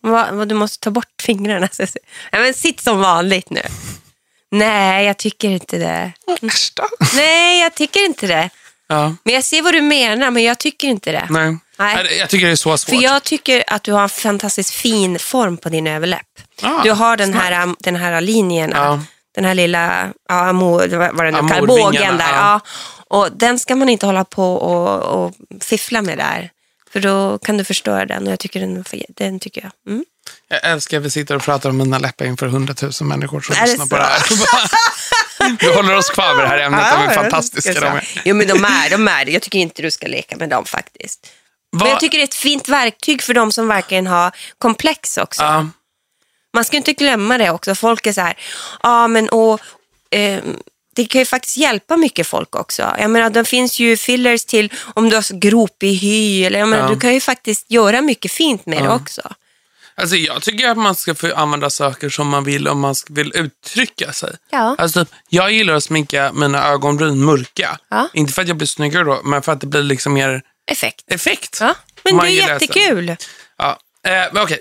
Vad, 0.01 0.47
du 0.47 0.55
måste 0.55 0.83
ta 0.83 0.91
bort 0.91 1.21
fingrarna. 1.23 1.69
Så- 1.71 1.83
Nej 2.31 2.41
men 2.41 2.53
sitt 2.53 2.81
som 2.81 2.99
vanligt 2.99 3.49
nu. 3.49 3.61
Nej, 4.51 5.05
jag 5.05 5.17
tycker 5.17 5.49
inte 5.49 5.77
det. 5.77 6.11
Äsch 6.41 6.71
då. 6.75 6.83
Nej, 7.15 7.61
jag 7.61 7.73
tycker 7.75 8.05
inte 8.05 8.27
det. 8.27 8.49
Ja. 8.87 9.15
Men 9.23 9.33
jag 9.33 9.43
ser 9.43 9.61
vad 9.61 9.73
du 9.73 9.81
menar, 9.81 10.31
men 10.31 10.43
jag 10.43 10.57
tycker 10.57 10.87
inte 10.87 11.11
det. 11.11 11.27
Nej. 11.29 11.57
Nej. 11.79 12.17
Jag 12.19 12.29
tycker 12.29 12.45
det 12.45 12.51
är 12.51 12.55
så 12.55 12.77
svårt. 12.77 12.95
För 12.95 13.03
jag 13.03 13.23
tycker 13.23 13.63
att 13.67 13.83
du 13.83 13.91
har 13.93 14.01
en 14.03 14.09
fantastiskt 14.09 14.69
fin 14.71 15.19
form 15.19 15.57
på 15.57 15.69
din 15.69 15.87
överläpp. 15.87 16.21
Ah, 16.61 16.83
du 16.83 16.91
har 16.91 17.17
den 17.17 17.33
här, 17.33 17.75
den 17.79 17.95
här 17.95 18.21
linjen, 18.21 18.71
Ja. 18.75 19.01
den 19.35 19.45
här 19.45 19.53
lilla, 19.55 20.09
ja, 20.29 20.35
amor, 20.49 20.87
vad 21.13 21.25
nu 21.25 21.31
kallas, 21.31 21.51
Amorvingarna, 21.51 21.67
bågen 21.67 22.17
där. 22.17 22.33
ja. 22.33 22.59
Och 23.09 23.31
den 23.31 23.59
ska 23.59 23.75
man 23.75 23.89
inte 23.89 24.05
hålla 24.05 24.23
på 24.25 24.53
och, 24.55 25.23
och 25.25 25.33
fiffla 25.61 26.01
med 26.01 26.17
där. 26.17 26.49
För 26.93 26.99
då 26.99 27.37
kan 27.37 27.57
du 27.57 27.63
förstöra 27.63 28.05
den 28.05 28.25
och 28.27 28.31
jag 28.31 28.39
tycker 28.39 28.59
den, 28.59 28.83
den 29.09 29.39
tycker 29.39 29.61
jag. 29.61 29.71
Mm. 29.93 30.05
Jag 30.49 30.71
älskar 30.71 30.97
att 30.97 31.03
vi 31.03 31.09
sitter 31.09 31.35
och 31.35 31.41
pratar 31.41 31.69
om 31.69 31.77
mina 31.77 31.99
läppar 31.99 32.25
inför 32.25 32.47
hundratusen 32.47 33.07
människor 33.07 33.41
som 33.41 33.55
lyssnar 33.65 33.85
på 33.85 33.97
det 33.97 34.03
här. 34.03 34.21
Vi 35.59 35.73
håller 35.75 35.95
oss 35.95 36.09
kvar 36.09 36.35
vid 36.35 36.43
det 36.43 36.47
här 36.47 36.57
ämnet. 36.59 36.79
de 36.91 37.01
är 37.03 37.07
Ja, 37.07 37.09
fantastiska. 37.21 37.71
ska 37.71 37.79
De 37.81 37.85
jag 37.87 37.95
är. 37.97 38.21
Jo 38.25 38.35
men 38.35 38.47
de 38.47 38.65
är, 38.65 38.89
de 38.89 39.07
är. 39.07 39.29
Jag 39.29 39.41
tycker 39.41 39.59
inte 39.59 39.81
du 39.81 39.91
ska 39.91 40.07
leka 40.07 40.37
med 40.37 40.49
dem 40.49 40.65
faktiskt. 40.65 41.27
Men 41.71 41.79
Vad- 41.79 41.89
jag 41.89 41.99
tycker 41.99 42.17
det 42.17 42.21
är 42.23 42.27
ett 42.27 42.35
fint 42.35 42.69
verktyg 42.69 43.21
för 43.21 43.33
de 43.33 43.51
som 43.51 43.67
verkligen 43.67 44.07
har 44.07 44.31
komplex 44.57 45.17
också. 45.17 45.43
Ja. 45.43 45.67
Man 46.53 46.65
ska 46.65 46.77
inte 46.77 46.93
glömma 46.93 47.37
det 47.37 47.49
också. 47.51 47.75
Folk 47.75 48.07
är 48.07 48.13
så 48.13 48.21
här, 48.21 48.37
ja 48.83 49.07
men 49.07 49.29
och, 49.29 49.59
ehm, 50.11 50.57
det 50.95 51.05
kan 51.05 51.19
ju 51.19 51.25
faktiskt 51.25 51.57
hjälpa 51.57 51.97
mycket 51.97 52.27
folk 52.27 52.55
också. 52.55 52.95
Jag 52.99 53.09
menar, 53.09 53.29
det 53.29 53.45
finns 53.45 53.79
ju 53.79 53.97
fillers 53.97 54.45
till 54.45 54.73
om 54.93 55.09
du 55.09 55.15
har 55.15 55.39
gropig 55.39 55.93
hy. 55.93 56.43
Eller, 56.45 56.59
jag 56.59 56.69
menar, 56.69 56.83
Ja. 56.83 56.93
Du 56.93 56.99
kan 56.99 57.13
ju 57.13 57.19
faktiskt 57.19 57.71
göra 57.71 58.01
mycket 58.01 58.31
fint 58.31 58.65
med 58.65 58.83
det 58.83 58.89
också. 58.89 59.21
Alltså, 60.01 60.15
jag 60.15 60.41
tycker 60.41 60.69
att 60.69 60.77
man 60.77 60.95
ska 60.95 61.15
få 61.15 61.35
använda 61.35 61.69
saker 61.69 62.09
som 62.09 62.27
man 62.27 62.43
vill 62.43 62.67
om 62.67 62.79
man 62.79 62.95
vill 63.09 63.31
uttrycka 63.35 64.13
sig. 64.13 64.35
Ja. 64.49 64.75
Alltså, 64.77 65.05
jag 65.29 65.51
gillar 65.51 65.73
att 65.73 65.83
sminka 65.83 66.31
mina 66.33 66.67
ögonbryn 66.67 67.25
mörka. 67.25 67.79
Ja. 67.89 68.09
Inte 68.13 68.33
för 68.33 68.41
att 68.41 68.47
jag 68.47 68.57
blir 68.57 68.67
snyggare 68.67 69.03
då, 69.03 69.21
men 69.23 69.41
för 69.41 69.51
att 69.51 69.61
det 69.61 69.67
blir 69.67 69.83
liksom 69.83 70.13
mer 70.13 70.41
Effekt. 70.71 71.11
effekt. 71.11 71.57
Ja. 71.61 71.75
Men 72.03 72.17
det 72.17 72.27
är 72.27 72.49
jättekul. 72.49 73.15
Ja. 73.57 73.79
Eh, 74.03 74.43
okej, 74.43 74.59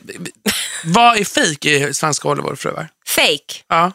vad 0.84 1.16
är 1.16 1.24
fejk 1.24 1.64
i 1.64 1.94
svenska 1.94 2.28
Hollywoodfruar? 2.28 2.88
Fake. 3.06 3.62
Ja. 3.68 3.92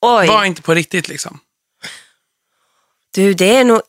Oj. 0.00 0.26
Var 0.26 0.44
inte 0.44 0.62
på 0.62 0.74
riktigt 0.74 1.08
liksom. 1.08 1.40
Du, 3.14 3.34
det 3.34 3.56
är 3.56 3.64
nog... 3.64 3.80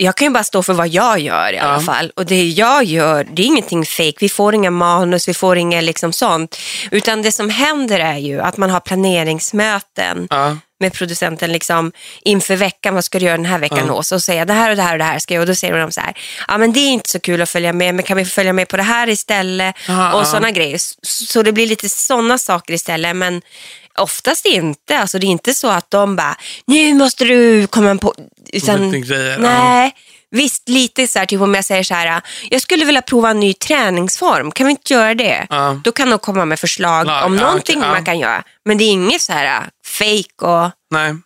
Jag 0.00 0.16
kan 0.16 0.26
ju 0.26 0.30
bara 0.32 0.44
stå 0.44 0.62
för 0.62 0.72
vad 0.72 0.88
jag 0.88 1.18
gör 1.20 1.52
i 1.52 1.58
alla 1.58 1.72
Ja. 1.74 1.80
fall. 1.80 2.12
Och 2.16 2.26
det 2.26 2.48
jag 2.48 2.84
gör, 2.84 3.26
det 3.32 3.42
är 3.42 3.46
ingenting 3.46 3.84
fake. 3.86 4.12
Vi 4.20 4.28
får 4.28 4.54
inga 4.54 4.70
manus, 4.70 5.28
vi 5.28 5.34
får 5.34 5.58
inga 5.58 5.80
liksom 5.80 6.12
sånt. 6.12 6.58
Utan 6.90 7.22
det 7.22 7.32
som 7.32 7.50
händer 7.50 7.98
är 8.00 8.16
ju 8.18 8.40
att 8.40 8.56
man 8.56 8.70
har 8.70 8.80
planeringsmöten 8.80 10.26
Ja. 10.30 10.56
med 10.80 10.92
producenten 10.92 11.52
liksom, 11.52 11.92
inför 12.22 12.56
veckan. 12.56 12.94
Vad 12.94 13.04
ska 13.04 13.18
du 13.18 13.24
göra 13.24 13.36
den 13.36 13.46
här 13.46 13.58
veckan? 13.58 13.90
Och 13.90 14.06
så 14.06 14.20
säger 14.20 14.38
jag 14.40 14.46
det 14.48 14.52
här 14.54 14.70
och 14.70 14.76
det 14.76 14.82
här 14.82 14.92
och 14.92 14.98
det 14.98 15.04
här 15.04 15.18
ska 15.18 15.34
jag. 15.34 15.40
Och 15.40 15.46
då 15.46 15.54
säger 15.54 15.78
de 15.78 15.92
så 15.92 16.00
här, 16.00 16.14
ja 16.48 16.58
men 16.58 16.72
det 16.72 16.80
är 16.80 16.90
inte 16.90 17.10
så 17.10 17.20
kul 17.20 17.42
att 17.42 17.50
följa 17.50 17.72
med, 17.72 17.94
men 17.94 18.04
kan 18.04 18.16
vi 18.16 18.24
följa 18.24 18.52
med 18.52 18.68
på 18.68 18.76
det 18.76 18.82
här 18.82 19.08
istället? 19.08 19.74
Ja, 19.88 20.12
och 20.12 20.20
ja. 20.20 20.24
sådana 20.24 20.50
grejer. 20.50 20.78
Så, 20.78 20.94
så 21.02 21.42
det 21.42 21.52
blir 21.52 21.66
lite 21.66 21.88
sådana 21.88 22.38
saker 22.38 22.74
istället. 22.74 23.16
Men 23.16 23.42
oftast 23.98 24.46
inte. 24.46 24.98
Alltså 24.98 25.18
det 25.18 25.26
är 25.26 25.28
inte 25.28 25.54
så 25.54 25.68
att 25.68 25.90
de 25.90 26.16
bara, 26.16 26.36
nu 26.66 26.94
måste 26.94 27.24
du 27.24 27.66
komma 27.66 27.94
på... 27.96 28.14
Utan, 28.52 29.00
grejer, 29.02 29.30
ja. 29.30 29.38
nej, 29.38 29.94
visst 30.30 30.68
lite 30.68 31.06
så 31.06 31.18
här, 31.18 31.26
typ 31.26 31.40
om 31.40 31.54
jag 31.54 31.64
säger 31.64 31.82
så 31.82 31.94
här, 31.94 32.22
jag 32.50 32.62
skulle 32.62 32.84
vilja 32.84 33.02
prova 33.02 33.30
en 33.30 33.40
ny 33.40 33.54
träningsform, 33.54 34.52
kan 34.52 34.66
vi 34.66 34.70
inte 34.70 34.92
göra 34.94 35.14
det? 35.14 35.46
Ja. 35.50 35.80
Då 35.84 35.92
kan 35.92 36.10
de 36.10 36.18
komma 36.18 36.44
med 36.44 36.60
förslag 36.60 37.06
Ja, 37.06 37.24
om 37.24 37.36
ja, 37.36 37.42
någonting 37.46 37.80
man 37.80 38.04
kan 38.04 38.18
göra. 38.18 38.42
Men 38.64 38.78
det 38.78 38.84
är 38.84 38.90
inget 38.90 39.22
så 39.22 39.32
här 39.32 39.68
fake 39.86 40.46
och... 40.46 40.70
Nej. 40.90 41.16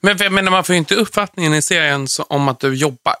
Men 0.00 0.34
menar, 0.34 0.50
man 0.50 0.64
får 0.64 0.72
ju 0.72 0.78
inte 0.78 0.94
uppfattningen 0.94 1.54
i 1.54 1.62
serien 1.62 2.06
om 2.28 2.48
att 2.48 2.60
du 2.60 2.74
jobbar. 2.74 3.16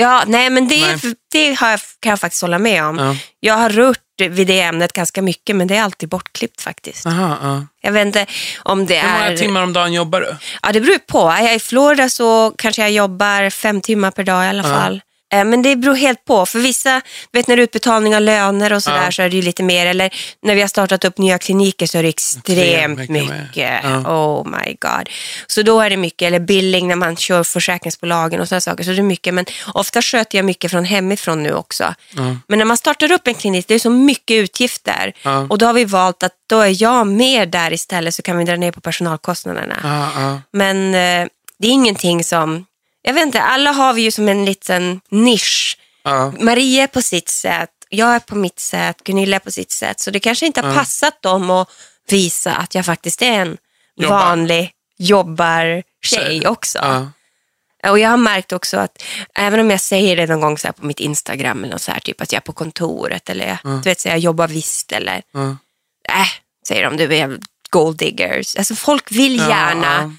Ja, 0.00 0.22
nej 0.26 0.50
men 0.50 0.68
det, 0.68 0.80
Nej. 0.80 1.14
det 1.32 1.54
har 1.54 1.70
jag, 1.70 1.80
kan 2.00 2.10
jag 2.10 2.20
faktiskt 2.20 2.42
hålla 2.42 2.58
med 2.58 2.84
om. 2.84 2.98
Ja. 2.98 3.16
Jag 3.40 3.54
har 3.54 3.70
rört 3.70 3.98
vid 4.30 4.46
det 4.46 4.60
ämnet 4.60 4.92
ganska 4.92 5.22
mycket, 5.22 5.56
men 5.56 5.68
det 5.68 5.76
är 5.76 5.82
alltid 5.82 6.08
bortklippt 6.08 6.60
faktiskt. 6.60 7.06
Aha, 7.06 7.38
ja. 7.42 7.66
Jag 7.80 7.92
vet 7.92 8.06
inte 8.06 8.26
om 8.62 8.86
det 8.86 8.98
Hur 8.98 9.12
många 9.12 9.26
är... 9.32 9.36
timmar 9.36 9.62
om 9.62 9.72
dagen 9.72 9.92
jobbar 9.92 10.20
du? 10.20 10.36
Ja, 10.62 10.72
det 10.72 10.80
beror 10.80 10.98
på. 10.98 11.28
Är 11.28 11.42
jag 11.42 11.54
i 11.54 11.58
Florida 11.58 12.08
så 12.08 12.52
kanske 12.58 12.82
jag 12.82 12.90
jobbar 12.90 13.50
fem 13.50 13.80
timmar 13.80 14.10
per 14.10 14.22
dag 14.24 14.44
i 14.44 14.48
alla 14.48 14.62
fall. 14.62 15.00
Eh, 15.32 15.44
Men 15.44 15.62
det 15.62 15.76
beror 15.76 15.94
helt 15.94 16.24
på. 16.24 16.46
För 16.46 16.58
vissa, 16.58 17.00
vet 17.32 17.46
när 17.48 17.56
utbetalning 17.56 18.16
av 18.16 18.22
löner 18.22 18.72
och 18.72 18.82
sådär 18.82 19.04
Ja. 19.04 19.12
så 19.12 19.22
är 19.22 19.28
det 19.30 19.36
ju 19.36 19.42
lite 19.42 19.62
mer. 19.62 19.86
Eller 19.86 20.14
när 20.42 20.54
vi 20.54 20.60
har 20.60 20.68
startat 20.68 21.04
upp 21.04 21.18
nya 21.18 21.38
kliniker 21.38 21.86
så 21.86 21.98
är 21.98 22.02
det 22.02 22.08
extremt 22.08 22.98
mycket 22.98 23.10
mycket. 23.10 23.80
Ja. 23.84 23.98
Oh 23.98 24.46
my 24.50 24.76
god. 24.80 25.08
Så 25.46 25.62
då 25.62 25.80
är 25.80 25.90
det 25.90 25.96
mycket, 25.96 26.26
eller 26.26 26.38
billing 26.40 26.88
när 26.88 26.96
man 26.96 27.16
kör 27.16 27.44
försäkringsbolagen 27.44 28.40
och 28.40 28.48
sådana 28.48 28.60
saker. 28.60 28.84
Så 28.84 28.90
det 28.90 28.98
är 28.98 29.02
mycket. 29.02 29.34
Men 29.34 29.44
ofta 29.74 30.02
sköter 30.02 30.38
jag 30.38 30.44
mycket 30.44 30.70
från 30.70 30.84
hemifrån 30.84 31.42
nu 31.42 31.54
också. 31.54 31.94
Men 32.46 32.58
när 32.58 32.64
man 32.64 32.76
startar 32.76 33.12
upp 33.12 33.26
en 33.26 33.34
klinik, 33.34 33.68
det 33.68 33.74
är 33.74 33.78
så 33.78 33.90
mycket 33.90 34.34
utgifter. 34.34 35.12
Ja. 35.22 35.46
Och 35.50 35.58
då 35.58 35.66
har 35.66 35.72
vi 35.72 35.84
valt 35.84 36.22
att 36.22 36.32
då 36.48 36.60
är 36.60 36.82
jag 36.82 37.06
med 37.06 37.48
där 37.48 37.72
istället 37.72 38.14
så 38.14 38.22
kan 38.22 38.38
vi 38.38 38.44
dra 38.44 38.56
ner 38.56 38.72
på 38.72 38.80
personalkostnaderna. 38.80 39.76
Ja, 39.82 40.22
ja. 40.22 40.40
Men 40.52 40.94
eh, 40.94 41.28
det 41.58 41.68
är 41.68 41.72
ingenting 41.72 42.24
som, 42.24 42.64
jag 43.02 43.14
vet 43.14 43.22
inte, 43.22 43.42
alla 43.42 43.72
har 43.72 43.92
vi 43.92 44.02
ju 44.02 44.10
som 44.10 44.28
en 44.28 44.44
liten 44.44 45.00
nisch. 45.10 45.78
Ja. 46.02 46.32
Maria 46.40 46.82
är 46.82 46.86
på 46.86 47.02
sitt 47.02 47.28
sätt, 47.28 47.70
jag 47.88 48.14
är 48.14 48.18
på 48.20 48.34
mitt 48.36 48.58
sätt, 48.60 48.96
Gunilla 49.04 49.36
är 49.36 49.40
på 49.40 49.50
sitt 49.50 49.70
sätt. 49.70 50.00
Så 50.00 50.10
det 50.10 50.20
kanske 50.20 50.46
inte 50.46 50.60
har 50.60 50.74
passat 50.74 51.22
dem 51.22 51.50
att 51.50 51.68
visa 52.08 52.54
att 52.54 52.74
jag 52.74 52.84
faktiskt 52.86 53.22
är 53.22 53.32
en 53.40 53.56
Jobbar. 53.96 54.18
vanlig 54.18 54.70
jobbar 54.98 55.82
tjej 56.04 56.24
Tjej. 56.24 56.46
också. 56.48 56.78
Och 57.88 57.98
jag 57.98 58.10
har 58.10 58.16
märkt 58.16 58.52
också 58.52 58.76
att 58.78 59.02
även 59.34 59.60
om 59.60 59.70
jag 59.70 59.80
säger 59.80 60.16
det 60.16 60.26
någon 60.26 60.40
gång 60.40 60.58
så 60.58 60.72
på 60.72 60.86
mitt 60.86 61.00
Instagram 61.00 61.64
eller 61.64 61.78
så 61.78 61.92
här, 61.92 62.00
typ 62.00 62.20
att 62.20 62.32
jag 62.32 62.36
är 62.40 62.44
på 62.44 62.52
kontoret 62.52 63.30
eller 63.30 63.46
jag, 63.48 63.58
du 63.82 63.90
vet, 63.90 64.00
så 64.00 64.08
jag 64.08 64.18
jobbar 64.18 64.48
visst 64.48 64.92
eller 64.92 65.22
Ja. 65.32 65.48
äh, 66.08 66.28
säger 66.68 66.84
de, 66.90 66.96
du 66.96 67.14
är 67.16 67.38
gold 67.70 67.96
diggers. 67.96 68.56
Alltså 68.56 68.74
folk 68.74 69.10
vill 69.12 69.36
gärna, 69.38 69.96
Ja, 70.02 70.12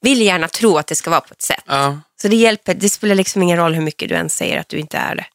vill 0.00 0.22
gärna 0.22 0.48
tro 0.48 0.78
att 0.78 0.86
det 0.86 0.94
ska 0.96 1.10
vara 1.10 1.20
på 1.20 1.32
ett 1.34 1.42
sätt. 1.42 1.64
ja. 1.66 2.00
Så 2.24 2.28
det 2.28 2.36
hjälper, 2.36 2.74
det 2.74 2.88
spelar 2.88 3.14
liksom 3.14 3.42
ingen 3.42 3.56
roll 3.56 3.74
hur 3.74 3.82
mycket 3.82 4.08
du 4.08 4.14
än 4.14 4.30
säger 4.30 4.60
att 4.60 4.68
du 4.68 4.78
inte 4.78 4.96
är 4.98 5.14
det. 5.14 5.26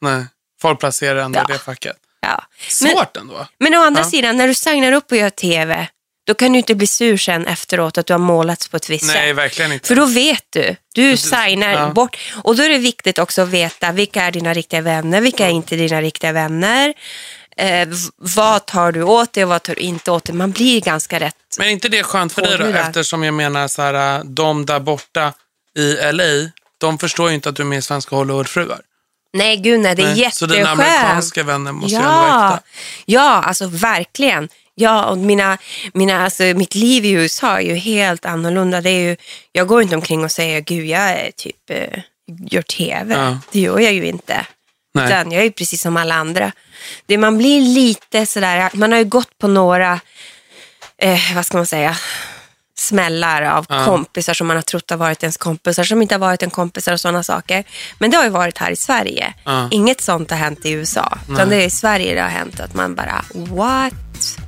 Nej. 0.00 0.24
Folk 0.62 0.80
placerar 0.80 1.20
ändå 1.20 1.38
Ja. 1.38 1.44
det 1.52 1.58
facket. 1.58 1.96
Ja. 2.20 2.44
Men, 2.82 2.90
Svårt 2.92 3.16
ändå. 3.16 3.46
men 3.58 3.74
å 3.74 3.78
andra 3.82 4.00
Ja. 4.02 4.10
sidan, 4.10 4.36
när 4.36 4.48
du 4.48 4.54
signar 4.54 4.92
upp 4.92 5.10
och 5.12 5.16
gör 5.18 5.30
TV, 5.30 5.88
Då 6.26 6.34
kan 6.34 6.52
du 6.52 6.58
inte 6.58 6.74
bli 6.74 6.86
sur 6.86 7.16
sen 7.16 7.46
efteråt 7.46 7.98
att 7.98 8.06
du 8.06 8.12
har 8.14 8.18
målats 8.18 8.68
på 8.68 8.76
ett 8.76 8.90
visst 8.90 9.04
Nej, 9.06 9.28
sätt. 9.28 9.36
verkligen 9.36 9.72
inte. 9.72 9.88
För 9.88 9.94
då 9.94 10.06
vet 10.06 10.44
du. 10.50 10.76
Du 10.94 11.16
signar 11.16 11.72
ja. 11.72 11.90
bort. 11.90 12.16
Och 12.42 12.56
då 12.56 12.62
är 12.62 12.68
det 12.68 12.78
viktigt 12.78 13.18
också 13.18 13.42
att 13.42 13.48
veta 13.48 13.92
vilka 13.92 14.22
är 14.22 14.30
dina 14.30 14.54
riktiga 14.54 14.80
vänner, 14.80 15.20
vilka 15.20 15.46
är 15.46 15.50
inte 15.50 15.76
dina 15.76 16.00
riktiga 16.02 16.32
vänner. 16.32 16.94
Eh, 17.56 17.88
vad 18.16 18.66
tar 18.66 18.92
du 18.92 19.02
åt 19.02 19.32
dig 19.32 19.44
och 19.44 19.50
vad 19.50 19.62
tar 19.62 19.74
du 19.74 19.80
inte 19.80 20.10
åt 20.10 20.24
dig? 20.24 20.34
Man 20.34 20.50
blir 20.50 20.80
ganska 20.80 21.20
rätt. 21.20 21.36
Men 21.58 21.66
är 21.66 21.70
inte 21.70 21.88
det 21.88 22.02
skönt 22.02 22.32
för 22.32 22.42
dig 22.42 22.58
då? 22.58 22.64
Eftersom 22.64 23.22
jag 23.22 23.34
menar 23.34 23.68
så 23.68 23.82
här, 23.82 24.24
de 24.24 24.66
där 24.66 24.80
borta 24.80 25.32
i 25.76 26.12
LA, 26.12 26.50
de 26.78 26.98
förstår 26.98 27.28
ju 27.28 27.34
inte 27.34 27.48
att 27.48 27.56
du 27.56 27.62
är 27.62 27.66
med 27.66 27.78
i 27.78 27.82
Svenska 27.82 28.16
Hollywoodfruar. 28.16 28.80
Nej, 29.32 29.56
gud 29.56 29.80
nej, 29.80 29.94
det 29.94 30.02
är 30.02 30.14
Nej, 30.16 30.30
Så 30.32 30.46
dina 30.46 30.58
jätteskönt. 30.58 30.80
amerikanska 30.88 31.42
vänner 31.42 31.72
måste 31.72 31.96
ju 31.96 32.02
ändå 32.02 32.08
vara 32.10 32.28
Ja, 32.28 32.54
äkta. 32.54 32.62
ja 33.06 33.42
alltså 33.42 33.66
verkligen. 33.66 34.48
Ja, 34.74 35.04
och 35.04 35.18
mina, 35.18 35.58
mina, 35.94 36.24
alltså, 36.24 36.42
mitt 36.42 36.74
liv 36.74 37.04
i 37.04 37.10
USA 37.10 37.56
är 37.60 37.64
ju 37.64 37.74
helt 37.74 38.24
annorlunda. 38.26 38.80
Det 38.80 38.90
är 38.90 39.00
ju, 39.00 39.16
jag 39.52 39.66
går 39.66 39.82
inte 39.82 39.94
omkring 39.96 40.24
och 40.24 40.30
säger, 40.32 40.60
gud 40.60 40.86
jag 40.86 41.00
är 41.10 41.30
typ, 41.36 41.70
eh, 41.70 42.00
gör 42.50 42.62
tv. 42.62 43.14
Ja. 43.14 43.38
Det 43.52 43.60
gör 43.60 43.78
jag 43.78 43.92
ju 43.92 44.06
inte. 44.06 44.46
Nej. 44.94 45.06
Utan 45.06 45.32
jag 45.32 45.40
är 45.40 45.44
ju 45.44 45.52
precis 45.52 45.80
som 45.82 45.96
alla 45.96 46.14
andra. 46.14 46.52
Det, 47.06 47.18
man 47.18 47.38
blir 47.38 47.60
lite 47.60 48.26
sådär, 48.26 48.70
man 48.72 48.92
har 48.92 48.98
ju 48.98 49.04
gått 49.04 49.38
på 49.38 49.48
några, 49.48 50.00
eh, 50.98 51.34
vad 51.34 51.46
ska 51.46 51.56
man 51.56 51.66
säga, 51.66 51.96
smällar 52.78 53.42
av 53.42 53.64
kompisar 53.84 54.34
som 54.34 54.46
man 54.46 54.56
har 54.56 54.62
trott 54.62 54.90
har 54.90 54.96
varit 54.96 55.22
ens 55.22 55.36
kompisar 55.36 55.84
som 55.84 56.02
inte 56.02 56.14
har 56.14 56.20
varit 56.20 56.42
en 56.42 56.50
kompisar 56.50 56.92
och 56.92 57.00
sådana 57.00 57.22
saker. 57.22 57.64
Men 57.98 58.10
det 58.10 58.16
har 58.16 58.24
ju 58.24 58.30
varit 58.30 58.58
här 58.58 58.70
i 58.70 58.76
Sverige. 58.76 59.34
Ja. 59.44 59.68
Inget 59.70 60.00
sånt 60.00 60.30
har 60.30 60.38
hänt 60.38 60.66
i 60.66 60.70
USA. 60.70 61.18
Utan 61.30 61.48
det 61.48 61.56
är 61.56 61.66
i 61.66 61.70
Sverige 61.70 62.14
det 62.14 62.22
har 62.22 62.28
hänt 62.28 62.60
att 62.60 62.74
man 62.74 62.94
bara, 62.94 63.24
what? 63.34 63.94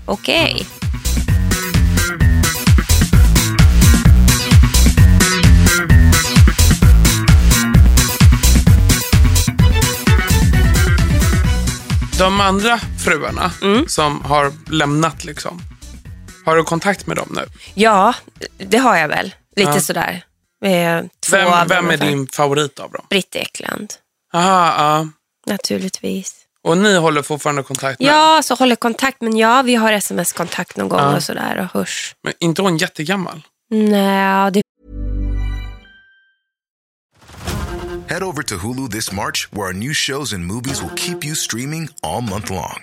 Okej. 0.07 0.67
De 12.19 12.41
andra 12.41 12.79
fruarna 13.05 13.51
Mm. 13.63 13.85
som 13.89 14.25
har 14.25 14.53
lämnat, 14.71 15.25
liksom, 15.25 15.63
har 16.49 16.57
du 16.57 16.65
kontakt 16.65 17.07
med 17.07 17.17
dem 17.17 17.29
nu? 17.37 17.47
Ja, 17.75 18.15
det 18.59 18.79
har 18.79 18.97
jag 18.97 19.09
väl. 19.09 19.35
Lite 19.57 19.71
Ja. 19.71 19.81
sådär. 19.81 20.25
Eh, 20.65 21.03
två 21.27 21.37
Vem, 21.37 21.47
av 21.47 21.59
dem 21.59 21.69
vem 21.69 21.85
är 21.85 21.89
ungefär. 21.89 22.07
din 22.07 22.27
favorit 22.29 22.79
av 22.81 22.91
dem? 22.93 23.07
Britt 23.11 23.37
Ekland, 23.37 23.95
Aha, 24.35 24.75
ja. 24.79 25.09
naturligtvis. 25.53 26.35
Och 26.65 26.79
ni 26.79 26.97
håller 26.97 27.23
fortfarande 27.23 27.63
kontakt 27.63 28.01
med? 28.01 28.09
Ja, 28.09 28.41
så 28.45 28.55
håller 28.55 28.77
kontakt. 28.77 29.21
Men 29.21 29.37
ja, 29.37 29.63
vi 29.63 29.75
har 29.75 29.93
sms-kontakt 29.93 30.77
någon 30.77 30.89
gång 30.89 31.01
Ja. 31.01 31.17
och 31.17 31.23
sådär 31.23 31.57
och 31.59 31.81
hörs. 31.81 32.15
Men 32.23 32.33
inte 32.41 32.63
hon 32.63 32.77
jättegammal? 32.77 33.43
Nej, 33.71 34.51
det 34.53 34.63
Head 38.09 38.23
over 38.23 38.43
to 38.43 38.55
Hulu 38.57 38.89
this 38.89 39.13
March, 39.13 39.49
where 39.53 39.67
our 39.67 39.73
new 39.75 39.95
shows 39.95 40.33
and 40.33 40.47
movies 40.47 40.83
will 40.83 40.97
keep 40.97 41.25
you 41.25 41.35
streaming 41.37 41.89
all 42.03 42.21
month 42.23 42.51
long. 42.53 42.83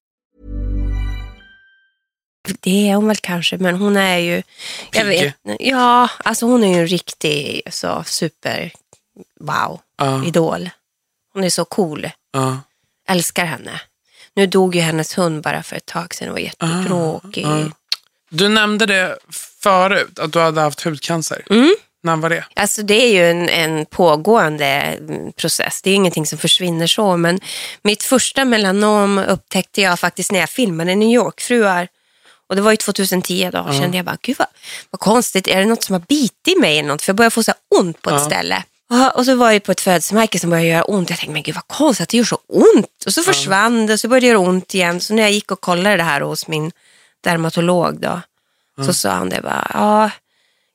Det 2.59 2.89
är 2.89 2.95
hon 2.95 3.07
väl 3.07 3.17
kanske, 3.17 3.57
men 3.57 3.75
hon 3.75 3.97
är 3.97 4.17
ju... 4.17 4.43
Jag 4.91 5.05
vet, 5.05 5.35
ja, 5.59 6.09
alltså 6.23 6.45
hon 6.45 6.63
är 6.63 6.67
ju 6.67 6.79
en 6.79 6.87
riktig 6.87 7.61
så 7.71 8.03
super 8.05 8.71
wow 9.39 9.79
Ja. 9.97 10.25
idol. 10.25 10.69
Hon 11.33 11.43
är 11.43 11.49
så 11.49 11.65
cool. 11.65 12.09
Ja. 12.33 12.57
Älskar 13.07 13.45
henne. 13.45 13.81
Nu 14.33 14.47
dog 14.47 14.75
ju 14.75 14.81
hennes 14.81 15.17
hund 15.17 15.43
bara 15.43 15.63
för 15.63 15.75
ett 15.75 15.85
tag 15.85 16.13
sedan 16.13 16.27
och 16.27 16.33
var 16.33 16.39
jättetråkig. 16.39 17.45
Ah, 17.45 17.59
ja. 17.59 17.71
Du 18.29 18.49
nämnde 18.49 18.85
det 18.85 19.17
förut, 19.63 20.19
att 20.19 20.33
du 20.33 20.39
hade 20.39 20.61
haft 20.61 20.81
hudcancer. 20.81 21.45
Mm. 21.49 21.75
När 22.03 22.15
var 22.15 22.29
det? 22.29 22.45
Alltså 22.53 22.81
det 22.81 22.93
är 22.93 23.13
ju 23.13 23.29
en, 23.31 23.49
en 23.49 23.85
pågående 23.85 24.65
mm, 24.65 25.31
process. 25.31 25.81
Det 25.81 25.89
är 25.89 25.95
ingenting 25.95 26.25
som 26.25 26.37
försvinner 26.37 26.87
så. 26.87 27.17
Men 27.17 27.39
mitt 27.81 28.03
första 28.03 28.45
melanom 28.45 29.17
upptäckte 29.17 29.81
jag 29.81 29.99
faktiskt 29.99 30.31
när 30.31 30.39
jag 30.39 30.49
filmade 30.49 30.95
New 30.95 31.09
York-fruar. 31.09 31.87
Och 32.51 32.55
det 32.57 32.61
var 32.61 32.71
ju 32.71 32.77
2010 32.77 33.49
då. 33.53 33.59
Ah. 33.59 33.73
kände 33.73 33.97
jag 33.97 34.05
bara, 34.05 34.17
gud 34.21 34.35
vad, 34.39 34.47
vad 34.89 34.99
konstigt. 34.99 35.47
Är 35.47 35.59
det 35.59 35.65
något 35.65 35.83
som 35.83 35.93
har 35.93 35.99
bitit 35.99 36.59
mig 36.59 36.79
eller 36.79 36.89
något? 36.89 37.01
För 37.01 37.09
jag 37.09 37.15
började 37.15 37.31
få 37.33 37.43
så 37.43 37.53
ont 37.75 38.01
på 38.01 38.09
ett 38.09 38.15
Ja. 38.19 38.25
ställe. 38.25 38.63
Och- 38.89 39.15
Och 39.17 39.25
så 39.25 39.35
var 39.35 39.51
jag 39.51 39.63
på 39.63 39.71
ett 39.71 39.81
födelsemärke 39.81 40.39
som 40.39 40.49
började 40.49 40.67
göra 40.69 40.83
ont. 40.83 41.09
Jag 41.09 41.19
tänkte, 41.19 41.33
men 41.33 41.43
gud 41.43 41.55
vad 41.55 41.67
konstigt 41.67 42.03
att 42.03 42.09
det 42.09 42.17
gör 42.17 42.23
så 42.23 42.39
ont. 42.47 43.03
Och 43.05 43.13
så 43.13 43.21
försvann 43.23 43.85
det 43.85 43.93
och 43.93 43.99
så 43.99 44.07
började 44.07 44.25
det 44.25 44.29
göra 44.29 44.39
ont 44.39 44.75
igen. 44.75 44.99
Så 45.01 45.13
när 45.13 45.23
jag 45.23 45.31
gick 45.31 45.51
och 45.51 45.61
kollade 45.61 45.97
det 45.97 46.03
här 46.03 46.21
hos 46.21 46.47
min 46.47 46.71
dermatolog 47.23 47.99
då. 48.01 48.21
Så 48.85 48.93
sa 48.93 49.09
han 49.11 49.29
det 49.29 49.41
bara, 49.41 49.71
ja, 49.73 50.09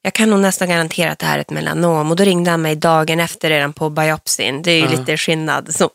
jag 0.07 0.12
kan 0.12 0.30
nog 0.30 0.40
nästan 0.40 0.68
garantera 0.68 1.12
att 1.12 1.18
det 1.18 1.26
här 1.26 1.36
är 1.36 1.40
ett 1.40 1.50
melanom. 1.50 2.11
Och 2.11 2.16
då 2.16 2.24
ringde 2.24 2.50
han 2.50 2.62
mig 2.62 2.76
dagen 2.76 3.20
efter 3.20 3.48
redan 3.48 3.72
på 3.72 3.90
biopsin. 3.90 4.62
Det 4.62 4.70
är 4.70 4.80
ju 4.80 4.88
lite 4.88 5.16
skillnad. 5.16 5.74
Så, 5.74 5.90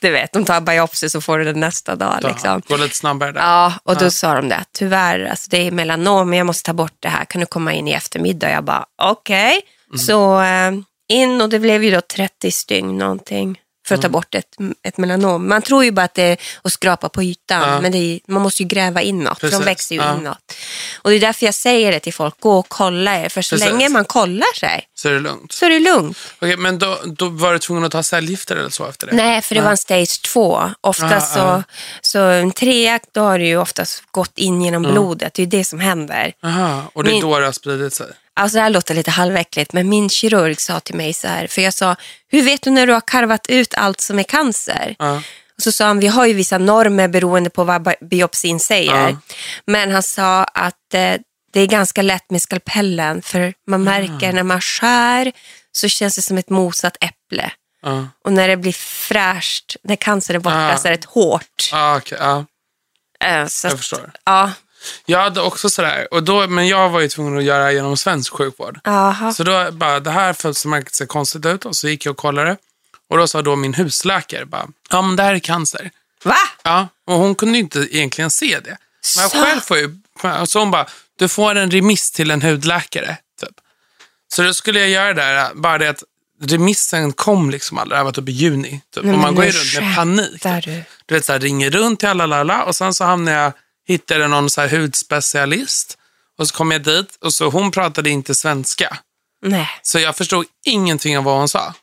du 0.00 0.10
vet, 0.10 0.32
de 0.32 0.44
tar 0.44 0.60
biopsi 0.60 1.10
så 1.10 1.20
får 1.20 1.38
du 1.38 1.44
det 1.44 1.52
nästa 1.52 1.96
dag. 1.96 2.18
Då, 2.22 2.28
Liksom. 2.28 2.62
Går 2.68 2.78
lite 2.78 2.96
snabbare 2.96 3.32
där. 3.32 3.40
Ja, 3.40 3.74
och 3.84 3.96
då 3.96 4.10
sa 4.10 4.34
de 4.34 4.48
det. 4.48 4.64
Tyvärr, 4.72 5.24
alltså 5.24 5.50
det 5.50 5.66
är 5.66 5.70
melanom, 5.70 6.30
men 6.30 6.38
jag 6.38 6.46
måste 6.46 6.66
ta 6.66 6.72
bort 6.72 6.96
det 7.00 7.08
här. 7.08 7.24
Kan 7.24 7.40
du 7.40 7.46
komma 7.46 7.72
in 7.72 7.88
i 7.88 7.92
eftermiddag? 7.92 8.50
Jag 8.50 8.64
bara, 8.64 8.84
okej. 9.02 9.60
Mm. 9.88 9.98
Så 9.98 10.40
eh, 10.42 10.72
in 11.08 11.40
och 11.40 11.48
det 11.48 11.58
blev 11.58 11.84
ju 11.84 11.90
då 11.90 12.00
30 12.00 12.50
stygn 12.50 12.98
någonting 12.98 13.58
för 13.92 13.94
att 13.94 14.04
Mm. 14.04 14.12
ta 14.12 14.18
bort 14.18 14.34
ett, 14.34 14.56
ett 14.88 14.96
melanom. 14.98 15.48
Man 15.48 15.62
tror 15.62 15.84
ju 15.84 15.90
bara 15.90 16.04
att 16.04 16.14
det 16.14 16.22
är 16.22 16.36
att 16.64 16.72
skrapa 16.72 17.08
på 17.08 17.22
ytan, 17.22 17.82
men 17.82 17.92
det 17.92 17.98
är, 17.98 18.20
man 18.26 18.42
måste 18.42 18.62
ju 18.62 18.68
gräva 18.68 19.02
inåt, 19.02 19.40
för 19.40 19.46
de 19.46 19.50
Precis, 19.50 19.66
växer 19.66 19.94
ju 19.94 20.00
ja. 20.00 20.16
inåt. 20.16 20.54
Och 21.02 21.10
det 21.10 21.16
är 21.16 21.20
därför 21.20 21.46
jag 21.46 21.54
säger 21.54 21.92
det 21.92 22.00
till 22.00 22.14
folk, 22.14 22.40
gå 22.40 22.58
och 22.58 22.68
kolla 22.68 23.18
er, 23.20 23.28
för 23.28 23.42
så 23.42 23.56
Precis. 23.56 23.70
länge 23.72 23.88
man 23.88 24.04
kollar 24.04 24.58
sig 24.58 24.84
Så 24.94 25.08
är 25.08 25.12
det 25.12 25.20
lugnt. 25.20 25.52
så 25.52 25.64
är 25.66 25.70
det 25.70 25.78
lugnt. 25.80 26.18
Okej, 26.38 26.56
men 26.56 26.78
då, 26.78 26.98
då 27.06 27.28
var 27.28 27.52
du 27.52 27.58
tvungen 27.58 27.84
att 27.84 27.92
ta 27.92 28.02
cellgifter 28.02 28.56
eller 28.56 28.70
så 28.70 28.86
efter 28.88 29.06
det? 29.06 29.12
Nej, 29.16 29.42
för 29.42 29.54
det 29.54 29.60
var 29.60 29.70
en 29.70 29.76
stage 29.76 30.22
två. 30.22 30.70
Oftast 30.80 31.32
Ah, 31.32 31.34
så, 31.34 31.40
ah. 31.40 31.62
så 32.00 32.18
en 32.18 32.50
trea, 32.52 33.00
då 33.12 33.20
har 33.20 33.38
det 33.38 33.44
ju 33.46 33.56
oftast 33.56 34.02
gått 34.10 34.38
in 34.38 34.62
genom 34.62 34.82
blodet. 34.82 35.34
Det 35.34 35.42
är 35.42 35.44
ju 35.44 35.50
det 35.50 35.64
som 35.64 35.80
händer. 35.80 36.32
Aha, 36.44 36.82
och 36.94 37.04
det 37.04 37.10
är 37.16 37.20
då 37.20 37.38
det 37.38 37.44
har 37.44 37.52
spridit 37.52 37.94
sig? 37.94 38.06
Alltså 38.34 38.56
det 38.56 38.62
här 38.62 38.70
låter 38.70 38.94
lite 38.94 39.10
halväckligt, 39.10 39.72
men 39.72 39.88
min 39.88 40.08
kirurg 40.08 40.60
sa 40.60 40.80
till 40.80 40.94
mig 40.94 41.14
så 41.14 41.28
här, 41.28 41.46
för 41.46 41.62
jag 41.62 41.74
sa, 41.74 41.96
hur 42.28 42.42
vet 42.42 42.62
du 42.62 42.70
när 42.70 42.86
du 42.86 42.92
har 42.92 43.00
karvat 43.00 43.46
ut 43.48 43.74
allt 43.74 44.00
som 44.00 44.18
är 44.18 44.22
cancer? 44.22 44.96
Ja. 44.98 45.16
Och 45.56 45.62
så 45.62 45.72
sa 45.72 45.84
han, 45.86 45.98
vi 46.00 46.06
har 46.06 46.26
ju 46.26 46.32
vissa 46.34 46.58
normer 46.58 47.08
beroende 47.08 47.50
på 47.50 47.64
vad 47.64 47.82
bi- 47.82 47.94
biopsin 48.00 48.60
säger. 48.60 49.08
Ja. 49.08 49.16
Men 49.66 49.90
han 49.92 50.02
sa 50.02 50.44
att 50.44 50.94
eh, 50.94 51.14
det 51.52 51.60
är 51.60 51.66
ganska 51.66 52.02
lätt 52.02 52.30
med 52.30 52.42
skalpellen, 52.42 53.22
för 53.22 53.54
man 53.66 53.84
märker 53.84 54.32
när 54.32 54.42
man 54.42 54.60
skär 54.60 55.32
så 55.72 55.88
känns 55.88 56.16
det 56.16 56.22
som 56.22 56.38
ett 56.38 56.50
mosat 56.50 56.96
äpple. 57.00 57.52
Och 58.24 58.32
när 58.32 58.48
det 58.48 58.56
blir 58.56 58.72
fräscht, 58.72 59.76
när 59.82 59.96
cancer 59.96 60.34
är 60.34 60.38
borta, 60.38 60.72
Ah. 60.72 60.76
så 60.76 60.88
är 60.88 60.92
det 60.92 60.98
ett 60.98 61.04
hårt. 61.04 61.70
Ah, 61.72 62.00
ja. 62.10 62.44
Eh, 63.24 63.46
så 63.46 63.66
Jag 63.66 63.72
att- 63.72 63.78
förstår. 63.80 64.10
Ja, 64.24 64.50
Jag 65.04 65.18
hade 65.18 65.40
också 65.40 65.70
sådär, 65.70 66.08
och 66.10 66.22
då, 66.22 66.46
men 66.48 66.68
jag 66.68 66.88
var 66.88 67.00
ju 67.00 67.08
tvungen 67.08 67.38
att 67.38 67.44
göra 67.44 67.72
genom 67.72 67.96
svensk 67.96 68.32
sjukvård. 68.32 68.80
aha. 68.84 69.32
Så 69.32 69.42
då 69.44 69.70
bara, 69.72 70.00
det 70.00 70.10
här 70.10 70.32
födelsemärket 70.32 70.94
ser 70.94 71.06
konstigt 71.06 71.46
ut 71.46 71.64
och 71.66 71.76
så 71.76 71.88
gick 71.88 72.06
jag 72.06 72.10
och 72.12 72.16
kollade. 72.18 72.56
Och 73.08 73.18
då 73.18 73.26
sa 73.26 73.42
då 73.42 73.56
min 73.56 73.74
husläkare 73.74 74.44
bara, 74.46 74.66
ja 74.90 75.02
men 75.02 75.16
det 75.16 75.22
här 75.22 75.34
är 75.34 75.38
cancer. 75.38 75.90
Va? 76.24 76.36
Ja, 76.62 76.88
och 77.06 77.14
hon 77.14 77.34
kunde 77.34 77.54
ju 77.58 77.64
inte 77.64 77.78
egentligen 77.96 78.30
se 78.30 78.58
det. 78.64 78.76
Men 79.18 79.28
Så? 79.30 79.44
själv 79.44 79.60
får 79.60 79.78
ju, 79.78 79.96
så 80.46 80.58
hon 80.58 80.70
bara, 80.70 80.86
du 81.18 81.28
får 81.28 81.54
en 81.54 81.70
remiss 81.70 82.10
till 82.10 82.30
en 82.30 82.42
hudläkare. 82.42 83.16
Typ. 83.40 83.50
Så 84.34 84.42
då 84.42 84.54
skulle 84.54 84.80
jag 84.80 84.88
göra 84.88 85.14
det 85.14 85.22
där, 85.22 85.50
bara 85.54 85.78
det 85.78 85.88
att 85.90 86.02
remissen 86.42 87.12
kom 87.12 87.50
liksom 87.50 87.78
aldrig, 87.78 87.92
det 87.94 87.96
här 87.96 88.04
var 88.04 88.12
typ 88.12 88.28
i 88.28 88.32
juni. 88.32 88.80
Typ. 88.94 89.04
Nej, 89.04 89.14
och 89.14 89.20
man 89.20 89.34
går 89.34 89.44
ju 89.44 89.50
runt 89.50 89.80
med 89.84 89.96
panik. 89.96 90.42
Typ. 90.42 90.64
du? 90.64 90.82
Du 91.06 91.14
vet, 91.14 91.24
så 91.24 91.32
här, 91.32 91.40
ringer 91.40 91.70
runt 91.70 92.00
till 92.00 92.08
alla, 92.08 92.36
alla 92.40 92.62
och 92.64 92.76
sen 92.76 92.94
så 92.94 93.04
hamnar 93.04 93.32
jag, 93.32 93.52
hittade 93.92 94.28
någon 94.28 94.50
så 94.50 94.66
hudspecialist. 94.66 95.98
Och 96.38 96.48
så 96.48 96.54
kom 96.54 96.70
jag 96.70 96.82
dit 96.82 97.16
och 97.20 97.32
så 97.34 97.48
hon 97.50 97.70
pratade 97.70 98.10
inte 98.10 98.34
svenska. 98.34 98.96
Nej. 99.44 99.68
Så 99.82 99.98
jag 99.98 100.16
förstod 100.16 100.44
ingenting 100.66 101.18
av 101.18 101.24
vad 101.24 101.38
hon 101.38 101.48
sa. 101.48 101.74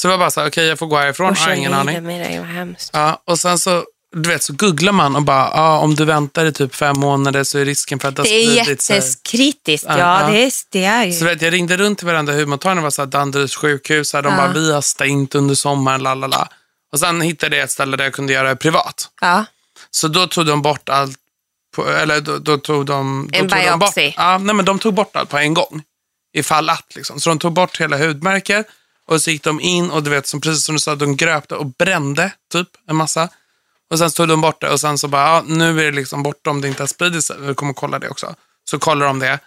Så 0.00 0.08
det 0.08 0.12
var 0.12 0.18
bara 0.18 0.30
så 0.30 0.40
här, 0.40 0.48
okej 0.48 0.66
jag 0.66 0.78
får 0.78 0.86
gå 0.86 0.96
härifrån, 0.98 1.30
Och 1.30 1.36
har 1.36 1.52
ingen 1.52 1.74
aning. 1.74 2.02
med 2.02 2.20
dig, 2.20 2.38
vad 2.38 2.48
hemskt. 2.48 2.90
Ja, 2.92 3.22
och 3.26 3.38
sen 3.38 3.58
så, 3.58 3.84
du 4.16 4.28
vet, 4.28 4.42
så 4.42 4.52
googlar 4.52 4.92
man 4.92 5.16
och 5.16 5.22
bara, 5.22 5.50
ja, 5.54 5.78
om 5.78 5.94
du 5.94 6.04
väntar 6.04 6.44
i 6.44 6.52
typ 6.52 6.74
fem 6.74 6.98
månader 7.00 7.44
så 7.44 7.58
är 7.58 7.64
risken 7.64 7.98
för 7.98 8.08
att 8.08 8.16
det 8.16 8.22
har 8.22 8.26
Det 8.28 8.44
är 8.44 8.62
spridit 8.62 8.82
sig. 8.82 8.96
jätteskritiskt. 8.96 9.86
Ja, 9.88 9.98
Ja, 9.98 10.20
ja. 10.22 10.30
det 10.30 10.44
är, 10.44 10.52
det 10.70 10.84
är 10.84 11.04
ju. 11.04 11.12
Så 11.12 11.24
vet, 11.24 11.42
jag 11.42 11.52
ringde 11.52 11.76
runt 11.76 11.98
till 11.98 12.06
varenda 12.06 12.32
huvudmottagning, 12.32 12.76
det 12.76 12.82
var 12.82 12.90
så 12.90 13.02
här 13.02 13.06
Danderyds 13.06 13.56
sjukhus, 13.56 14.12
här, 14.12 14.22
de 14.22 14.28
Ja. 14.32 14.36
bara, 14.36 14.52
vi 14.52 14.72
har 14.72 14.80
stängt 14.82 15.34
under 15.34 15.54
sommaren, 15.54 16.02
la 16.02 16.14
la 16.14 16.26
la. 16.26 16.48
Och 16.92 17.00
sen 17.00 17.20
hittade 17.20 17.56
jag 17.56 17.64
ett 17.64 17.70
ställe 17.70 17.96
där 17.96 18.04
jag 18.04 18.12
kunde 18.12 18.32
göra 18.32 18.48
det 18.48 18.56
privat. 18.56 19.08
Ja. 19.20 19.44
Så 19.90 20.08
då 20.08 20.26
tog 20.26 20.46
de 20.46 20.62
bort 20.62 20.88
allt, 20.88 21.18
på, 21.82 21.90
eller 21.90 22.20
då, 22.20 22.38
då 22.38 22.58
tog 22.58 22.86
de... 22.86 23.28
Då 23.32 23.38
En 23.38 23.48
tog 23.48 23.58
de 23.58 23.78
bort, 23.78 23.94
biopsi. 23.94 24.14
ja, 24.16 24.38
nej, 24.38 24.54
men 24.54 24.64
de 24.64 24.78
tog 24.78 24.94
bort 24.94 25.16
allt 25.16 25.28
på 25.30 25.38
en 25.38 25.54
gång. 25.54 25.82
Ifall 26.32 26.70
att 26.70 26.94
liksom. 26.94 27.20
Så 27.20 27.30
de 27.30 27.38
tog 27.38 27.52
bort 27.52 27.80
hela 27.80 27.96
hudmärket 27.98 28.66
och 29.06 29.22
så 29.22 29.30
gick 29.30 29.42
de 29.44 29.60
in 29.60 29.90
och 29.90 30.02
du 30.02 30.10
vet, 30.10 30.26
som, 30.26 30.40
precis 30.40 30.64
som 30.64 30.74
du 30.74 30.80
sa, 30.80 30.94
de 30.94 31.16
gröpte 31.16 31.54
och 31.54 31.66
brände 31.66 32.32
typ 32.52 32.68
en 32.88 32.96
massa. 32.96 33.28
Och 33.90 33.98
sen 33.98 34.10
tog 34.10 34.28
de 34.28 34.40
bort 34.40 34.60
det 34.60 34.70
och 34.70 34.80
sen 34.80 34.98
så 34.98 35.08
bara, 35.08 35.26
ja, 35.26 35.42
nu 35.46 35.80
är 35.80 35.84
det 35.84 35.96
liksom 35.96 36.22
borta 36.22 36.50
om 36.50 36.60
det 36.60 36.68
inte 36.68 36.82
har 36.82 36.86
spridit 36.88 37.24
sig. 37.24 37.36
Vi 37.40 37.54
kommer 37.54 37.72
kolla 37.72 37.98
det 37.98 38.08
också. 38.08 38.34
Så 38.70 38.78
kollar 38.78 39.06
de 39.06 39.18
det. 39.18 39.38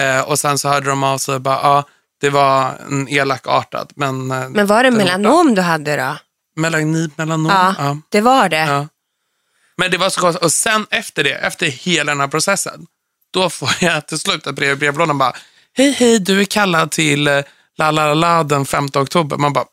Eh, 0.00 0.20
och 0.20 0.38
sen 0.38 0.58
så 0.58 0.68
hörde 0.68 0.88
de 0.88 1.02
av 1.04 1.18
sig 1.18 1.34
och 1.34 1.40
bara, 1.40 1.60
ja, 1.62 1.84
det 2.20 2.30
var 2.30 2.78
en 2.90 3.08
elak 3.08 3.46
artad. 3.46 3.92
Men, 3.96 4.30
eh, 4.30 4.48
Men 4.48 4.66
var 4.66 4.82
det 4.82 4.90
melanom 4.90 5.54
du 5.54 5.62
hade 5.62 5.96
då? 5.96 6.16
Melanin, 6.56 7.10
melanom. 7.16 7.52
Ja, 7.52 7.74
ja. 7.78 7.98
det 8.08 8.20
var 8.20 8.48
det. 8.48 8.56
Ja. 8.56 8.86
Men 9.78 9.90
det 9.90 9.98
var 9.98 10.10
så 10.10 10.20
konstigt. 10.20 10.44
Och 10.44 10.52
sen 10.52 10.86
efter 10.90 11.24
det, 11.24 11.32
efter 11.34 11.66
hela 11.66 12.12
den 12.12 12.20
här 12.20 12.28
processen, 12.28 12.86
då 13.32 13.50
får 13.50 13.70
jag 13.80 14.06
till 14.08 14.18
slut 14.18 14.46
ett 14.46 14.54
brev 14.54 14.72
i 14.72 14.76
brevlådan 14.76 15.18
bara, 15.18 15.32
hej 15.76 15.90
hej, 15.92 16.18
du 16.18 16.40
är 16.40 16.44
kallad 16.44 16.90
till 16.90 17.28
eh, 17.28 17.40
la 17.78 17.90
la 17.90 18.14
la 18.14 18.42
den 18.42 18.66
5 18.66 18.88
oktober. 18.94 19.36
Man 19.36 19.52
bara, 19.52 19.64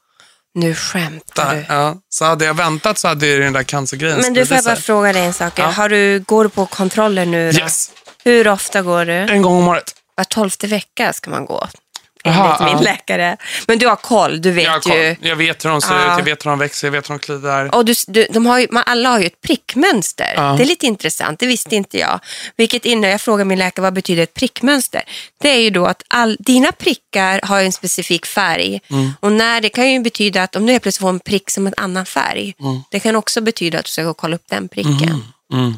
Nu 0.56 0.76
skämtar 0.76 1.56
du. 1.56 1.66
ja. 1.70 1.96
Så 2.10 2.26
hade 2.26 2.46
jag 2.46 2.54
väntat 2.54 2.98
så 2.98 3.08
hade 3.08 3.28
ju 3.28 3.40
den 3.40 3.54
där 3.54 3.64
cancergrejen 3.64 4.22
Men 4.22 4.34
du, 4.34 4.46
får 4.46 4.56
jag 4.56 4.64
bara 4.66 4.76
fråga 4.76 5.14
dig 5.14 5.26
en 5.26 5.34
sak? 5.34 5.54
Ja. 5.60 5.66
Har 5.66 5.90
du, 5.90 6.20
går 6.20 6.44
du 6.44 6.50
på 6.50 6.66
kontroller 6.66 7.26
nu 7.26 7.52
då? 7.52 7.60
Yes, 7.60 7.92
Hur 8.24 8.48
ofta 8.48 8.82
går 8.82 9.06
du? 9.06 9.14
en 9.14 9.42
gång 9.42 9.58
om 9.58 9.68
året. 9.68 9.96
Var 10.16 10.24
tolfte 10.24 10.68
vecka 10.68 11.14
ska 11.14 11.30
man 11.32 11.46
gå. 11.46 11.68
Aha, 12.28 12.56
Enligt 12.60 12.74
min 12.76 12.86
ja. 12.86 12.92
läkare. 12.94 13.38
Men 13.68 13.78
du 13.80 13.88
har 13.88 13.96
koll, 13.96 14.42
du 14.42 14.52
vet 14.52 14.64
Jag, 14.66 14.82
koll. 14.84 14.94
ju. 14.98 15.16
jag 15.22 15.36
vet 15.36 15.66
hur 15.66 15.70
de 15.70 15.82
ser 15.82 15.94
Ja. 15.96 16.02
ut, 16.14 16.18
jag 16.18 16.24
vet 16.26 16.46
hur 16.46 16.50
de 16.50 16.60
växer, 16.60 16.88
jag 16.88 16.92
vet 16.92 17.10
hur 17.10 17.14
de 17.16 17.20
kliar. 17.20 17.76
Och 17.76 17.86
du, 17.86 17.94
du, 18.08 18.28
de 18.34 18.46
har 18.46 18.60
ju, 18.60 18.68
man, 18.72 18.84
alla 18.86 19.10
har 19.10 19.20
ju 19.20 19.26
ett 19.26 19.42
prickmönster. 19.42 20.34
Ja. 20.36 20.54
Det 20.58 20.64
är 20.64 20.68
lite 20.68 20.86
intressant, 20.86 21.40
det 21.40 21.46
visste 21.48 21.76
inte 21.76 21.98
jag. 21.98 22.20
Vilket 22.58 22.86
innan 22.86 23.10
jag 23.10 23.22
frågade 23.22 23.46
min 23.46 23.60
läkare 23.60 23.84
vad 23.84 23.94
betyder 23.94 24.24
ett 24.24 24.34
prickmönster. 24.34 25.02
Det 25.42 25.50
är 25.50 25.60
ju 25.60 25.70
då 25.70 25.86
att 25.86 26.04
all, 26.08 26.38
dina 26.40 26.72
prickar 26.72 27.40
har 27.44 27.60
ju 27.60 27.66
en 27.66 27.72
specifik 27.72 28.26
färg. 28.26 28.80
Mm. 28.90 29.12
Och 29.20 29.32
när, 29.32 29.62
det 29.62 29.70
kan 29.70 29.92
ju 29.92 30.00
betyda 30.00 30.44
att 30.44 30.56
om 30.56 30.66
du 30.66 30.72
helt 30.72 30.84
plötsligt 30.84 31.02
får 31.02 31.10
en 31.10 31.20
prick 31.20 31.50
som 31.50 31.68
en 31.68 31.74
annan 31.78 32.06
färg. 32.06 32.54
Mm. 32.60 32.82
Det 32.92 33.00
kan 33.00 33.16
också 33.16 33.42
betyda 33.42 33.80
att 33.80 33.86
du 33.86 33.92
ska 33.92 34.04
gå 34.04 34.10
och 34.10 34.18
kolla 34.18 34.36
upp 34.36 34.46
den 34.50 34.68
pricken. 34.68 35.24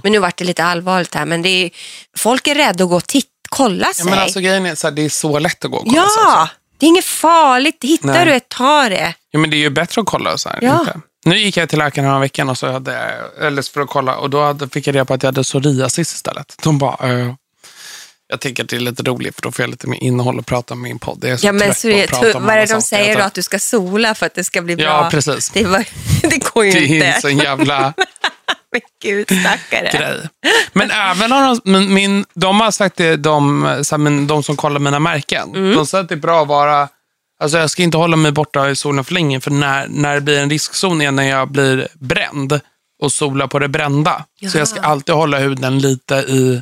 Men 0.03 0.11
nu 0.11 0.19
vart 0.19 0.37
det 0.37 0.43
lite 0.45 0.63
allvarligt 0.63 1.15
här. 1.15 1.25
Men 1.25 1.41
det 1.41 1.49
är, 1.49 1.69
folk 2.17 2.47
är 2.47 2.55
rädda 2.55 2.83
att 2.83 2.89
gå 2.89 2.95
och 2.95 3.07
titta, 3.07 3.27
kolla 3.55 3.87
Ja, 3.87 3.93
sig. 3.93 4.05
men 4.05 4.19
alltså 4.19 4.39
grejen 4.39 4.65
är 4.65 4.75
så 4.75 4.87
här, 4.87 4.91
det 4.91 5.05
är 5.05 5.09
så 5.09 5.39
lätt 5.39 5.65
att 5.65 5.71
gå 5.71 5.77
och 5.77 5.83
kolla 5.85 6.01
sig 6.01 6.23
ja, 6.23 6.49
det 6.79 6.85
är 6.85 6.87
inget 6.87 7.05
farligt. 7.05 7.77
Hittar 7.81 8.07
Nej. 8.07 8.25
du 8.25 8.33
ett, 8.33 8.49
ta 8.49 8.89
det. 8.89 9.13
Ja, 9.31 9.39
men 9.39 9.49
det 9.49 9.55
är 9.55 9.59
ju 9.59 9.69
bättre 9.69 10.01
att 10.01 10.07
kolla 10.07 10.37
så 10.37 10.49
här. 10.49 10.59
Ja. 10.61 10.79
Inte. 10.79 10.99
Nu 11.25 11.37
gick 11.37 11.57
jag 11.57 11.69
till 11.69 11.79
läkaren 11.79 12.09
här 12.09 12.19
veckan 12.19 12.49
och 12.49 12.57
så 12.57 12.71
hade 12.71 12.93
jag, 12.93 13.47
eller 13.47 13.61
för 13.73 13.81
att 13.81 13.89
kolla 13.89 14.15
och 14.17 14.29
då 14.29 14.43
hade, 14.43 14.69
fick 14.69 14.87
jag 14.87 14.95
reda 14.95 15.05
på 15.05 15.13
att 15.13 15.23
jag 15.23 15.27
hade 15.27 15.43
psoriasis 15.43 16.13
istället. 16.13 16.55
De 16.63 16.77
bara, 16.77 17.09
eh, 17.09 17.33
jag 18.27 18.39
tycker 18.39 18.63
att 18.63 18.69
det 18.69 18.75
är 18.75 18.79
lite 18.79 19.03
roligt 19.03 19.35
för 19.35 19.41
då 19.41 19.51
får 19.51 19.63
jag 19.63 19.69
lite 19.69 19.87
mer 19.87 20.03
innehåll 20.03 20.39
och 20.39 20.45
prata 20.45 20.73
om 20.73 20.81
min 20.81 20.99
podd. 20.99 21.19
Jag 21.21 21.31
är 21.31 21.37
så 21.37 21.47
Ja, 21.47 21.51
men 21.51 21.75
så 21.75 21.87
är, 21.87 22.03
att 22.03 22.09
prata 22.09 22.39
vad 22.39 22.55
är 22.55 22.59
det 22.67 22.73
de 22.73 22.81
säger 22.81 23.17
då? 23.17 23.23
Att 23.23 23.33
du 23.33 23.41
ska 23.41 23.59
sola 23.59 24.15
för 24.15 24.25
att 24.25 24.33
det 24.35 24.43
ska 24.43 24.61
bli 24.61 24.75
bra? 24.75 24.85
Ja, 24.85 25.07
precis. 25.11 25.49
Det, 25.49 25.63
var, 25.65 25.85
det 26.21 26.53
går 26.53 26.65
ju 26.65 26.71
Det 26.71 26.77
är 26.79 26.85
inte. 26.93 27.07
en 27.07 27.21
sån 27.21 27.37
jävla 27.37 27.93
Men 28.71 28.81
gud, 29.01 29.27
stackare. 29.39 29.89
grej. 29.97 30.29
Men 30.73 30.91
även 30.91 31.31
har 31.31 31.47
de, 31.47 31.59
men 31.63 31.93
min, 31.93 32.25
de 32.33 32.61
har 32.61 32.71
sagt 32.71 32.95
det, 32.97 33.15
de, 33.15 33.61
så 33.83 33.95
här, 33.95 33.97
men 33.97 34.27
de 34.27 34.43
som 34.43 34.55
kollar 34.55 34.79
mina 34.79 34.99
märken. 34.99 35.55
Mm. 35.55 35.75
De 35.75 35.85
säger 35.85 36.03
att 36.03 36.09
det 36.09 36.15
är 36.15 36.19
bra 36.19 36.41
att 36.41 36.47
vara, 36.47 36.89
alltså 37.39 37.57
jag 37.57 37.69
ska 37.69 37.83
inte 37.83 37.97
hålla 37.97 38.17
mig 38.17 38.31
borta 38.31 38.69
i 38.69 38.75
solen 38.75 39.03
för 39.03 39.13
länge, 39.13 39.41
för 39.41 39.51
när, 39.51 39.87
när 39.87 40.15
det 40.15 40.21
blir 40.21 40.39
en 40.39 40.49
riskzon 40.49 41.01
är 41.01 41.11
när 41.11 41.29
jag 41.29 41.51
blir 41.51 41.87
bränd 41.93 42.59
och 43.01 43.11
sola 43.11 43.47
på 43.47 43.59
det 43.59 43.67
brända. 43.67 44.25
Så 44.51 44.57
jag 44.57 44.67
ska 44.67 44.79
Jaha. 44.79 44.87
alltid 44.87 45.15
hålla 45.15 45.37
huden 45.39 45.79
lite 45.79 46.15
i 46.15 46.61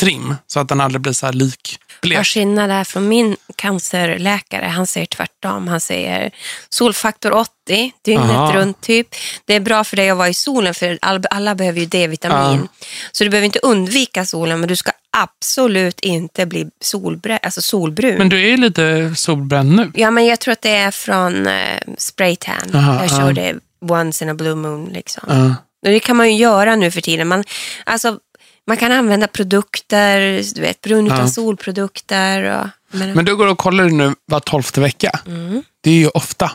trim, 0.00 0.34
så 0.46 0.60
att 0.60 0.68
den 0.68 0.80
aldrig 0.80 1.00
blir 1.00 1.12
så 1.12 1.26
här 1.26 1.32
likblek. 1.32 2.18
Vad 2.18 2.26
skillnad 2.26 2.70
är 2.70 2.84
från 2.84 3.08
min 3.08 3.36
cancerläkare. 3.56 4.66
Han 4.66 4.86
säger 4.86 5.06
tvärtom. 5.06 5.68
Han 5.68 5.80
säger 5.80 6.30
solfaktor 6.68 7.32
80, 7.32 7.92
dygnet 8.04 8.30
Aha. 8.30 8.52
runt 8.56 8.80
typ. 8.80 9.08
Det 9.44 9.54
är 9.54 9.60
bra 9.60 9.84
för 9.84 9.96
dig 9.96 10.10
att 10.10 10.16
vara 10.18 10.28
i 10.28 10.34
solen 10.34 10.74
för 10.74 10.98
all, 11.02 11.22
alla 11.30 11.54
behöver 11.54 11.80
ju 11.80 11.86
D-vitamin. 11.86 12.68
Så 13.12 13.24
du 13.24 13.30
behöver 13.30 13.46
inte 13.46 13.58
undvika 13.58 14.26
solen 14.26 14.60
men 14.60 14.68
du 14.68 14.76
ska 14.76 14.90
absolut 15.16 16.00
inte 16.00 16.46
bli 16.46 16.66
solbrä, 16.80 17.36
alltså 17.42 17.62
solbrun. 17.62 18.18
Men 18.18 18.28
du 18.28 18.52
är 18.52 18.56
lite 18.56 19.14
solbränd 19.16 19.76
nu. 19.76 19.92
Ja, 19.94 20.10
men 20.10 20.26
jag 20.26 20.40
tror 20.40 20.52
att 20.52 20.62
det 20.62 20.76
är 20.76 20.90
från 20.90 21.46
eh, 21.46 21.78
spraytan. 21.98 22.74
Aha, 22.74 22.94
jag 22.94 23.04
ja. 23.04 23.08
kör 23.08 23.32
det 23.32 23.54
once 23.80 24.24
in 24.24 24.30
a 24.30 24.34
blue 24.34 24.54
moon. 24.54 24.90
Liksom. 24.92 25.24
Ja. 25.28 25.46
Och 25.86 25.90
det 25.90 26.00
kan 26.00 26.16
man 26.16 26.30
ju 26.32 26.36
göra 26.36 26.76
nu 26.76 26.90
för 26.90 27.00
tiden. 27.00 27.28
Man, 27.28 27.44
alltså, 27.84 28.18
man 28.66 28.76
kan 28.76 28.92
använda 28.92 29.26
produkter, 29.26 30.42
du 30.54 30.60
vet, 30.60 30.80
brun 30.80 31.06
utan 31.06 31.18
Ja. 31.18 31.28
solprodukter. 31.28 32.42
Och, 32.42 32.68
men, 32.94 33.14
Men 33.14 33.24
du 33.24 33.36
går 33.36 33.46
och 33.46 33.58
kollar 33.58 33.84
nu 33.84 34.14
var 34.26 34.40
tolfte 34.40 34.80
vecka. 34.80 35.20
Mm. 35.26 35.62
Det 35.80 35.90
är 35.90 35.94
ju 35.94 36.08
ofta. 36.08 36.52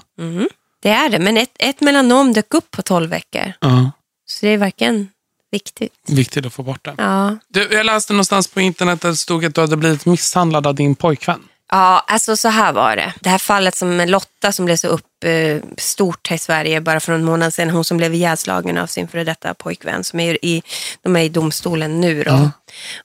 Det 0.81 0.89
är 0.89 1.09
det, 1.09 1.19
men 1.19 1.37
ett, 1.37 1.55
ett 1.59 1.81
melanom 1.81 2.33
dök 2.33 2.53
upp 2.53 2.71
på 2.71 2.81
12 2.81 3.09
veckor. 3.09 3.53
Ja. 3.59 3.91
Så 4.25 4.45
det 4.45 4.51
är 4.51 4.57
verkligen 4.57 5.09
viktigt. 5.51 5.93
Viktigt 6.07 6.45
att 6.45 6.53
få 6.53 6.63
bort 6.63 6.85
den. 6.85 6.95
Ja. 6.97 7.37
Du, 7.47 7.67
jag 7.71 7.85
läste 7.85 8.13
någonstans 8.13 8.47
på 8.47 8.61
internet 8.61 8.93
att 9.05 9.11
det 9.11 9.15
stod 9.15 9.45
att 9.45 9.55
du 9.55 9.61
hade 9.61 9.77
blivit 9.77 10.05
misshandlad 10.05 10.67
av 10.67 10.75
din 10.75 10.95
pojkvän. 10.95 11.39
Ja, 11.71 12.03
alltså 12.07 12.37
så 12.37 12.47
här 12.47 12.73
var 12.73 12.95
det. 12.95 13.13
Det 13.19 13.29
här 13.29 13.37
fallet 13.37 13.75
som 13.75 13.97
Lotta 14.07 14.51
som 14.51 14.65
blev 14.65 14.75
så 14.75 14.87
upp, 14.87 15.05
stort 15.77 16.27
här 16.29 16.35
i 16.35 16.39
Sverige 16.39 16.81
bara 16.81 16.99
för 16.99 17.13
en 17.13 17.23
månad 17.23 17.53
sedan. 17.53 17.69
Hon 17.69 17.83
som 17.83 17.97
blev 17.97 18.13
ihjälslagen 18.13 18.77
av 18.77 18.87
sin 18.87 19.07
före 19.07 19.23
detta 19.23 19.53
pojkvän. 19.53 20.03
Som 20.03 20.19
är 20.19 20.45
i, 20.45 20.63
de 21.01 21.15
är 21.15 21.19
i 21.21 21.29
domstolen 21.29 22.01
nu 22.01 22.23
då. 22.23 22.49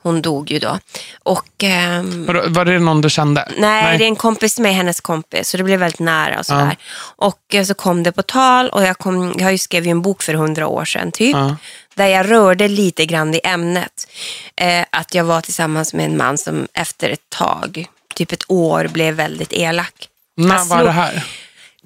Hon 0.02 0.22
dog 0.22 0.50
ju 0.50 0.58
då. 0.58 0.78
Och, 1.22 1.48
ehm, 1.62 2.26
Var, 2.26 2.44
var 2.48 2.64
det 2.64 2.78
någon 2.78 3.00
du 3.00 3.10
kände? 3.10 3.48
Nej, 3.58 3.98
det 3.98 4.04
är 4.04 4.08
en 4.08 4.16
kompis 4.16 4.58
med 4.58 4.74
hennes 4.74 5.00
kompis, 5.00 5.48
så 5.48 5.56
det 5.56 5.62
blev 5.62 5.80
väldigt 5.80 6.00
nära. 6.00 6.38
Och, 6.38 6.46
sådär. 6.46 6.76
och 7.16 7.54
eh, 7.54 7.64
så 7.64 7.74
kom 7.74 8.02
det 8.02 8.12
på 8.12 8.22
tal 8.22 8.68
och 8.68 8.82
jag, 8.82 8.98
kom, 8.98 9.34
jag 9.38 9.60
skrev 9.60 9.84
ju 9.84 9.90
en 9.90 10.02
bok 10.02 10.22
för 10.22 10.34
hundra 10.34 10.66
år 10.66 10.84
sedan 10.84 11.12
typ. 11.12 11.36
Ja. 11.36 11.56
Där 11.94 12.06
jag 12.06 12.30
rörde 12.30 12.68
lite 12.68 13.06
grann 13.06 13.34
i 13.34 13.40
ämnet. 13.44 14.08
Eh, 14.56 14.84
att 14.90 15.14
jag 15.14 15.24
var 15.24 15.40
tillsammans 15.40 15.94
med 15.94 16.04
en 16.06 16.16
man 16.16 16.38
som 16.38 16.68
efter 16.74 17.10
ett 17.10 17.28
tag, 17.28 17.86
typ 18.14 18.32
ett 18.32 18.44
år, 18.48 18.88
blev 18.88 19.14
väldigt 19.14 19.52
elak. 19.52 20.08
När 20.36 20.54
Han 20.54 20.68
var 20.68 20.76
slog- 20.76 20.88
det 20.88 20.92
här? 20.92 21.24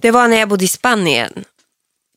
Det 0.01 0.11
var 0.11 0.29
när 0.29 0.37
jag 0.37 0.49
bodde 0.49 0.65
i 0.65 0.69
Spanien. 0.69 1.45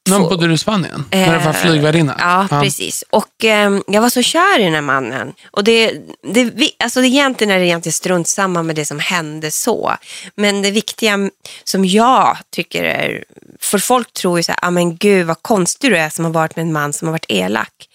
När 0.09 0.19
bodde 0.19 0.47
du 0.47 0.53
i 0.53 0.57
Spanien? 0.57 1.05
när 1.11 1.31
det 1.31 1.45
var 1.45 1.51
Eh, 1.53 1.53
flygvärdinna? 1.53 2.15
Ja, 2.19 2.47
precis. 2.61 3.03
Och 3.09 3.45
eh, 3.45 3.79
jag 3.87 4.01
var 4.01 4.09
så 4.09 4.21
kär 4.21 4.59
i 4.59 4.63
den 4.63 4.73
här 4.73 4.81
mannen. 4.81 5.33
Och 5.51 5.63
det, 5.63 5.91
det, 6.33 6.43
vi- 6.43 6.75
alltså 6.83 7.01
det 7.01 7.07
egentligen 7.07 7.51
är 7.51 7.59
det 7.59 7.65
egentligen 7.65 7.93
strunt 7.93 8.27
samma 8.27 8.63
med 8.63 8.75
det 8.75 8.85
som 8.85 8.99
hände 8.99 9.51
så. 9.51 9.95
Men 10.35 10.61
det 10.61 10.71
viktiga 10.71 11.29
som 11.63 11.85
jag 11.85 12.37
tycker 12.51 12.83
är, 12.83 13.23
för 13.59 13.77
folk 13.79 14.13
tror 14.13 14.39
ju 14.39 14.43
så 14.43 14.51
här, 14.51 14.59
ah, 14.61 14.71
men 14.71 14.97
gud 14.97 15.27
vad 15.27 15.41
konstig 15.41 15.91
du 15.91 15.97
är 15.97 16.09
som 16.09 16.25
har 16.25 16.31
varit 16.31 16.55
med 16.55 16.63
en 16.63 16.73
man 16.73 16.93
som 16.93 17.07
har 17.07 17.11
varit 17.11 17.25
elak. 17.29 17.87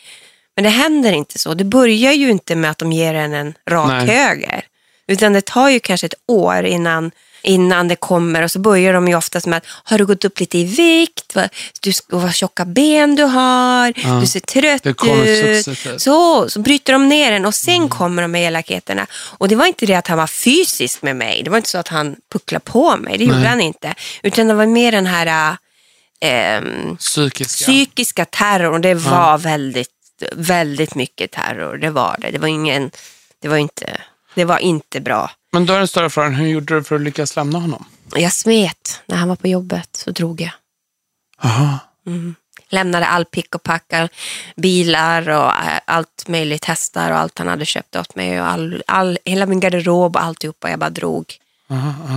Men 0.56 0.64
det 0.64 0.70
händer 0.70 1.12
inte 1.12 1.38
så. 1.38 1.54
Det 1.54 1.64
börjar 1.64 2.12
ju 2.12 2.30
inte 2.30 2.56
med 2.56 2.70
att 2.70 2.78
de 2.78 2.92
ger 2.92 3.14
en 3.14 3.34
en 3.34 3.54
rak 3.70 3.88
Nej. 4.06 4.06
höger. 4.16 4.64
Utan 5.08 5.32
det 5.32 5.44
tar 5.44 5.68
ju 5.68 5.80
kanske 5.80 6.06
ett 6.06 6.14
år 6.28 6.64
innan, 6.64 7.10
innan 7.46 7.88
det 7.88 7.96
kommer 7.96 8.42
och 8.42 8.50
så 8.50 8.58
börjar 8.58 8.92
de 8.92 9.08
ju 9.08 9.14
oftast 9.14 9.46
med 9.46 9.56
att 9.56 9.64
har 9.84 9.98
du 9.98 10.06
gått 10.06 10.24
upp 10.24 10.40
lite 10.40 10.58
i 10.58 10.64
vikt? 10.64 11.34
Vad, 11.34 11.48
du, 11.80 11.92
vad 12.08 12.34
tjocka 12.34 12.64
ben 12.64 13.16
du 13.16 13.22
har? 13.22 14.20
Du 14.20 14.26
ser 14.26 14.40
trött 14.40 14.86
ut. 14.86 16.00
Så, 16.02 16.50
så 16.50 16.60
bryter 16.60 16.92
de 16.92 17.08
ner 17.08 17.32
den 17.32 17.44
och 17.46 17.54
sen 17.54 17.76
Mm. 17.76 17.88
kommer 17.88 18.22
de 18.22 18.30
med 18.30 18.42
elakheterna. 18.46 19.06
Och 19.38 19.48
det 19.48 19.56
var 19.56 19.66
inte 19.66 19.86
det 19.86 19.94
att 19.94 20.06
han 20.08 20.18
var 20.18 20.26
fysisk 20.26 21.02
med 21.02 21.16
mig. 21.16 21.42
Det 21.42 21.50
var 21.50 21.56
inte 21.56 21.68
så 21.70 21.78
att 21.78 21.88
han 21.88 22.16
pucklade 22.32 22.64
på 22.64 22.96
mig. 22.96 23.18
Det 23.18 23.24
gjorde 23.24 23.38
Nej. 23.38 23.48
han 23.48 23.60
inte. 23.60 23.94
Utan 24.22 24.46
det 24.46 24.54
var 24.54 24.66
mer 24.66 24.92
den 24.92 25.06
här 25.06 25.56
äh, 26.20 26.60
Psykiska. 26.98 27.64
psykiska 27.64 28.24
terrorn. 28.24 28.80
Det 28.82 28.94
var 28.94 29.38
väldigt, 29.38 29.88
väldigt 30.32 30.94
mycket 30.94 31.30
terror. 31.30 31.76
Det 31.78 31.90
var 31.90 32.16
det. 32.20 32.30
Det 32.30 32.38
var 32.38 32.48
ingen, 32.48 32.90
det 33.42 33.48
var 33.48 33.56
inte, 33.56 34.00
det 34.34 34.44
var 34.44 34.58
inte 34.58 35.00
bra. 35.00 35.30
Men 35.56 35.66
då 35.66 35.74
är 35.74 35.78
den 35.78 35.88
stora 35.88 36.10
frågan, 36.10 36.34
hur 36.34 36.46
gjorde 36.46 36.74
du 36.74 36.84
för 36.84 36.96
att 36.96 37.00
lyckas 37.00 37.36
lämna 37.36 37.58
honom? 37.58 37.84
Jag 38.14 38.32
smet 38.32 39.00
när 39.06 39.16
han 39.16 39.28
var 39.28 39.36
på 39.36 39.48
jobbet, 39.48 39.96
så 39.96 40.10
drog 40.10 40.40
jag. 40.40 40.50
Aha. 41.42 41.78
Lämnade 42.68 43.06
all 43.06 43.24
pick 43.24 43.54
och 43.54 43.62
pack, 43.62 43.92
all, 43.92 44.08
bilar 44.56 45.28
och 45.28 45.48
äh, 45.48 45.80
allt 45.84 46.28
möjligt, 46.28 46.64
hästar 46.64 47.10
och 47.10 47.18
allt 47.18 47.38
han 47.38 47.48
hade 47.48 47.66
köpt 47.66 47.96
åt 47.96 48.14
mig. 48.14 48.40
Och 48.40 48.46
all, 48.46 48.82
all, 48.86 49.18
hela 49.24 49.46
min 49.46 49.60
garderob 49.60 50.16
och 50.16 50.22
alltihopa. 50.22 50.70
Jag 50.70 50.78
bara 50.78 50.90
drog 50.90 51.34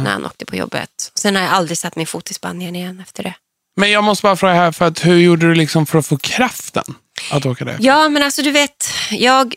när 0.04 0.12
han 0.12 0.26
åkte 0.26 0.46
på 0.46 0.56
jobbet. 0.56 1.12
Sen 1.16 1.36
har 1.36 1.44
jag 1.44 1.52
aldrig 1.52 1.78
satt 1.78 1.96
min 1.96 2.08
fot 2.08 2.32
i 2.32 2.34
Spanien 2.34 2.76
igen 2.76 3.00
efter 3.00 3.24
det. 3.24 3.34
Men 3.76 3.92
jag 3.92 4.04
måste 4.04 4.24
bara 4.24 4.36
fråga 4.36 4.54
här, 4.54 4.72
för 4.72 4.86
att 4.86 5.06
hur 5.06 5.18
gjorde 5.18 5.48
du 5.48 5.56
liksom 5.56 5.86
för 5.86 6.00
att 6.00 6.08
få 6.08 6.18
kraften 6.18 6.96
att 7.32 7.46
åka 7.46 7.66
där? 7.66 7.78
Ja, 7.80 8.10
men 8.10 8.24
alltså 8.24 8.42
du 8.42 8.52
vet, 8.52 8.90
jag... 9.12 9.56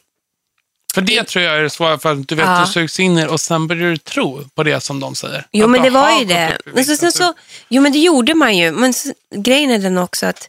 För 0.94 1.00
det 1.00 1.24
tror 1.24 1.44
jag 1.44 1.56
är 1.58 1.62
det 1.62 1.70
svåra, 1.70 1.98
för 1.98 2.12
att 2.12 2.28
du 2.28 2.34
vet, 2.34 2.46
Ja. 2.46 2.60
du 2.66 2.72
sugs 2.72 3.00
in 3.00 3.18
i 3.18 3.26
och 3.26 3.40
sen 3.40 3.66
börjar 3.66 3.90
du 3.90 3.96
tro 3.96 4.44
på 4.54 4.62
det 4.62 4.80
som 4.80 5.00
de 5.00 5.14
säger. 5.14 5.46
Jo, 5.52 5.64
Att 5.64 5.70
men 5.70 5.82
det 5.82 5.90
var 5.90 6.18
ju 6.18 6.24
det. 6.24 6.58
Men 6.64 6.84
så, 6.84 6.96
sen 6.96 7.12
så, 7.12 7.34
jo, 7.68 7.82
men 7.82 7.92
det 7.92 7.98
gjorde 7.98 8.34
man 8.34 8.56
ju. 8.56 8.72
Men 8.72 8.92
så, 8.94 9.12
grejen 9.34 9.70
är 9.70 9.78
den 9.78 9.98
också 9.98 10.26
att 10.26 10.48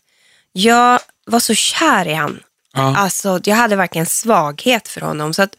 jag 0.51 0.99
var 1.25 1.39
så 1.39 1.53
kär 1.53 2.07
i 2.07 2.13
han. 2.13 2.39
Ja. 2.73 2.97
Alltså, 2.97 3.39
jag 3.43 3.55
hade 3.55 3.75
verkligen 3.75 4.05
svaghet 4.05 4.87
för 4.87 5.01
honom. 5.01 5.33
Så 5.33 5.41
att 5.41 5.55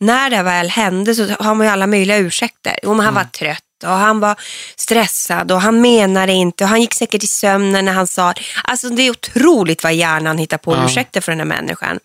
när 0.00 0.30
det 0.30 0.42
väl 0.42 0.68
hände 0.70 1.14
så 1.14 1.28
har 1.40 1.54
man 1.54 1.66
ju 1.66 1.72
alla 1.72 1.86
möjliga 1.86 2.16
ursäkter. 2.16 2.78
Jo, 2.82 2.94
men 2.94 3.04
han 3.04 3.14
var 3.14 3.24
trött 3.24 3.62
och 3.84 3.90
han 3.90 4.20
var 4.20 4.36
stressad 4.76 5.52
och 5.52 5.60
han 5.60 5.80
menade 5.80 6.32
inte 6.32 6.64
och 6.64 6.70
han 6.70 6.80
gick 6.80 6.94
säkert 6.94 7.24
i 7.24 7.26
sömnen 7.26 7.84
när 7.84 7.92
han 7.92 8.06
sa 8.06 8.34
Alltså 8.64 8.88
det 8.88 9.02
är 9.02 9.10
otroligt 9.10 9.82
vad 9.82 9.94
hjärnan 9.94 10.38
hittar 10.38 10.58
på 10.58 10.74
Ja. 10.74 10.84
ursäkter 10.86 11.20
för 11.20 11.32
den 11.32 11.38
här 11.38 11.46
människan. 11.46 11.98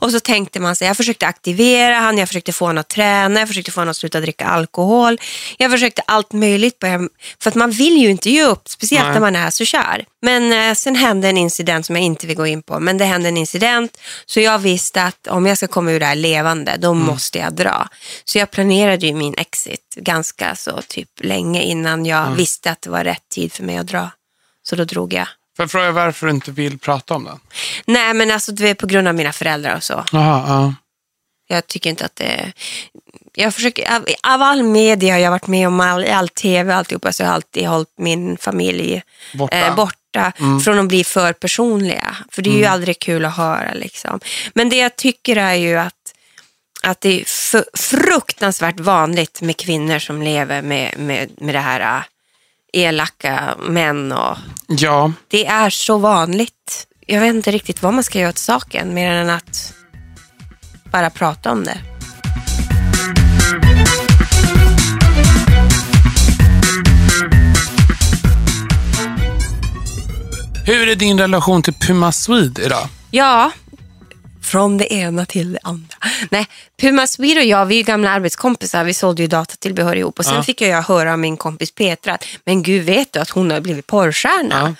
Och 0.00 0.10
så 0.10 0.20
tänkte 0.20 0.60
man 0.60 0.76
sig, 0.76 0.88
jag 0.88 0.96
försökte 0.96 1.26
aktivera 1.26 1.94
han, 1.98 2.18
jag 2.18 2.28
försökte 2.28 2.52
få 2.52 2.66
honom 2.66 2.80
att 2.80 2.88
träna, 2.88 3.40
jag 3.40 3.48
försökte 3.48 3.70
få 3.72 3.80
honom 3.80 3.90
att 3.90 3.96
sluta 3.96 4.20
dricka 4.20 4.46
alkohol. 4.46 5.18
Jag 5.58 5.70
försökte 5.70 6.02
allt 6.06 6.32
möjligt, 6.32 6.78
på 6.78 7.08
för 7.42 7.50
att 7.50 7.54
man 7.54 7.70
vill 7.70 7.96
ju 8.02 8.10
inte 8.10 8.30
ge 8.30 8.44
upp, 8.44 8.68
speciellt 8.68 9.04
Nej. 9.04 9.14
när 9.14 9.20
man 9.20 9.36
är 9.36 9.50
så 9.50 9.64
kär. 9.64 10.04
Men 10.22 10.52
eh, 10.52 10.74
sen 10.74 10.96
hände 10.96 11.28
en 11.28 11.36
incident 11.38 11.86
som 11.86 11.96
jag 11.96 12.04
inte 12.04 12.26
vill 12.26 12.36
gå 12.36 12.46
in 12.46 12.62
på, 12.62 12.80
men 12.80 12.98
det 12.98 13.04
hände 13.04 13.28
en 13.28 13.36
incident 13.36 13.98
så 14.26 14.40
jag 14.40 14.58
visste 14.58 15.02
att 15.02 15.26
om 15.26 15.46
jag 15.46 15.56
ska 15.56 15.66
komma 15.66 15.92
ur 15.92 16.00
det 16.00 16.06
här 16.06 16.14
levande, 16.14 16.76
då 16.78 16.94
måste 16.94 17.38
jag 17.38 17.52
dra. 17.54 17.88
Så 18.24 18.38
jag 18.38 18.50
planerade 18.50 19.06
ju 19.06 19.14
min 19.14 19.34
exit 19.34 19.94
ganska 19.96 20.56
så 20.56 20.82
typ 20.88 21.17
länge 21.20 21.62
innan 21.62 22.06
jag 22.06 22.30
visste 22.30 22.70
att 22.70 22.82
det 22.82 22.90
var 22.90 23.04
rätt 23.04 23.28
tid 23.28 23.52
för 23.52 23.62
mig 23.64 23.76
att 23.76 23.86
dra. 23.86 24.10
Så 24.62 24.76
då 24.76 24.84
drog 24.84 25.12
jag. 25.12 25.28
För 25.56 25.62
jag 25.62 25.70
frågar 25.70 25.90
varför 25.92 26.26
du 26.26 26.32
inte 26.32 26.50
vill 26.50 26.78
prata 26.78 27.14
om 27.14 27.24
det. 27.24 27.38
Nej 27.86 28.14
men 28.14 28.30
alltså 28.30 28.52
det 28.52 28.68
är 28.68 28.74
på 28.74 28.86
grund 28.86 29.08
av 29.08 29.14
mina 29.14 29.32
föräldrar 29.32 29.76
och 29.76 29.82
så. 29.84 30.04
Jaha, 30.12 30.44
ja. 30.48 30.74
Jag 31.50 31.66
tycker 31.66 31.90
inte 31.90 32.04
att 32.04 32.16
det... 32.16 32.52
Jag 33.34 33.54
försöker, 33.54 33.96
av, 33.96 34.06
av 34.22 34.42
all 34.42 34.62
media 34.62 35.18
jag 35.18 35.26
har 35.26 35.30
varit 35.30 35.46
med 35.46 35.66
om, 35.68 35.80
all, 35.80 36.04
all 36.04 36.28
tv 36.28 36.72
och 36.72 36.78
alltihopa, 36.78 37.12
så 37.12 37.22
har 37.22 37.28
jag 37.28 37.34
alltid 37.34 37.66
hållit 37.68 37.92
min 37.98 38.36
familj 38.36 39.02
Borta. 39.34 39.56
eh, 39.56 39.74
borta 39.76 40.32
från 40.64 40.78
att 40.78 40.88
bli 40.88 41.04
för 41.04 41.32
personliga. 41.32 42.16
För 42.30 42.42
det 42.42 42.50
är 42.50 42.58
ju 42.58 42.64
aldrig 42.64 42.98
kul 42.98 43.24
att 43.24 43.36
höra. 43.36 43.74
Liksom. 43.74 44.20
Men 44.54 44.68
det 44.68 44.76
jag 44.76 44.96
tycker 44.96 45.36
är 45.36 45.54
ju 45.54 45.76
att, 45.76 45.94
att 46.82 47.00
det 47.00 47.20
är 47.20 47.24
fruktansvärt 47.76 48.80
vanligt 48.80 49.42
med 49.42 49.56
kvinnor 49.56 49.98
som 49.98 50.22
lever 50.22 50.62
med, 50.62 50.98
med, 50.98 51.30
med 51.40 51.54
det 51.54 51.60
här 51.60 51.80
eh, 51.80 52.02
elaka 52.72 53.54
män. 53.68 54.12
Och 54.12 54.36
ja. 54.66 55.12
det 55.28 55.46
är 55.46 55.70
så 55.70 55.98
vanligt. 55.98 56.86
Jag 57.06 57.20
vet 57.20 57.34
inte 57.34 57.50
riktigt 57.50 57.82
vad 57.82 57.94
man 57.94 58.04
ska 58.04 58.18
göra 58.18 58.28
åt 58.28 58.38
saken, 58.38 58.94
mer 58.94 59.10
än 59.10 59.30
att 59.30 59.74
bara 60.92 61.10
prata 61.10 61.52
om 61.52 61.64
det. 61.64 61.78
Hur 70.66 70.88
är 70.88 70.94
din 70.94 71.18
relation 71.18 71.62
till 71.62 71.74
Puma 71.74 72.12
Swede 72.12 72.62
idag? 72.62 72.88
Ja, 73.10 73.50
från 74.48 74.78
det 74.78 74.92
ena 74.92 75.26
till 75.26 75.52
det 75.52 75.58
andra. 75.62 75.96
Nej, 76.30 76.46
Puma 76.80 77.06
Swede 77.06 77.40
och 77.40 77.46
jag, 77.46 77.66
vi 77.66 77.78
är 77.78 77.84
gamla 77.84 78.10
arbetskompisar. 78.10 78.84
Vi 78.84 78.94
sålde 78.94 79.22
ju 79.22 79.28
datatillbehör 79.28 79.96
ihop. 79.96 80.18
Och 80.18 80.24
sen 80.24 80.34
Ja. 80.34 80.42
fick 80.42 80.60
jag 80.60 80.82
höra 80.82 81.12
av 81.12 81.18
min 81.18 81.36
kompis 81.36 81.74
Petra 81.74 82.14
att, 82.14 82.24
men 82.44 82.62
gud 82.62 82.84
vet 82.84 83.12
du 83.12 83.20
att 83.20 83.30
hon 83.30 83.50
har 83.50 83.60
blivit 83.60 83.86
porrstjärna? 83.86 84.76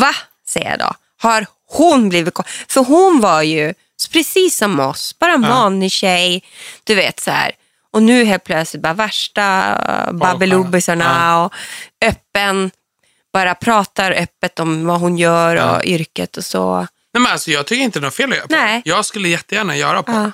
Va, 0.00 0.14
säger 0.48 0.70
jag 0.70 0.78
då. 0.78 0.94
Har 1.18 1.46
hon 1.68 2.08
blivit 2.08 2.38
För 2.68 2.84
hon 2.84 3.20
var 3.20 3.42
ju 3.42 3.74
precis 4.12 4.56
som 4.56 4.80
oss, 4.80 5.18
bara 5.18 5.32
en 5.32 5.42
vanlig 5.42 5.92
tjej. 5.92 6.42
Du 6.84 6.94
vet 6.94 7.20
så 7.20 7.30
här. 7.30 7.52
Och 7.92 8.02
nu 8.02 8.24
helt 8.24 8.44
plötsligt 8.44 8.82
bara 8.82 8.94
värsta 8.94 9.74
uh, 10.08 10.12
babbelobisarna 10.12 11.44
och 11.44 11.52
öppen. 12.04 12.70
Bara 13.32 13.54
pratar 13.54 14.12
öppet 14.12 14.60
om 14.60 14.86
vad 14.86 15.00
hon 15.00 15.18
gör 15.18 15.56
och 15.56 15.84
yrket 15.84 16.36
och 16.36 16.44
så. 16.44 16.86
Nej, 17.14 17.22
men 17.22 17.32
alltså, 17.32 17.50
jag 17.50 17.66
tycker 17.66 17.82
inte 17.82 18.00
det 18.00 18.02
är 18.02 18.06
något 18.06 18.14
fel 18.14 18.32
att 18.32 18.36
göra 18.36 18.46
på. 18.46 18.54
Nej. 18.54 18.82
Jag 18.84 19.04
skulle 19.04 19.28
jättegärna 19.28 19.76
göra 19.76 20.02
på. 20.02 20.12
Ja. 20.12 20.32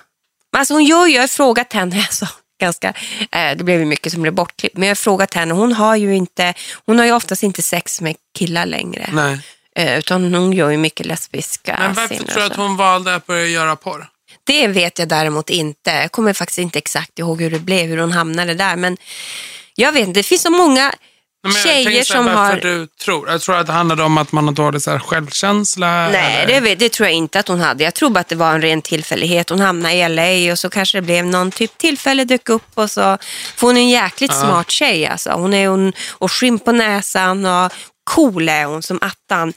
Men 0.52 0.58
alltså 0.58 0.74
hon 0.74 0.84
gör 0.84 1.06
ju, 1.06 1.14
jag 1.14 1.22
har 1.22 1.28
frågat 1.28 1.72
henne, 1.72 1.96
alltså, 2.06 2.28
ganska, 2.60 2.88
eh, 3.32 3.56
det 3.56 3.64
blev 3.64 3.80
ju 3.80 3.86
mycket 3.86 4.12
som 4.12 4.22
blev 4.22 4.34
bortklippt, 4.34 4.76
men 4.76 4.88
jag 4.88 4.90
har 4.90 4.96
frågat 4.96 5.34
henne, 5.34 5.54
hon 5.54 5.72
har 5.72 5.96
ju 5.96 6.16
inte, 6.16 6.54
hon 6.86 6.98
har 6.98 7.06
ju 7.06 7.12
oftast 7.12 7.42
inte 7.42 7.62
sex 7.62 8.00
med 8.00 8.16
killar 8.38 8.66
längre. 8.66 9.10
Nej. 9.12 9.40
Eh, 9.76 9.98
utan 9.98 10.34
hon 10.34 10.52
gör 10.52 10.70
ju 10.70 10.76
mycket 10.76 11.06
lesbiska 11.06 11.76
Men 11.78 11.94
varför 11.94 12.14
tror 12.14 12.40
du 12.40 12.46
att 12.46 12.56
hon 12.56 12.76
valde 12.76 13.14
att 13.14 13.26
börja 13.26 13.46
göra 13.46 13.76
porr? 13.76 14.08
Det 14.44 14.68
vet 14.68 14.98
jag 14.98 15.08
däremot 15.08 15.50
inte. 15.50 15.90
Jag 15.90 16.12
kommer 16.12 16.32
faktiskt 16.32 16.58
inte 16.58 16.78
exakt 16.78 17.18
ihåg 17.18 17.42
hur 17.42 17.50
det 17.50 17.58
blev, 17.58 17.86
hur 17.86 17.98
hon 17.98 18.12
hamnade 18.12 18.54
där. 18.54 18.76
Men 18.76 18.96
jag 19.74 19.92
vet 19.92 20.08
inte, 20.08 20.20
det 20.20 20.24
finns 20.24 20.42
så 20.42 20.50
många 20.50 20.94
tjejer 21.50 22.04
som 22.04 22.24
varför 22.24 22.40
har... 22.40 22.56
du 22.60 22.86
tror. 22.86 23.28
Jag 23.28 23.40
tror 23.40 23.56
att 23.56 23.66
det 23.66 23.72
handlade 23.72 24.02
om 24.02 24.18
att 24.18 24.32
man 24.32 24.44
har 24.44 24.52
dålig 24.52 24.82
så 24.82 24.90
här, 24.90 24.98
självkänsla. 24.98 26.08
Nej, 26.08 26.46
det, 26.46 26.74
det 26.74 26.88
tror 26.92 27.08
jag 27.08 27.16
inte 27.16 27.38
att 27.38 27.48
hon 27.48 27.60
hade. 27.60 27.84
Jag 27.84 27.94
tror 27.94 28.10
bara 28.10 28.20
att 28.20 28.28
det 28.28 28.36
var 28.36 28.54
en 28.54 28.62
ren 28.62 28.82
tillfällighet. 28.82 29.50
Hon 29.50 29.60
hamnade 29.60 29.94
i 29.94 30.08
LA 30.08 30.52
och 30.52 30.58
så 30.58 30.70
kanske 30.70 30.98
det 30.98 31.02
blev 31.02 31.26
någon 31.26 31.50
typ 31.50 31.78
tillfälle 31.78 32.24
dök 32.24 32.48
upp 32.48 32.70
och 32.74 32.90
så. 32.90 33.18
För 33.56 33.66
hon 33.66 33.76
är 33.76 33.80
en 33.80 33.88
jäkligt 33.88 34.34
smart 34.34 34.70
tjej 34.70 35.06
alltså. 35.06 35.30
Hon 35.30 35.54
är 35.54 35.68
hon, 35.68 35.92
och 36.10 36.32
skinn 36.32 36.58
på 36.58 36.72
näsan 36.72 37.46
och 37.46 37.72
cool 38.04 38.48
är 38.48 38.64
hon 38.64 38.82
som 38.82 38.98
attan. 39.02 39.52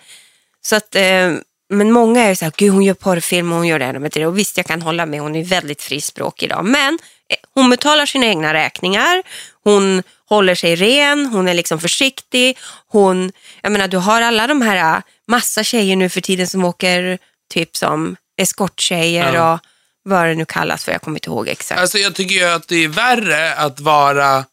Så 0.61 0.75
att, 0.75 0.95
eh, 0.95 1.31
men 1.69 1.91
många 1.91 2.23
är 2.23 2.29
ju 2.29 2.35
så 2.35 2.45
här, 2.45 2.53
gud 2.57 2.73
hon 2.73 2.83
gör 2.83 2.93
porrfilm 2.93 3.51
och 3.51 3.57
hon 3.57 3.67
gör 3.67 3.79
det 3.79 3.85
här 3.85 4.09
det. 4.13 4.25
Och 4.25 4.37
visst, 4.37 4.57
jag 4.57 4.65
kan 4.65 4.81
hålla 4.81 5.05
med, 5.05 5.21
hon 5.21 5.35
är 5.35 5.43
väldigt 5.43 5.81
frispråkig 5.81 6.45
idag. 6.45 6.65
Men 6.65 6.99
eh, 7.29 7.37
hon 7.53 7.69
betalar 7.69 8.05
sina 8.05 8.25
egna 8.25 8.53
räkningar. 8.53 9.23
Hon 9.63 10.03
håller 10.29 10.55
sig 10.55 10.75
ren, 10.75 11.25
hon 11.25 11.47
är 11.47 11.53
liksom 11.53 11.79
försiktig. 11.79 12.57
Hon, 12.87 13.31
jag 13.61 13.71
menar, 13.71 13.87
du 13.87 13.97
har 13.97 14.21
alla 14.21 14.47
de 14.47 14.61
här, 14.61 14.95
äh, 14.95 15.01
massa 15.27 15.63
tjejer 15.63 15.95
nu 15.95 16.09
för 16.09 16.21
tiden 16.21 16.47
som 16.47 16.65
åker 16.65 17.17
typ 17.53 17.77
som 17.77 18.15
eskorttjejer 18.41 19.33
Ja. 19.33 19.53
och 19.53 19.59
vad 20.03 20.25
det 20.25 20.35
nu 20.35 20.45
kallas 20.45 20.83
för, 20.85 20.91
jag 20.91 21.01
kommer 21.01 21.17
inte 21.17 21.29
ihåg 21.29 21.47
exakt. 21.47 21.81
Alltså 21.81 21.97
jag 21.97 22.15
tycker 22.15 22.35
ju 22.35 22.43
att 22.43 22.67
det 22.67 22.83
är 22.83 22.87
värre 22.87 23.53
att 23.55 23.79
vara 23.79 24.45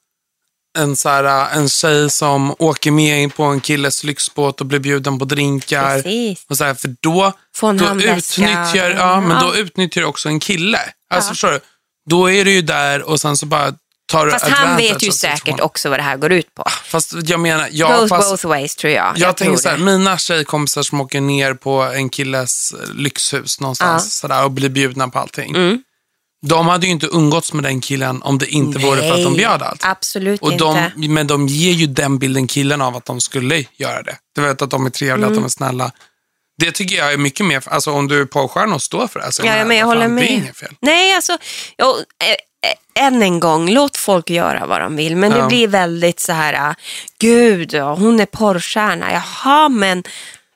en, 0.78 0.96
så 0.96 1.08
här, 1.08 1.50
en 1.56 1.68
tjej 1.68 2.10
som 2.10 2.54
åker 2.58 2.90
med 2.90 3.22
in 3.22 3.30
på 3.30 3.42
en 3.44 3.60
killes 3.60 4.04
lyxbåt 4.04 4.60
och 4.60 4.66
blir 4.66 4.78
bjuden 4.78 5.18
på 5.18 5.24
drinkar. 5.24 5.94
Precis. 5.94 6.44
Och 6.48 6.56
så 6.56 6.64
här, 6.64 6.74
för 6.74 6.94
då, 7.00 7.32
då 7.60 7.94
utnyttjar, 7.94 8.90
ja, 8.90 9.20
men 9.20 9.40
då 9.42 9.52
Ja. 9.54 9.60
utnyttjar 9.60 10.00
du 10.00 10.06
också 10.06 10.28
en 10.28 10.40
kille. 10.40 10.78
Alltså 11.10 11.28
Ja. 11.28 11.32
förstår 11.32 11.50
du? 11.50 11.60
Då 12.10 12.30
är 12.30 12.44
du 12.44 12.52
ju 12.52 12.62
där 12.62 13.02
och 13.02 13.20
sen 13.20 13.36
så 13.36 13.46
bara 13.46 13.74
tar 14.06 14.30
Fast 14.30 14.48
han 14.48 14.76
vet 14.76 15.02
ju 15.02 15.12
säkert 15.12 15.60
också 15.60 15.88
vad 15.90 15.98
det 15.98 16.02
här 16.02 16.16
går 16.16 16.32
ut 16.32 16.54
på. 16.54 16.64
Fast 16.84 17.12
jag 17.24 17.40
menar, 17.40 17.68
ja, 17.72 17.96
Goes 18.00 18.08
fast, 18.08 18.30
both 18.30 18.46
ways 18.46 18.76
tror 18.76 18.92
jag. 18.92 19.12
jag, 19.18 19.36
tänker 19.36 19.44
tror 19.44 19.62
så 19.62 19.68
här, 19.68 19.78
mina 19.78 20.18
tjejkompisar 20.18 20.82
som 20.82 21.00
åker 21.00 21.20
ner 21.20 21.54
på 21.54 21.82
en 21.82 22.08
killes 22.08 22.74
lyxhus 22.94 23.60
någonstans 23.60 24.04
Ja. 24.04 24.10
sådär, 24.10 24.44
och 24.44 24.50
blir 24.50 24.68
bjudna 24.68 25.08
på 25.08 25.18
allting. 25.18 25.50
Mm. 25.56 25.82
De 26.46 26.66
hade 26.68 26.86
ju 26.86 26.92
inte 26.92 27.06
umgåtts 27.06 27.52
med 27.52 27.64
den 27.64 27.80
killen 27.80 28.22
om 28.22 28.38
det 28.38 28.46
inte 28.46 28.78
vore 28.78 29.00
för 29.00 29.10
att 29.10 29.16
de 29.16 29.24
Nej, 29.32 29.36
bjöd 29.36 29.62
allt. 29.62 29.84
Absolut 29.84 30.42
Och 30.42 30.52
inte. 30.52 30.64
de, 30.96 31.08
men 31.08 31.26
de 31.26 31.46
ger 31.46 31.72
ju 31.72 31.86
den 31.86 32.18
bilden 32.18 32.46
killen 32.46 32.82
av 32.82 32.96
att 32.96 33.04
de 33.04 33.20
skulle 33.20 33.64
göra 33.76 34.02
det. 34.02 34.16
Du 34.34 34.40
vet 34.42 34.62
att 34.62 34.70
de 34.70 34.86
är 34.86 34.90
trevliga, 34.90 35.26
Mm. 35.26 35.28
att 35.28 35.34
de 35.34 35.44
är 35.44 35.48
snälla. 35.48 35.90
Det 36.58 36.72
tycker 36.72 36.96
jag 36.96 37.12
är 37.12 37.16
mycket 37.16 37.46
mer, 37.46 37.62
alltså 37.66 37.90
om 37.92 38.08
du 38.08 38.20
är 38.20 38.24
porrstjärna 38.24 38.74
och 38.74 38.82
står 38.82 39.06
för 39.06 39.20
det. 39.20 39.26
Alltså, 39.26 39.44
Ja, 39.46 39.64
men 39.64 39.76
jag 39.76 39.86
vad 39.86 39.96
håller 39.96 40.08
fan, 40.08 40.16
Det 40.16 40.22
är 40.22 40.30
med. 40.30 40.42
inget 40.42 40.56
fel. 40.56 40.72
Nej, 40.80 41.14
alltså, 41.14 41.38
jag, 41.76 41.88
eh, 41.96 42.30
eh, 42.30 42.36
än 42.94 43.22
en 43.22 43.40
gång, 43.40 43.70
låt 43.70 43.96
folk 43.96 44.30
göra 44.30 44.66
vad 44.66 44.80
de 44.80 44.96
vill. 44.96 45.16
Men 45.16 45.30
Ja. 45.32 45.36
det 45.38 45.48
blir 45.48 45.68
väldigt 45.68 46.20
så 46.20 46.32
här, 46.32 46.70
ah, 46.70 46.74
gud, 47.18 47.72
ja, 47.72 47.94
hon 47.94 48.20
är 48.20 48.26
porrstjärna. 48.26 49.12
Jaha, 49.12 49.68
men 49.68 50.02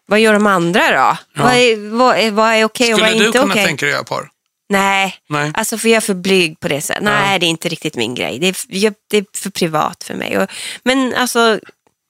vad 0.06 0.20
gör 0.20 0.32
de 0.32 0.46
andra 0.46 0.90
då? 0.90 1.42
Vad 1.42 1.54
är, 1.54 1.90
vad 1.96 2.16
är, 2.16 2.30
vad 2.30 2.54
är 2.54 2.64
okej 2.64 2.94
och 2.94 3.00
vad 3.00 3.08
Skulle 3.08 3.16
är 3.18 3.20
du 3.20 3.26
inte 3.26 3.38
kunna 3.38 3.52
okej? 3.52 3.66
tänka 3.66 3.86
dig 3.86 3.92
att 3.92 3.96
göra 3.96 4.04
porr? 4.04 4.28
Nej. 4.68 5.14
Nej. 5.28 5.50
alltså 5.54 5.78
för 5.78 5.88
jag 5.88 5.96
är 5.96 6.00
för 6.00 6.14
blyg 6.14 6.60
på 6.60 6.68
det 6.68 6.80
sättet. 6.80 7.02
Nej, 7.02 7.38
det 7.38 7.46
är 7.46 7.48
inte 7.48 7.68
riktigt 7.68 7.96
min 7.96 8.14
grej. 8.14 8.38
Det 8.38 8.48
är, 8.48 8.56
jag, 8.68 8.94
det 9.10 9.16
är 9.16 9.24
för 9.34 9.50
privat 9.50 10.04
för 10.04 10.14
mig. 10.14 10.38
Och, 10.38 10.50
men 10.82 11.14
alltså, 11.14 11.60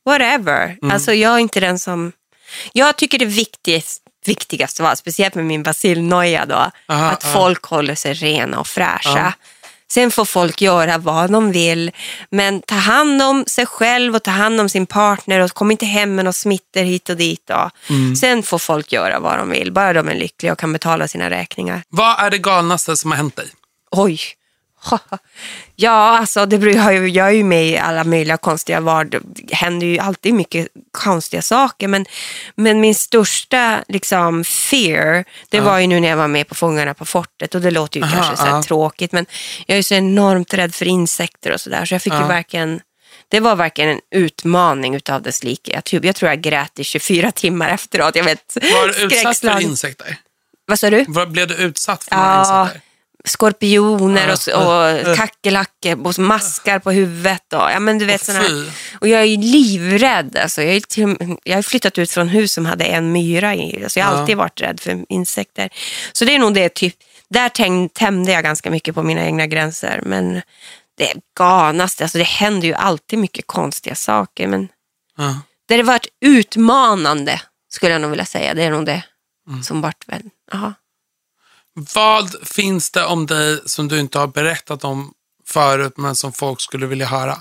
whatever. 0.06 0.76
Mm. 0.82 0.94
Alltså 0.94 1.12
jag 1.12 1.34
är 1.34 1.38
inte 1.38 1.60
den 1.60 1.78
som... 1.78 2.12
Jag 2.72 2.96
tycker 2.96 3.18
det 3.18 3.24
viktigast, 3.24 4.02
viktigaste 4.26 4.82
var, 4.82 4.94
speciellt 4.94 5.34
med 5.34 5.44
min 5.44 5.62
basilnoja 5.62 6.46
då, 6.46 6.70
Aha, 6.88 7.10
att 7.10 7.24
ja. 7.24 7.32
folk 7.32 7.64
håller 7.64 7.94
sig 7.94 8.14
rena 8.14 8.60
och 8.60 8.66
fräscha. 8.66 9.18
Ja. 9.18 9.32
Sen 9.90 10.10
får 10.10 10.24
folk 10.24 10.62
göra 10.62 10.98
vad 10.98 11.30
de 11.30 11.52
vill, 11.52 11.90
men 12.30 12.62
ta 12.62 12.74
hand 12.74 13.22
om 13.22 13.44
sig 13.46 13.66
själv 13.66 14.16
och 14.16 14.22
ta 14.22 14.30
hand 14.30 14.60
om 14.60 14.68
sin 14.68 14.86
partner 14.86 15.40
och 15.40 15.50
kom 15.50 15.70
inte 15.70 15.86
hem 15.86 16.14
med 16.14 16.24
några 16.24 16.32
smittor 16.32 16.80
hit 16.80 17.08
och 17.08 17.16
dit. 17.16 17.42
Då. 17.46 17.70
Mm. 17.88 18.16
Sen 18.16 18.42
får 18.42 18.58
folk 18.58 18.92
göra 18.92 19.20
vad 19.20 19.38
de 19.38 19.50
vill, 19.50 19.72
bara 19.72 19.92
de 19.92 20.08
är 20.08 20.14
lyckliga 20.14 20.52
och 20.52 20.58
kan 20.58 20.72
betala 20.72 21.08
sina 21.08 21.30
räkningar. 21.30 21.82
Vad 21.88 22.20
är 22.20 22.30
det 22.30 22.38
galnaste 22.38 22.96
som 22.96 23.10
har 23.10 23.16
hänt 23.16 23.36
dig? 23.36 23.46
Oj. 23.90 24.20
Ja, 25.76 26.18
alltså 26.18 26.46
det 26.46 26.58
beror, 26.58 26.74
jag, 26.74 26.94
ju- 26.94 27.08
jag 27.08 27.26
är 27.26 27.30
ju 27.32 27.44
med 27.44 27.66
i 27.66 27.78
alla 27.78 28.04
möjliga 28.04 28.36
konstiga 28.36 28.80
vardag. 28.80 29.22
Det 29.24 29.54
händer 29.54 29.86
ju 29.86 29.98
alltid 29.98 30.34
mycket 30.34 30.68
konstiga 30.90 31.42
saker. 31.42 31.88
Men, 31.88 32.06
men 32.54 32.80
min 32.80 32.94
största 32.94 33.84
liksom, 33.88 34.44
fear, 34.44 35.24
det 35.48 35.60
var 35.60 35.78
ju 35.78 35.86
nu 35.86 36.00
när 36.00 36.08
jag 36.08 36.16
var 36.16 36.28
med 36.28 36.48
på 36.48 36.54
Fångarna 36.54 36.94
på 36.94 37.04
fortet. 37.04 37.54
Och 37.54 37.60
det 37.60 37.70
låter 37.70 38.00
ju 38.00 38.04
Aha, 38.06 38.14
kanske 38.16 38.36
så 38.36 38.46
ja. 38.46 38.62
tråkigt. 38.62 39.12
Men 39.12 39.26
jag 39.66 39.74
är 39.74 39.76
ju 39.78 39.82
så 39.82 39.94
enormt 39.94 40.54
rädd 40.54 40.74
för 40.74 40.86
insekter 40.86 41.52
och 41.52 41.60
sådär. 41.60 41.84
Så 41.84 41.94
jag 41.94 42.02
fick 42.02 42.12
ju 42.12 42.18
Ja. 42.20 42.26
verkligen 42.26 42.80
det 43.28 43.40
var 43.40 43.56
verkligen 43.56 43.90
en 43.90 44.00
utmaning 44.10 44.94
utav 44.94 45.22
dess 45.22 45.42
like. 45.44 45.72
Jag 45.72 45.84
tror, 45.84 46.06
jag 46.06 46.16
tror 46.16 46.30
jag 46.30 46.40
grät 46.40 46.78
i 46.78 46.84
24 46.84 47.32
timmar 47.32 47.68
efteråt. 47.68 48.16
Jag 48.16 48.24
vet, 48.24 48.56
Var 48.56 48.88
du 48.88 49.04
utsatt 49.04 49.38
för 49.38 49.60
insekter? 49.60 50.16
Vad 50.66 50.78
sa 50.78 50.90
du? 50.90 51.04
Var, 51.08 51.26
blev 51.26 51.46
du 51.48 51.54
utsatt 51.54 52.04
för 52.04 52.16
Ja, 52.16 52.40
insekter? 52.62 52.80
Skorpioner 53.24 54.28
och, 54.32 54.54
och 55.08 55.16
kackerlackor 55.16 56.06
och 56.06 56.18
maskar 56.18 56.78
på 56.78 56.90
huvudet. 56.90 57.52
Och, 57.52 57.60
ja, 57.60 57.80
men 57.80 57.98
du 57.98 58.04
vet, 58.04 58.24
såna 58.24 58.38
här. 58.38 58.72
och 59.00 59.08
jag 59.08 59.20
är 59.20 59.24
ju 59.24 59.36
livrädd. 59.36 60.36
Alltså, 60.36 60.62
jag, 60.62 60.74
är 60.76 60.80
till, 60.80 61.36
jag 61.44 61.54
har 61.56 61.62
flyttat 61.62 61.98
ut 61.98 62.10
från 62.10 62.28
hus 62.28 62.52
som 62.52 62.66
hade 62.66 62.84
en 62.84 63.12
myra 63.12 63.54
i. 63.54 63.82
Alltså, 63.82 63.98
jag 64.00 64.06
har 64.06 64.16
alltid 64.16 64.36
varit 64.36 64.60
rädd 64.60 64.80
för 64.80 65.04
insekter. 65.08 65.68
Så 66.12 66.24
det 66.24 66.34
är 66.34 66.38
nog 66.38 66.54
det, 66.54 66.68
typ, 66.74 66.94
där 67.30 67.48
täng, 67.48 67.88
tämjde 67.88 68.32
jag 68.32 68.44
ganska 68.44 68.70
mycket 68.70 68.94
på 68.94 69.02
mina 69.02 69.24
egna 69.24 69.46
gränser. 69.46 70.02
Men 70.04 70.34
det 70.98 71.12
galnaste, 71.38 72.04
alltså, 72.04 72.18
det 72.18 72.24
händer 72.24 72.68
ju 72.68 72.74
alltid 72.74 73.18
mycket 73.18 73.46
konstiga 73.46 73.94
saker. 73.94 74.46
Men 74.46 74.68
Ja. 75.16 75.40
det 75.68 75.76
har 75.76 75.82
varit 75.82 76.06
utmanande, 76.20 77.40
skulle 77.72 77.92
jag 77.92 78.00
nog 78.00 78.10
vilja 78.10 78.24
säga. 78.26 78.54
Det 78.54 78.62
är 78.62 78.70
nog 78.70 78.86
det 78.86 79.02
Mm. 79.48 79.62
som 79.62 79.80
varit 79.80 80.04
väl, 80.06 80.22
aha. 80.52 80.74
Vad 81.94 82.48
finns 82.48 82.90
det 82.90 83.04
om 83.04 83.26
dig 83.26 83.60
som 83.66 83.88
du 83.88 84.00
inte 84.00 84.18
har 84.18 84.26
berättat 84.26 84.84
om 84.84 85.12
förut 85.46 85.92
men 85.96 86.14
som 86.14 86.32
folk 86.32 86.60
skulle 86.60 86.86
vilja 86.86 87.06
höra? 87.06 87.36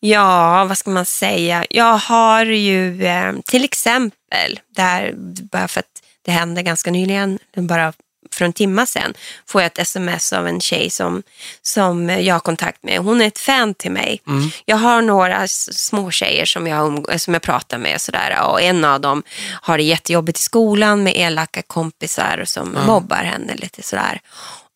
Ja, 0.00 0.64
vad 0.64 0.78
ska 0.78 0.90
man 0.90 1.06
säga? 1.06 1.66
Jag 1.70 1.98
har 1.98 2.44
ju 2.44 3.06
eh, 3.06 3.32
till 3.44 3.64
exempel, 3.64 4.60
där, 4.76 5.14
bara 5.52 5.68
för 5.68 5.80
att 5.80 6.02
det 6.22 6.30
hände 6.32 6.62
ganska 6.62 6.90
nyligen, 6.90 7.38
bara 7.56 7.92
för 8.36 8.44
en 8.44 8.52
timme 8.52 8.86
sedan, 8.86 9.14
får 9.46 9.60
jag 9.62 9.66
ett 9.66 9.78
sms 9.78 10.32
av 10.32 10.46
en 10.48 10.60
tjej 10.60 10.90
som, 10.90 11.22
som 11.62 12.08
jag 12.08 12.34
har 12.34 12.40
kontakt 12.40 12.82
med. 12.82 12.98
Hon 12.98 13.20
är 13.20 13.26
ett 13.26 13.38
fan 13.38 13.74
till 13.74 13.90
mig. 13.90 14.22
Jag 14.64 14.76
har 14.76 15.02
några 15.02 15.48
små 15.48 16.10
tjejer 16.10 16.44
som 16.44 16.66
jag, 16.66 17.20
som 17.20 17.34
jag 17.34 17.42
pratar 17.42 17.78
med 17.78 17.94
och, 17.94 18.00
sådär, 18.00 18.42
och 18.42 18.62
en 18.62 18.84
av 18.84 19.00
dem 19.00 19.22
har 19.62 19.78
det 19.78 19.84
jättejobbigt 19.84 20.38
i 20.38 20.42
skolan 20.42 21.02
med 21.02 21.16
elaka 21.16 21.62
kompisar 21.62 22.42
som 22.46 22.76
mobbar 22.86 23.16
henne 23.24 23.54
lite 23.54 23.82
sådär. 23.82 24.20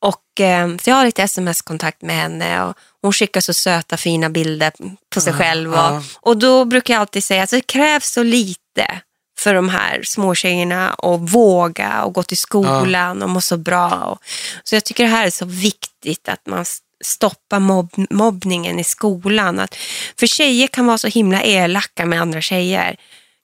Och, 0.02 0.40
eh, 0.40 0.76
så 0.76 0.90
jag 0.90 0.96
har 0.96 1.04
lite 1.04 1.22
sms-kontakt 1.22 2.02
med 2.02 2.16
henne 2.16 2.64
och 2.64 2.76
hon 3.02 3.12
skickar 3.12 3.40
så 3.40 3.54
söta 3.54 3.96
fina 3.96 4.30
bilder 4.30 4.72
på 5.14 5.20
sig 5.20 5.32
själv. 5.32 5.74
Och, 5.74 6.02
och 6.20 6.36
då 6.36 6.64
brukar 6.64 6.94
jag 6.94 7.00
alltid 7.00 7.24
säga 7.24 7.42
att 7.42 7.50
det 7.50 7.60
krävs 7.60 8.10
så 8.10 8.22
lite 8.22 9.00
för 9.42 9.54
de 9.54 9.68
här 9.68 10.02
småtjejerna 10.04 10.90
att 10.90 11.20
våga 11.20 12.02
och 12.04 12.12
gå 12.14 12.22
till 12.22 12.36
skolan 12.38 13.22
och 13.22 13.30
må 13.30 13.40
så 13.40 13.56
bra. 13.56 13.88
Och, 13.90 14.18
så 14.64 14.74
jag 14.76 14.84
tycker 14.84 15.04
det 15.04 15.10
här 15.10 15.26
är 15.26 15.30
så 15.30 15.44
viktigt 15.44 16.28
att 16.28 16.46
man 16.46 16.60
s- 16.62 16.78
stoppar 17.04 17.58
mobb, 17.60 17.90
mobbningen 18.10 18.78
i 18.78 18.84
skolan. 18.84 19.58
Att, 19.58 19.76
för 20.18 20.26
tjejer 20.26 20.66
kan 20.66 20.86
vara 20.86 20.98
så 20.98 21.08
himla 21.08 21.42
elaka 21.42 22.06
med 22.06 22.20
andra 22.20 22.40
tjejer. 22.40 22.96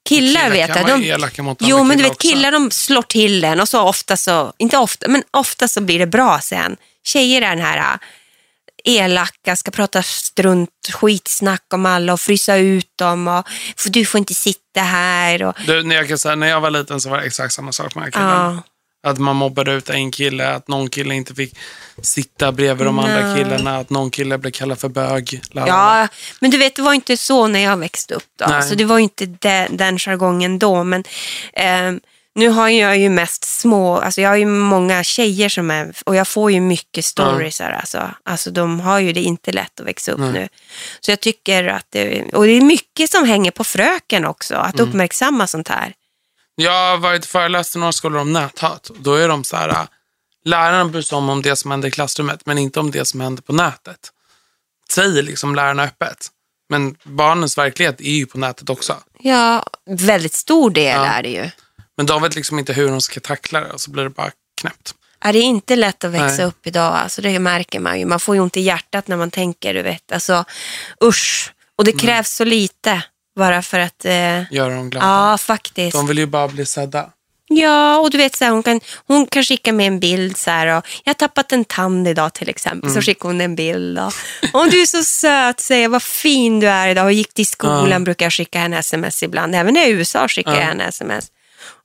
Killar, 0.08 0.40
Killar 0.40 0.50
vet 0.50 0.76
jag. 0.76 0.86
De, 0.86 1.04
elaka 1.10 1.42
mot 1.42 1.58
jo, 1.60 1.84
men 1.84 1.96
du 1.96 2.02
vet 2.02 2.12
också. 2.12 2.28
killar 2.28 2.52
de 2.52 2.70
slår 2.70 3.02
till 3.02 3.44
en 3.44 3.60
och 3.60 3.68
så 3.68 3.82
ofta 3.82 4.16
så, 4.16 4.52
inte 4.58 4.78
ofta, 4.78 5.08
men 5.08 5.22
ofta 5.30 5.68
så 5.68 5.80
blir 5.80 5.98
det 5.98 6.06
bra 6.06 6.40
sen. 6.40 6.76
Tjejer 7.04 7.42
är 7.42 7.48
den 7.56 7.64
här 7.64 7.98
elaka, 8.86 9.56
ska 9.56 9.70
prata 9.70 10.02
strunt, 10.02 10.70
skitsnack 10.92 11.62
om 11.74 11.86
alla 11.86 12.12
och 12.12 12.20
frysa 12.20 12.56
ut 12.56 12.90
dem 12.98 13.28
och 13.28 13.46
"För 13.76 13.90
du 13.90 14.04
får 14.04 14.18
inte 14.18 14.34
sitta 14.34 14.80
här. 14.80 15.42
Och, 15.42 15.54
Du, 15.66 15.82
när, 15.82 15.96
jag 15.96 16.08
kan 16.08 16.18
säga, 16.18 16.34
när 16.34 16.46
jag 16.46 16.60
var 16.60 16.70
liten 16.70 17.00
så 17.00 17.08
var 17.10 17.18
det 17.18 17.24
exakt 17.26 17.54
samma 17.54 17.72
sak 17.72 17.94
med 17.94 18.04
den 18.04 18.12
killen. 18.12 18.28
ja, 18.30 18.62
Att 19.10 19.18
man 19.18 19.36
mobbade 19.36 19.72
ut 19.72 19.90
en 19.90 20.10
kille, 20.10 20.48
att 20.54 20.68
någon 20.68 20.88
kille 20.90 21.14
inte 21.14 21.34
fick 21.34 21.58
sitta 22.02 22.52
bredvid 22.52 22.86
de 22.86 22.98
andra 22.98 23.26
Nej. 23.32 23.44
killarna, 23.44 23.76
att 23.78 23.90
någon 23.90 24.10
kille 24.10 24.38
blev 24.38 24.50
kallad 24.50 24.78
för 24.78 24.88
bög. 24.88 25.40
la, 25.50 25.60
la, 25.60 25.66
la. 25.66 26.00
ja, 26.00 26.08
men 26.40 26.50
du 26.50 26.58
vet 26.58 26.76
det 26.76 26.82
var 26.82 26.92
inte 26.94 27.16
så 27.16 27.46
när 27.46 27.60
jag 27.60 27.76
växte 27.76 28.14
upp 28.14 28.24
då. 28.38 28.46
Nej. 28.48 28.62
Så 28.62 28.74
det 28.74 28.84
var 28.84 28.98
inte 28.98 29.26
de, 29.26 29.68
den 29.70 29.98
jargongen 29.98 30.58
då. 30.58 30.84
Men 30.84 31.04
ehm, 31.52 32.00
nu 32.36 32.48
har 32.48 32.68
jag 32.68 32.98
ju 32.98 33.08
mest 33.08 33.44
små, 33.44 33.96
alltså 33.98 34.20
jag 34.20 34.28
har 34.28 34.36
ju 34.36 34.46
många 34.46 35.04
tjejer 35.04 35.48
som 35.48 35.70
är, 35.70 35.92
och 36.06 36.16
jag 36.16 36.28
får 36.28 36.52
ju 36.52 36.60
mycket 36.60 37.04
stories 37.04 37.60
här. 37.60 37.70
Alltså. 37.72 38.10
alltså 38.24 38.50
de 38.50 38.80
har 38.80 38.98
ju 38.98 39.12
det 39.12 39.22
inte 39.22 39.52
lätt 39.52 39.80
att 39.80 39.86
växa 39.86 40.12
upp 40.12 40.18
Nej. 40.18 40.32
nu. 40.32 40.48
Så 41.00 41.10
jag 41.10 41.20
tycker 41.20 41.64
att 41.68 41.86
det, 41.90 42.22
och 42.34 42.44
det 42.44 42.52
är 42.52 42.60
mycket 42.60 43.10
som 43.10 43.24
hänger 43.24 43.50
på 43.50 43.64
fröken 43.64 44.24
också, 44.26 44.54
att 44.54 44.74
Mm. 44.74 44.88
uppmärksamma 44.88 45.46
sånt 45.46 45.68
här. 45.68 45.92
Jag 46.54 46.90
har 46.90 46.96
varit 46.96 47.26
föreläst 47.26 47.76
i 47.76 47.78
några 47.78 47.92
skolor 47.92 48.20
om 48.20 48.32
näthat. 48.32 48.90
Då 48.98 49.14
är 49.14 49.28
de 49.28 49.44
så 49.44 49.56
här, 49.56 49.68
äh, 49.68 49.82
lärarna 50.44 50.84
bryr 50.84 51.02
sig 51.02 51.16
om, 51.18 51.28
om 51.30 51.42
det 51.42 51.56
som 51.56 51.70
händer 51.70 51.88
i 51.88 51.90
klassrummet, 51.90 52.46
men 52.46 52.58
inte 52.58 52.80
om 52.80 52.90
det 52.90 53.04
som 53.04 53.20
händer 53.20 53.42
på 53.42 53.52
nätet. 53.52 54.12
Säger 54.90 55.22
liksom 55.22 55.54
lärarna 55.54 55.82
öppet. 55.84 56.26
Men 56.68 56.96
barnens 57.02 57.58
verklighet 57.58 58.00
är 58.00 58.04
ju 58.10 58.26
på 58.26 58.38
nätet 58.38 58.70
också. 58.70 58.96
Ja, 59.18 59.64
väldigt 59.86 60.34
stor 60.34 60.70
del 60.70 60.96
Ja. 60.96 61.04
är 61.06 61.22
det 61.22 61.28
ju. 61.28 61.50
Men 61.96 62.06
de 62.06 62.22
vet 62.22 62.34
liksom 62.36 62.58
inte 62.58 62.72
hur 62.72 62.88
de 62.88 63.00
ska 63.00 63.20
tackla 63.20 63.60
det 63.60 63.70
och 63.72 63.80
så 63.80 63.90
blir 63.90 64.04
det 64.04 64.10
bara 64.10 64.30
knäppt. 64.60 64.94
Ja, 65.24 65.32
det 65.32 65.38
är 65.38 65.42
inte 65.42 65.76
lätt 65.76 66.04
att 66.04 66.10
växa 66.10 66.36
Nej. 66.36 66.46
upp 66.46 66.66
idag. 66.66 66.94
Alltså, 66.96 67.22
det 67.22 67.38
märker 67.38 67.80
man 67.80 67.98
ju. 67.98 68.04
Man 68.06 68.20
får 68.20 68.34
ju 68.34 68.40
ont 68.40 68.56
i 68.56 68.60
hjärtat 68.60 69.08
när 69.08 69.16
man 69.16 69.30
tänker, 69.30 69.74
du 69.74 69.82
vet. 69.82 70.12
Alltså, 70.12 70.44
usch. 71.04 71.52
Och 71.78 71.84
det 71.84 71.90
Mm. 71.90 71.98
krävs 71.98 72.30
så 72.30 72.44
lite 72.44 73.02
bara 73.36 73.62
för 73.62 73.78
att... 73.78 74.04
Eh, 74.04 74.52
Göra 74.52 74.74
dem 74.74 74.90
glada. 74.90 75.06
ja, 75.06 75.38
faktiskt. 75.38 75.92
De 75.96 76.06
vill 76.06 76.18
ju 76.18 76.26
bara 76.26 76.48
bli 76.48 76.66
sedda. 76.66 77.10
Ja, 77.48 77.98
och 77.98 78.10
du 78.10 78.18
vet 78.18 78.36
så 78.36 78.44
här, 78.44 78.52
hon, 78.52 78.62
kan, 78.62 78.80
hon 79.06 79.26
kan 79.26 79.42
skicka 79.44 79.72
med 79.72 79.86
en 79.86 80.00
bild 80.00 80.36
så 80.36 80.50
här, 80.50 80.66
och, 80.66 80.86
jag 81.04 81.10
har 81.10 81.14
tappat 81.14 81.52
en 81.52 81.64
tand 81.64 82.08
idag 82.08 82.32
till 82.32 82.48
exempel, 82.48 82.90
så 82.90 83.00
skickar 83.02 83.28
hon 83.28 83.40
en 83.40 83.54
bild. 83.56 83.98
Och, 83.98 84.12
och 84.52 84.70
du 84.70 84.82
är 84.82 84.86
så 84.86 85.02
söt, 85.04 85.60
säger 85.60 85.88
vad 85.88 86.02
fin 86.02 86.60
du 86.60 86.66
är 86.68 86.88
idag 86.88 87.04
och 87.04 87.12
gick 87.12 87.34
till 87.34 87.46
skolan 87.46 87.90
Ja. 87.90 87.98
brukar 87.98 88.26
jag 88.26 88.32
skicka 88.32 88.58
henne 88.58 88.78
sms 88.78 89.22
ibland, 89.22 89.54
även 89.54 89.76
i 89.76 89.88
USA 89.90 90.28
skickar 90.28 90.50
Ja. 90.52 90.58
jag 90.58 90.66
henne 90.66 90.84
sms. 90.88 91.24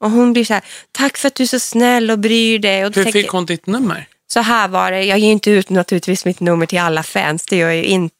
Och 0.01 0.11
hon 0.11 0.33
blir 0.33 0.45
så 0.45 0.53
här, 0.53 0.63
tack 0.91 1.17
för 1.17 1.27
att 1.27 1.35
du 1.35 1.43
är 1.43 1.47
så 1.47 1.59
snäll 1.59 2.11
och 2.11 2.19
bryr 2.19 2.59
dig. 2.59 2.85
Och 2.85 2.95
Hur 2.95 3.03
tänker 3.03 3.21
fick 3.21 3.31
hon 3.31 3.45
ditt 3.45 3.65
nummer? 3.65 4.07
så 4.33 4.39
här 4.39 4.67
var 4.67 4.91
det, 4.91 5.03
jag 5.03 5.19
ger 5.19 5.31
inte 5.31 5.51
ut 5.51 5.69
naturligtvis 5.69 6.25
mitt 6.25 6.39
nummer 6.39 6.65
till 6.65 6.79
alla 6.79 7.03
fans, 7.03 7.45
det 7.45 7.57
gör 7.57 7.67
jag 7.67 7.77
ju 7.77 7.83
inte. 7.83 8.15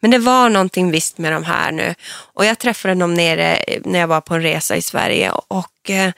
Men 0.00 0.10
det 0.10 0.18
var 0.18 0.48
någonting 0.48 0.90
visst 0.90 1.18
med 1.18 1.32
de 1.32 1.44
här 1.44 1.72
nu. 1.72 1.94
Och 2.34 2.44
jag 2.44 2.58
träffade 2.58 2.94
dem 2.94 3.14
nere 3.14 3.56
eh, 3.56 3.80
när 3.84 3.98
jag 3.98 4.06
var 4.08 4.20
på 4.20 4.34
en 4.34 4.42
resa 4.42 4.76
i 4.76 4.82
Sverige 4.82 5.30
och 5.30 5.90
eh, 5.90 6.12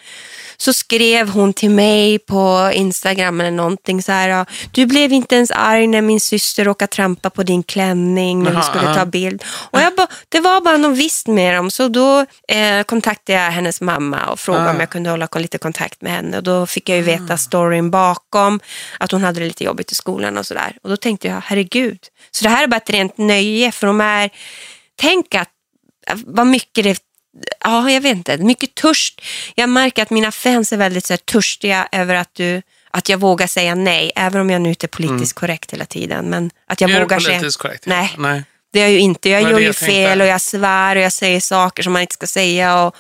så 0.57 0.73
skrev 0.73 1.29
hon 1.29 1.53
till 1.53 1.71
mig 1.71 2.19
på 2.19 2.71
Instagram 2.75 3.41
eller 3.41 3.51
någonting 3.51 4.03
så 4.03 4.13
här, 4.13 4.47
du 4.73 4.87
blev 4.87 5.13
inte 5.13 5.35
ens 5.37 5.51
arg 5.51 5.87
när 5.87 6.03
min 6.03 6.21
syster 6.21 6.65
råkade 6.65 6.93
trampa 6.93 7.31
på 7.31 7.43
din 7.43 7.63
klänning 7.63 8.43
när 8.43 8.51
vi 8.57 8.63
skulle 8.63 8.95
ta 8.95 9.07
bild. 9.07 9.45
Och 9.71 9.81
jag 9.81 9.95
bara, 9.97 10.07
det 10.29 10.41
var 10.41 10.61
bara 10.61 10.77
något 10.77 10.99
visst 10.99 11.27
med 11.27 11.55
dem, 11.55 11.71
så 11.71 11.89
då 11.89 12.27
eh, 12.49 12.83
kontaktade 12.87 13.39
jag 13.39 13.51
hennes 13.51 13.81
mamma 13.81 14.27
och 14.27 14.41
frågade 14.41 14.61
Ah. 14.67 14.71
om 14.71 14.81
jag 14.81 14.91
kunde 14.91 15.11
hålla 15.11 15.29
lite 15.35 15.59
kontakt 15.59 16.03
med 16.03 16.13
henne. 16.13 16.37
Och 16.37 16.43
då 16.43 16.67
fick 16.67 16.89
jag 16.89 16.97
ju 16.97 17.03
veta 17.03 17.37
storyn 17.37 17.91
bakom, 17.91 18.61
att 18.99 19.13
hon 19.13 19.25
hade 19.25 19.41
det 19.41 19.47
lite 19.47 19.65
jobbigt 19.65 19.93
i 19.93 19.95
skolan 19.95 20.39
och 20.39 20.47
sådär. 20.47 20.77
Och 20.83 20.91
då 20.91 20.97
tänkte 20.97 21.29
jag, 21.29 21.43
herregud. 21.45 21.99
Så 22.31 22.45
det 22.45 22.51
här 22.51 22.63
är 22.63 22.67
bara 22.67 22.77
ett 22.77 22.91
rent 22.91 23.19
nöje, 23.21 23.73
för 23.73 23.87
de 23.87 24.01
är, 24.01 24.31
tänk 24.97 25.35
att 25.35 25.51
vad 26.27 26.47
mycket 26.47 26.85
det 26.85 27.03
Ja, 27.61 27.91
jag 27.91 28.01
vet 28.01 28.17
inte. 28.17 28.39
Mycket 28.39 28.75
törst. 28.75 29.21
Jag 29.55 29.69
märker 29.69 30.03
att 30.03 30.11
mina 30.11 30.33
fans 30.33 30.73
är 30.73 30.77
väldigt 30.77 31.07
så 31.07 31.13
här, 31.13 31.19
törstiga 31.19 31.89
över 31.93 32.15
att, 32.15 32.35
du, 32.35 32.63
att 32.91 33.09
jag 33.09 33.19
vågar 33.19 33.47
säga 33.47 33.75
nej, 33.75 34.13
även 34.17 34.41
om 34.41 34.51
jag 34.51 34.63
nu 34.63 34.69
inte 34.69 34.87
är 34.87 34.89
politiskt 34.89 35.33
korrekt 35.33 35.73
hela 35.73 35.85
tiden. 35.85 36.31
Men 36.31 36.51
att 36.67 36.81
jag 36.81 36.91
är 36.91 37.01
vågar 37.01 37.21
säga... 37.21 37.51
korrekt? 37.59 37.87
Nej, 37.87 38.15
Nej. 38.19 38.45
det 38.73 38.79
är 38.79 38.83
jag 38.83 38.93
ju 38.93 38.99
inte. 38.99 39.29
Jag 39.29 39.43
gör 39.43 39.59
ju 39.59 39.67
jag 39.67 39.77
tänkte? 39.77 39.85
fel 39.85 40.21
och 40.21 40.27
jag 40.27 40.41
svär 40.41 40.97
och 40.97 41.03
jag 41.03 41.13
säger 41.13 41.41
saker 41.41 41.83
som 41.83 41.93
man 41.93 42.03
inte 42.03 42.15
ska 42.15 42.27
säga 42.27 42.83
och 42.83 42.97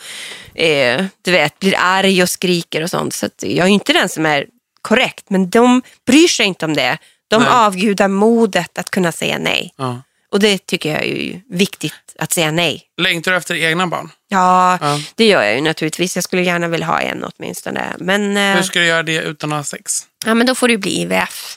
eh, 0.61 1.05
du 1.23 1.31
vet, 1.33 1.59
blir 1.59 1.75
arg 1.79 2.23
och 2.23 2.31
skriker 2.31 2.83
och 2.83 2.91
sånt. 2.91 3.15
Så 3.15 3.29
jag 3.41 3.65
är 3.65 3.69
ju 3.69 3.75
inte 3.75 3.93
den 3.93 4.09
som 4.09 4.27
är 4.27 4.47
korrekt, 4.83 5.31
men 5.31 5.51
de 5.51 5.83
bryr 6.07 6.29
sig 6.29 6.47
inte 6.47 6.65
om 6.65 6.75
det. 6.75 6.99
De 7.29 7.43
Nej. 7.43 7.51
avgudar 7.53 8.09
modet 8.09 8.79
att 8.79 8.91
kunna 8.91 9.13
säga 9.13 9.39
nej. 9.39 9.75
Ja. 9.77 10.03
Och 10.31 10.41
det 10.41 10.67
tycker 10.67 10.93
jag 10.93 11.03
är 11.03 11.07
ju 11.15 11.41
viktigt, 11.51 11.93
att 12.19 12.33
säga 12.33 12.51
nej. 12.51 12.83
Längtar 12.97 13.31
du 13.31 13.37
efter 13.37 13.55
egna 13.55 13.87
barn? 13.87 14.11
Ja, 14.29 14.79
Ja. 14.81 15.01
det 15.15 15.25
gör 15.27 15.43
jag 15.43 15.55
ju 15.55 15.61
naturligtvis. 15.61 16.15
Jag 16.17 16.25
skulle 16.25 16.43
gärna 16.43 16.69
vilja 16.69 16.87
ha 16.87 17.01
en 17.01 17.25
åtminstone. 17.25 17.85
Men, 17.99 18.37
eh, 18.37 18.55
Hur 18.57 18.63
ska 18.63 18.79
du 18.81 18.87
göra 18.87 19.03
det 19.03 19.17
utan 19.23 19.53
att 19.53 19.59
ha 19.59 19.65
sex? 19.65 19.93
ja, 20.27 20.35
men 20.35 20.47
då 20.47 20.55
får 20.55 20.69
det 20.69 20.73
ju 20.73 20.79
bli 20.79 21.01
IVF. 21.01 21.57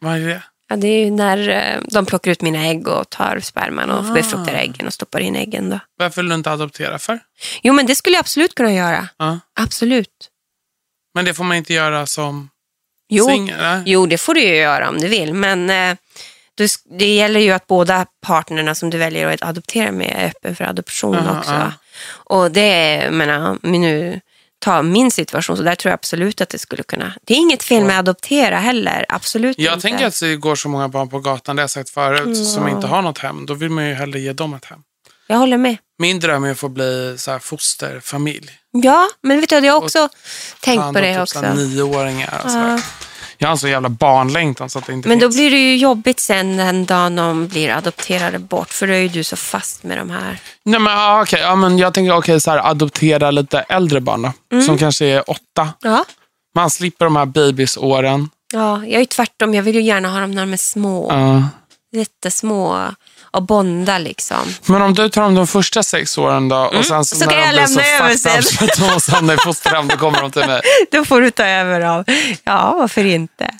Vad 0.00 0.16
är 0.16 0.20
det? 0.28 0.42
Ja, 0.68 0.76
det 0.76 0.88
är 0.88 1.04
ju 1.04 1.10
när 1.10 1.48
eh, 1.48 1.80
de 1.90 2.06
plockar 2.06 2.30
ut 2.30 2.42
mina 2.42 2.66
ägg 2.66 2.88
och 2.88 3.10
tar 3.10 3.40
sperman 3.40 3.90
och 3.90 4.10
Ah. 4.10 4.12
befruktar 4.14 4.54
äggen 4.54 4.86
och 4.86 4.92
stoppar 4.92 5.20
in 5.20 5.36
äggen. 5.36 5.70
Då. 5.70 5.78
Varför 5.98 6.22
vill 6.22 6.28
du 6.28 6.34
inte 6.34 6.50
adoptera 6.50 6.98
för? 6.98 7.18
Jo, 7.62 7.72
men 7.74 7.86
det 7.86 7.96
skulle 7.96 8.14
jag 8.16 8.20
absolut 8.20 8.54
kunna 8.54 8.72
göra. 8.72 9.08
Ja. 9.16 9.38
Absolut. 9.54 10.30
Men 11.14 11.24
det 11.24 11.34
får 11.34 11.44
man 11.44 11.56
inte 11.56 11.74
göra 11.74 12.06
som 12.06 12.50
Jo, 13.08 13.26
singel? 13.26 13.82
jo 13.86 14.06
det 14.06 14.18
får 14.18 14.34
du 14.34 14.40
ju 14.40 14.56
göra 14.56 14.88
om 14.88 14.98
du 14.98 15.08
vill. 15.08 15.34
Men 15.34 15.70
eh, 15.70 15.96
det, 16.56 16.70
det 16.98 17.14
gäller 17.14 17.40
ju 17.40 17.50
att 17.50 17.66
båda 17.66 18.06
partnerna 18.26 18.74
som 18.74 18.90
du 18.90 18.98
väljer 18.98 19.26
att 19.34 19.42
adoptera 19.42 19.92
med 19.92 20.14
är 20.18 20.26
öppen 20.26 20.56
för 20.56 20.64
adoption 20.64 21.16
Aha, 21.16 21.38
också. 21.38 21.50
ja. 21.52 21.72
Och 22.08 22.50
det 22.50 22.60
är, 22.60 23.10
menar, 23.10 23.58
nu 23.62 24.20
tar 24.58 24.82
min 24.82 25.10
situation, 25.10 25.56
så 25.56 25.62
där 25.62 25.74
tror 25.74 25.90
jag 25.90 25.94
absolut 25.94 26.40
att 26.40 26.48
det 26.48 26.58
skulle 26.58 26.82
kunna. 26.82 27.12
Det 27.24 27.34
är 27.34 27.38
inget 27.38 27.62
fel 27.62 27.84
med 27.84 27.94
att 27.94 27.98
adoptera 28.00 28.58
heller. 28.58 29.06
Absolut 29.08 29.58
Jag 29.58 29.74
inte. 29.74 29.82
tänker 29.88 30.06
att 30.06 30.20
det 30.20 30.36
går 30.36 30.54
så 30.54 30.68
många 30.68 30.88
barn 30.88 31.08
på 31.08 31.18
gatan, 31.20 31.56
det 31.56 31.60
har 31.60 31.62
jag 31.64 31.70
sagt 31.70 31.90
förut, 31.90 32.46
som 32.46 32.68
inte 32.68 32.86
har 32.86 33.02
något 33.02 33.18
hem. 33.18 33.46
Då 33.46 33.54
vill 33.54 33.70
man 33.70 33.88
ju 33.88 33.94
hellre 33.94 34.20
ge 34.20 34.32
dem 34.32 34.54
ett 34.54 34.64
hem. 34.64 34.78
Jag 35.26 35.36
håller 35.36 35.58
med. 35.58 35.76
Min 35.98 36.20
dröm 36.20 36.44
är 36.44 36.50
att 36.50 36.58
få 36.58 36.68
bli 36.68 37.14
så 37.18 37.30
här 37.30 37.38
fosterfamilj. 37.38 38.50
Ja, 38.70 39.08
men 39.22 39.40
vet 39.40 39.48
du, 39.50 39.56
jag 39.56 39.72
har 39.72 39.82
också 39.82 40.08
tänkt 40.60 40.80
Fan, 40.82 40.94
på 40.94 40.98
och 41.00 41.06
det 41.06 41.18
typ 41.18 41.28
så 41.28 41.38
här 41.40 41.52
också. 41.52 41.62
nioåringar 41.62 42.40
och 42.44 42.50
så 42.50 42.56
Ja. 42.58 42.80
Jag 43.38 43.48
har 43.48 43.52
en 43.52 43.58
så 43.58 43.68
jävla 43.68 43.88
barnlängtan 43.88 44.70
så 44.70 44.78
att 44.78 44.86
det 44.86 44.92
inte 44.92 45.08
Men 45.08 45.18
då 45.18 45.24
finns. 45.26 45.36
blir 45.36 45.50
det 45.50 45.56
ju 45.58 45.76
jobbigt 45.76 46.20
sen 46.20 46.56
den 46.56 46.84
dagen 46.84 47.16
de 47.16 47.48
blir 47.48 47.70
adopterade 47.70 48.38
bort, 48.38 48.70
för 48.70 48.86
då 48.86 48.92
är 48.92 48.98
ju 48.98 49.08
du 49.08 49.24
så 49.24 49.36
fast 49.36 49.82
med 49.82 49.98
de 49.98 50.10
här. 50.10 50.38
Nej, 50.64 50.80
men, 50.80 50.92
ja, 50.92 51.22
okej, 51.22 51.40
ja, 51.40 51.54
men 51.56 51.78
jag 51.78 51.94
tänker 51.94 52.16
okej, 52.16 52.40
så 52.40 52.50
här, 52.50 52.70
adoptera 52.70 53.30
lite 53.30 53.58
äldre 53.60 54.00
barn 54.00 54.22
då, 54.22 54.32
Mm. 54.52 54.66
som 54.66 54.78
kanske 54.78 55.06
är 55.06 55.30
åtta. 55.30 55.68
Ja. 55.82 56.04
Man 56.54 56.70
slipper 56.70 57.04
de 57.04 57.16
här 57.16 57.26
bebisåren. 57.26 58.30
Ja, 58.52 58.76
jag 58.84 58.92
är 58.94 58.98
ju 58.98 59.04
tvärtom. 59.06 59.54
Jag 59.54 59.62
vill 59.62 59.74
ju 59.74 59.82
gärna 59.82 60.08
ha 60.08 60.20
dem 60.20 60.30
när 60.30 60.42
de 60.42 60.52
är 60.52 60.56
små. 60.56 61.12
Ja. 61.12 61.42
Jättesmå. 61.96 62.90
Och 63.30 63.42
bonda 63.42 63.98
liksom. 63.98 64.54
Men 64.66 64.82
om 64.82 64.94
du 64.94 65.08
tar 65.08 65.22
dem 65.22 65.34
de 65.34 65.46
första 65.46 65.82
sex 65.82 66.18
åren 66.18 66.48
då 66.48 66.56
och 66.56 66.84
sen 66.84 67.04
så, 67.04 67.16
Mm. 67.16 67.24
Så 67.24 67.24
när 67.24 67.26
kan 67.26 67.40
de 67.40 67.46
jag 67.46 67.54
lämna 67.54 67.82
så 67.82 68.02
över 68.04 68.14
sen. 68.14 68.42
så 68.42 68.64
att 68.64 68.76
de 68.78 68.92
måste 68.94 69.12
hamna 69.12 69.34
i 69.34 69.36
fosterhem, 69.36 69.88
då 69.88 69.96
kommer 69.96 70.20
de 70.20 70.30
till 70.32 70.46
mig. 70.46 70.60
Då 70.90 71.04
får 71.04 71.20
du 71.20 71.30
ta 71.30 71.44
över 71.44 71.80
dem. 71.80 72.04
Ja, 72.44 72.74
varför 72.78 73.04
inte? 73.04 73.50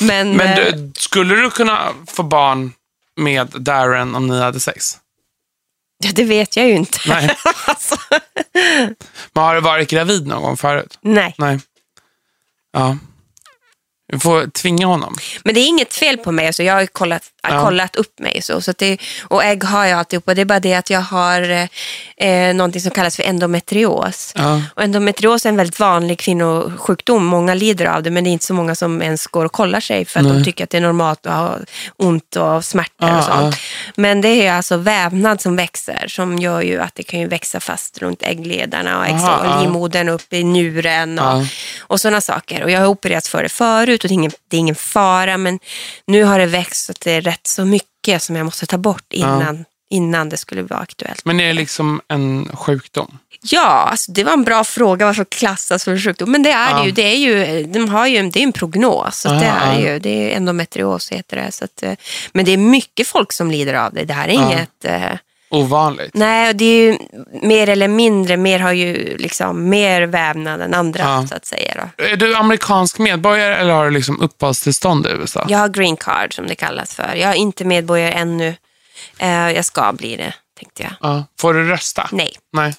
Men, 0.00 0.36
Men 0.36 0.58
eh, 0.58 0.72
du, 0.74 0.92
skulle 0.98 1.34
du 1.34 1.50
kunna 1.50 1.88
få 2.06 2.22
barn 2.22 2.72
med 3.16 3.46
Darren 3.48 4.14
om 4.14 4.26
ni 4.26 4.40
hade 4.40 4.60
sex? 4.60 4.98
ja, 6.04 6.10
det 6.14 6.24
vet 6.24 6.56
jag 6.56 6.66
ju 6.66 6.74
inte. 6.76 6.98
Nej. 7.06 7.36
alltså, 7.66 7.96
Men 9.32 9.44
har 9.44 9.54
du 9.54 9.60
varit 9.60 9.90
gravid 9.90 10.26
någon 10.26 10.42
gång 10.42 10.56
förut? 10.56 10.98
nej. 11.02 11.34
Nej. 11.38 11.60
Ja. 12.72 12.96
Du 14.08 14.18
får 14.18 14.46
tvinga 14.50 14.86
honom. 14.86 15.16
Men 15.44 15.54
det 15.54 15.60
är 15.60 15.66
inget 15.68 15.94
fel 15.94 16.16
på 16.18 16.32
mig. 16.32 16.46
Alltså, 16.46 16.62
jag 16.62 16.74
har 16.74 16.86
kollat, 16.86 17.22
Ja. 17.42 17.64
kollat 17.64 17.96
upp 17.96 18.18
mig. 18.18 18.42
Så, 18.42 18.60
så 18.60 18.72
det, 18.78 18.98
och 19.22 19.44
ägg 19.44 19.64
har 19.64 19.84
jag 19.86 19.98
alltihopa. 19.98 20.34
Det 20.34 20.40
är 20.40 20.44
bara 20.44 20.60
det 20.60 20.74
att 20.74 20.90
jag 20.90 21.00
har 21.00 21.68
eh, 22.16 22.54
någonting 22.54 22.80
som 22.80 22.90
kallas 22.90 23.16
för 23.16 23.22
endometrios. 23.22 24.32
Ja. 24.36 24.62
Och 24.74 24.82
endometrios 24.82 25.44
är 25.46 25.48
en 25.48 25.56
väldigt 25.56 25.80
vanlig 25.80 26.18
kvinnosjukdom. 26.18 27.24
Många 27.26 27.54
lider 27.54 27.86
av 27.86 28.02
det, 28.02 28.10
men 28.10 28.24
det 28.24 28.30
är 28.30 28.32
inte 28.32 28.44
så 28.44 28.54
många 28.54 28.74
som 28.74 29.02
ens 29.02 29.26
går 29.26 29.44
och 29.44 29.52
kollar 29.52 29.80
sig 29.80 30.04
för 30.04 30.20
att 30.20 30.26
de 30.28 30.44
tycker 30.44 30.64
att 30.64 30.70
det 30.70 30.76
är 30.76 30.80
normalt 30.80 31.26
att 31.26 31.32
ha 31.34 31.56
ont 31.96 32.36
och 32.36 32.64
smärtor 32.64 33.08
Ja, 33.08 33.18
och 33.18 33.24
sånt. 33.24 33.54
ja. 33.54 33.92
Men 33.96 34.20
det 34.20 34.28
är 34.46 34.52
alltså 34.52 34.76
vävnad 34.76 35.40
som 35.40 35.56
växer 35.56 36.04
som 36.08 36.38
gör 36.38 36.60
ju 36.62 36.80
att 36.80 36.94
det 36.94 37.02
kan 37.02 37.20
ju 37.20 37.26
växa 37.28 37.60
fast 37.60 37.98
runt 37.98 38.22
äggledarna 38.22 38.98
och, 38.98 39.06
ägg, 39.06 39.14
Aha, 39.14 39.56
och 39.56 39.62
livmodern 39.62 40.08
upp 40.08 40.32
i 40.32 40.44
njuren 40.44 41.18
och, 41.18 41.24
Ja. 41.24 41.44
och 41.80 42.00
sådana 42.00 42.20
saker. 42.20 42.62
Och 42.64 42.70
jag 42.70 42.80
har 42.80 42.86
opererats 42.86 43.28
för 43.28 43.42
det 43.42 43.48
förut 43.48 43.97
och 44.04 44.08
det 44.08 44.12
är, 44.12 44.14
ingen, 44.14 44.30
det 44.48 44.56
är 44.56 44.60
ingen 44.60 44.74
fara, 44.74 45.36
men 45.36 45.58
nu 46.06 46.24
har 46.24 46.38
det 46.38 46.46
växt 46.46 46.84
så 46.86 46.92
att 46.92 47.00
det 47.00 47.12
är 47.12 47.20
rätt 47.20 47.46
så 47.46 47.64
mycket 47.64 48.22
som 48.22 48.36
jag 48.36 48.44
måste 48.44 48.66
ta 48.66 48.78
bort 48.78 49.12
innan, 49.12 49.64
innan 49.90 50.28
det 50.28 50.36
skulle 50.36 50.62
vara 50.62 50.80
aktuellt. 50.80 51.24
Men 51.24 51.40
är 51.40 51.46
det 51.46 51.52
liksom 51.52 52.00
en 52.08 52.48
sjukdom? 52.56 53.18
Ja, 53.42 53.60
alltså 53.90 54.12
det 54.12 54.24
var 54.24 54.32
en 54.32 54.44
bra 54.44 54.64
fråga 54.64 55.06
vad 55.06 55.16
som 55.16 55.24
klassas 55.24 55.84
för 55.84 55.98
sjukdom. 55.98 56.32
Men 56.32 56.42
det 56.42 56.50
är 56.50 56.70
Ja. 56.70 56.78
det 56.78 56.84
ju. 56.86 56.92
Det 56.92 57.02
är 57.02 57.16
ju, 57.16 57.64
de 57.64 57.88
har 57.88 58.06
ju 58.06 58.30
det 58.30 58.38
är 58.40 58.42
en 58.42 58.52
prognos. 58.52 59.20
Så 59.20 59.28
att 59.28 59.40
det 59.40 59.46
Ja, 59.46 59.52
är 59.54 59.80
ja. 59.80 59.88
ju. 59.92 59.98
Det 59.98 60.10
är 60.32 60.36
endometrios 60.36 61.12
heter 61.12 61.36
det. 61.36 61.52
Så 61.52 61.64
att, 61.64 61.82
eh, 61.82 61.92
men 62.32 62.44
det 62.44 62.52
är 62.52 62.56
mycket 62.56 63.08
folk 63.08 63.32
som 63.32 63.50
lider 63.50 63.74
av 63.74 63.92
det. 63.94 64.04
Det 64.04 64.14
här 64.14 64.28
är 64.28 64.32
Ja. 64.32 64.42
inget... 64.52 64.84
Ovanligt? 65.50 66.10
nej, 66.14 66.48
och 66.48 66.56
det 66.56 66.64
är 66.64 66.82
ju 66.92 66.98
mer 67.42 67.68
eller 67.68 67.88
mindre. 67.88 68.36
Mer 68.36 68.58
har 68.58 68.72
ju 68.72 69.16
liksom 69.16 69.68
mer 69.68 70.02
vävnad 70.02 70.60
än 70.60 70.74
andra 70.74 71.02
Ja. 71.04 71.26
så 71.28 71.34
att 71.34 71.44
säga. 71.46 71.90
Då. 71.96 72.04
Är 72.04 72.16
du 72.16 72.34
amerikansk 72.34 72.98
medborgare 72.98 73.56
eller 73.56 73.72
har 73.72 73.84
du 73.84 73.90
liksom 73.90 74.20
uppehållstillstånd 74.20 75.06
i 75.06 75.10
USA? 75.10 75.46
Jag 75.48 75.58
har 75.58 75.68
green 75.68 75.96
card 75.96 76.34
som 76.34 76.46
det 76.46 76.54
kallas 76.54 76.94
för. 76.94 77.14
Jag 77.14 77.30
är 77.30 77.34
inte 77.34 77.64
medborgare 77.64 78.12
ännu. 78.12 78.54
Eh, 79.18 79.50
jag 79.50 79.64
ska 79.64 79.92
bli 79.92 80.16
det, 80.16 80.34
tänkte 80.58 80.82
jag. 80.82 80.92
Ja. 81.00 81.24
Får 81.40 81.54
du 81.54 81.68
rösta? 81.68 82.08
Nej. 82.12 82.32
Nej. 82.52 82.74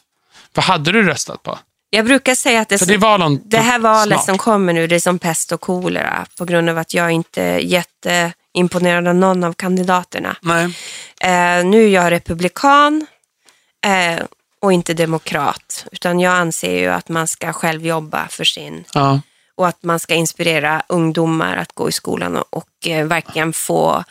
Vad 0.53 0.65
hade 0.65 0.91
du 0.91 1.03
röstat 1.03 1.43
på? 1.43 1.59
Jag 1.89 2.05
brukar 2.05 2.35
säga 2.35 2.61
att 2.61 2.69
det, 2.69 2.87
det 2.87 2.93
är 2.93 2.97
val 2.97 3.21
om 3.21 3.41
det 3.45 3.57
här 3.57 3.79
valet 3.79 4.13
snart. 4.17 4.25
som 4.25 4.37
kommer 4.37 4.73
nu, 4.73 4.87
det 4.87 4.95
är 4.95 4.99
som 4.99 5.19
pest 5.19 5.51
och 5.51 5.61
kolera 5.61 6.25
på 6.37 6.45
grund 6.45 6.69
av 6.69 6.77
att 6.77 6.93
jag 6.93 7.11
inte 7.11 7.41
är 7.43 7.59
jätteimponerad 8.63 9.07
av 9.07 9.15
någon 9.15 9.43
av 9.43 9.53
kandidaterna. 9.53 10.35
Eh, 11.21 11.65
nu 11.65 11.83
är 11.85 11.89
jag 11.89 12.11
republikan 12.11 13.07
eh, 13.85 14.23
och 14.61 14.73
inte 14.73 14.93
demokrat. 14.93 15.85
Utan 15.91 16.19
jag 16.19 16.33
anser 16.33 16.79
ju 16.79 16.87
att 16.87 17.09
man 17.09 17.27
ska 17.27 17.53
själv 17.53 17.85
jobba 17.85 18.27
för 18.29 18.43
sin 18.43 18.83
Ja. 18.93 19.19
och 19.57 19.67
att 19.67 19.83
man 19.83 19.99
ska 19.99 20.13
inspirera 20.15 20.81
ungdomar 20.89 21.57
att 21.57 21.73
gå 21.75 21.89
i 21.89 21.91
skolan 21.91 22.37
och, 22.37 22.45
och 22.49 22.87
eh, 22.87 23.05
verkligen 23.05 23.53
få 23.53 24.03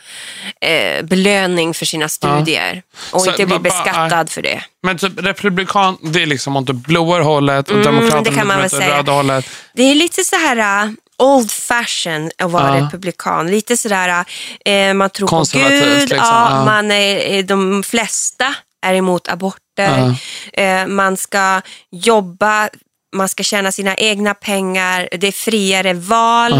eh, 0.61 1.03
belöning 1.05 1.73
för 1.73 1.85
sina 1.85 2.09
studier. 2.09 2.83
Och 3.13 3.21
Så 3.21 3.29
inte 3.31 3.45
bli 3.45 3.59
beskattad 3.59 4.29
för 4.29 4.41
det. 4.41 4.63
Men 4.83 4.97
typ 4.97 5.13
republikan, 5.23 5.97
det 6.01 6.21
är 6.21 6.25
liksom 6.25 6.55
åt 6.57 6.67
det 6.67 6.73
blåa 6.73 7.21
hållet 7.21 7.67
och 7.69 7.73
Mm, 7.77 7.85
demokraterna 7.85 8.21
det 8.21 8.35
kan 8.35 8.47
man 8.47 8.57
väl 8.61 8.69
säga. 8.69 8.97
röda 8.97 9.11
hållet. 9.11 9.45
Det 9.73 9.83
är 9.83 9.95
lite 9.95 10.23
så 10.23 10.35
här 10.35 10.93
old 11.19 11.51
fashion 11.51 12.31
att 12.37 12.51
vara 12.51 12.77
Ja. 12.77 12.85
republikan. 12.85 13.47
Lite 13.47 13.77
sådär, 13.77 14.25
uh, 14.69 14.93
man 14.93 15.09
tror 15.09 15.27
på 15.27 15.45
Gud, 15.53 15.99
liksom. 15.99 16.17
ja, 16.17 16.65
man 16.65 16.91
är, 16.91 17.37
eh, 17.37 17.45
de 17.45 17.83
flesta 17.83 18.55
är 18.85 18.93
emot 18.93 19.27
aborter. 19.29 20.15
Eh, 20.53 20.87
man 20.87 21.17
ska 21.17 21.61
jobba 21.91 22.69
man 23.15 23.29
ska 23.29 23.43
tjäna 23.43 23.71
sina 23.71 23.95
egna 23.95 24.33
pengar, 24.33 25.09
det 25.11 25.27
är 25.27 25.31
friare 25.31 25.93
val, 25.93 26.51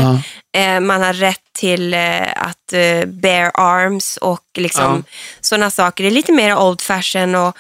Ja. 0.54 0.60
eh, 0.62 0.80
man 0.80 1.02
har 1.02 1.14
rätt 1.14 1.40
till 1.58 1.94
eh, 1.94 2.22
att 2.36 2.74
eh, 2.74 3.06
bear 3.06 3.52
arms 3.54 4.18
och 4.18 4.42
liksom 4.58 5.04
sådana 5.42 5.72
saker. 5.72 6.04
Det 6.04 6.10
är 6.10 6.12
lite 6.12 6.32
mer 6.32 6.58
old 6.58 6.82
fashion 6.82 7.36
och 7.36 7.58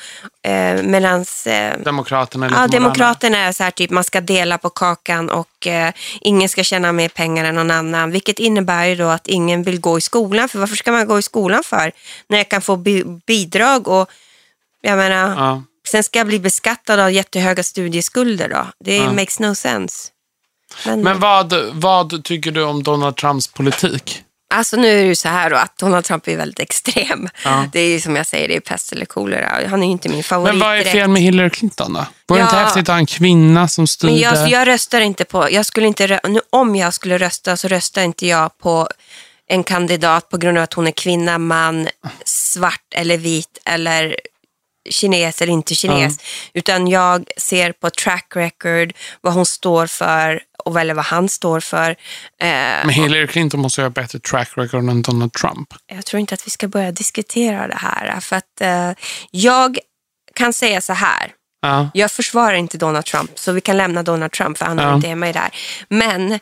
eh, 0.49 0.83
medans 0.83 1.47
eh, 1.47 1.77
Demokraterna 1.79 2.45
är 2.45 2.49
lite 2.49 2.61
Ja. 2.61 2.67
Demokraterna 2.67 3.37
är 3.37 3.51
så 3.51 3.63
här 3.63 3.71
typ 3.71 3.91
man 3.91 4.03
ska 4.03 4.21
dela 4.21 4.57
på 4.57 4.69
kakan 4.69 5.29
och 5.29 5.67
eh, 5.67 5.93
ingen 6.21 6.49
ska 6.49 6.63
tjäna 6.63 6.91
mer 6.91 7.09
pengar 7.09 7.45
än 7.45 7.55
någon 7.55 7.71
annan. 7.71 8.11
Vilket 8.11 8.39
innebär 8.39 8.85
ju 8.85 8.95
då 8.95 9.07
att 9.07 9.27
ingen 9.27 9.63
vill 9.63 9.79
gå 9.79 9.97
i 9.97 10.01
skolan. 10.01 10.49
För 10.49 10.59
varför 10.59 10.75
ska 10.75 10.91
man 10.91 11.07
gå 11.07 11.19
i 11.19 11.21
skolan 11.21 11.63
för? 11.63 11.91
När 12.27 12.37
jag 12.37 12.49
kan 12.49 12.61
få 12.61 12.75
bi- 12.75 13.03
bidrag 13.27 13.87
och 13.87 14.09
jag 14.81 14.97
menar, 14.97 15.35
Ja. 15.37 15.63
Sen 15.91 16.03
ska 16.03 16.19
jag 16.19 16.27
bli 16.27 16.39
beskattad 16.39 16.99
av 16.99 17.11
jättehöga 17.11 17.63
studieskulder 17.63 18.49
då. 18.49 18.67
Det 18.85 18.95
Ja. 18.97 19.13
makes 19.13 19.39
no 19.39 19.55
sense. 19.55 20.07
Men, 20.85 21.01
Men 21.03 21.19
vad, 21.19 21.53
vad 21.73 22.23
tycker 22.23 22.51
du 22.51 22.63
om 22.63 22.83
Donald 22.83 23.15
Trumps 23.15 23.47
politik? 23.47 24.23
alltså 24.53 24.77
nu 24.77 24.87
är 24.87 24.95
det 24.95 25.07
ju 25.07 25.15
så 25.15 25.27
här 25.29 25.49
då 25.49 25.55
att 25.55 25.77
Donald 25.77 26.05
Trump 26.05 26.27
är 26.27 26.37
väldigt 26.37 26.59
extrem. 26.59 27.29
Ja. 27.43 27.65
Det 27.73 27.79
är 27.79 27.87
ju 27.89 28.01
som 28.01 28.15
jag 28.15 28.27
säger, 28.27 28.47
det 28.47 28.55
är 28.55 28.59
pest 28.59 28.91
eller 28.91 29.05
kolera. 29.05 29.67
Han 29.69 29.83
är 29.83 29.85
ju 29.87 29.91
inte 29.91 30.09
min 30.09 30.23
favorit 30.23 30.53
Men 30.53 30.59
vad 30.59 30.69
är 30.69 30.77
direkt. 30.77 30.91
fel 30.91 31.07
med 31.09 31.21
Hillary 31.21 31.49
Clinton 31.49 31.93
då? 31.93 32.05
Vore 32.27 32.39
det 32.39 32.43
inte 32.43 32.55
Ja. 32.55 32.63
häftigt 32.63 32.81
att 32.81 32.87
ha 32.87 32.97
en 32.97 33.05
kvinna 33.05 33.67
som 33.67 33.87
styrde? 33.87 34.13
Men 34.13 34.21
jag, 34.21 34.49
jag 34.49 34.67
röstar 34.67 35.01
inte 35.01 35.25
på, 35.25 35.51
jag 35.51 35.65
skulle 35.65 35.87
inte, 35.87 36.07
rö- 36.07 36.27
nu, 36.29 36.41
om 36.49 36.75
jag 36.75 36.93
skulle 36.93 37.17
rösta 37.17 37.57
så 37.57 37.67
röstar 37.67 38.01
inte 38.01 38.27
jag 38.27 38.57
på 38.57 38.87
en 39.47 39.63
kandidat 39.63 40.29
på 40.29 40.37
grund 40.37 40.57
av 40.57 40.63
att 40.63 40.73
hon 40.73 40.87
är 40.87 40.91
kvinna, 40.91 41.37
man, 41.37 41.87
svart 42.25 42.93
eller 42.95 43.17
vit 43.17 43.57
eller 43.65 44.15
kines 44.89 45.41
eller 45.41 45.53
inte 45.53 45.75
kines. 45.75 46.17
Utan 46.53 46.87
jag 46.87 47.29
ser 47.37 47.71
på 47.71 47.89
track 47.89 48.25
record, 48.35 48.93
vad 49.21 49.33
hon 49.33 49.45
står 49.45 49.87
för 49.87 50.41
och 50.65 50.79
eller 50.79 50.93
vad 50.93 51.05
han 51.05 51.29
står 51.29 51.59
för. 51.59 51.89
Eh, 51.91 51.95
Men 52.85 52.89
Hillary 52.89 53.27
Clinton 53.27 53.59
måste 53.59 53.81
ju 53.81 53.85
ha 53.85 53.89
bättre 53.89 54.19
track 54.19 54.49
record 54.55 54.89
än 54.89 55.01
Donald 55.01 55.33
Trump. 55.33 55.67
jag 55.87 56.05
tror 56.05 56.19
inte 56.19 56.33
att 56.33 56.47
vi 56.47 56.51
ska 56.51 56.67
börja 56.67 56.91
diskutera 56.91 57.67
det 57.67 57.75
här. 57.79 58.19
För 58.19 58.35
att 58.35 58.61
eh, 58.61 58.91
jag 59.31 59.77
kan 60.35 60.53
säga 60.53 60.81
så 60.81 60.93
här. 60.93 61.31
Ja. 61.61 61.89
Jag 61.93 62.11
försvarar 62.11 62.53
inte 62.53 62.77
Donald 62.77 63.05
Trump, 63.05 63.31
så 63.39 63.51
vi 63.51 63.61
kan 63.61 63.77
lämna 63.77 64.03
Donald 64.03 64.31
Trump 64.31 64.57
för 64.57 64.65
han 64.65 64.79
har 64.79 64.85
Ja. 64.85 64.95
inte 64.95 65.07
hemma 65.07 65.29
i 65.29 65.33
det 65.33 65.39
här. 65.39 65.51
Men 65.89 66.39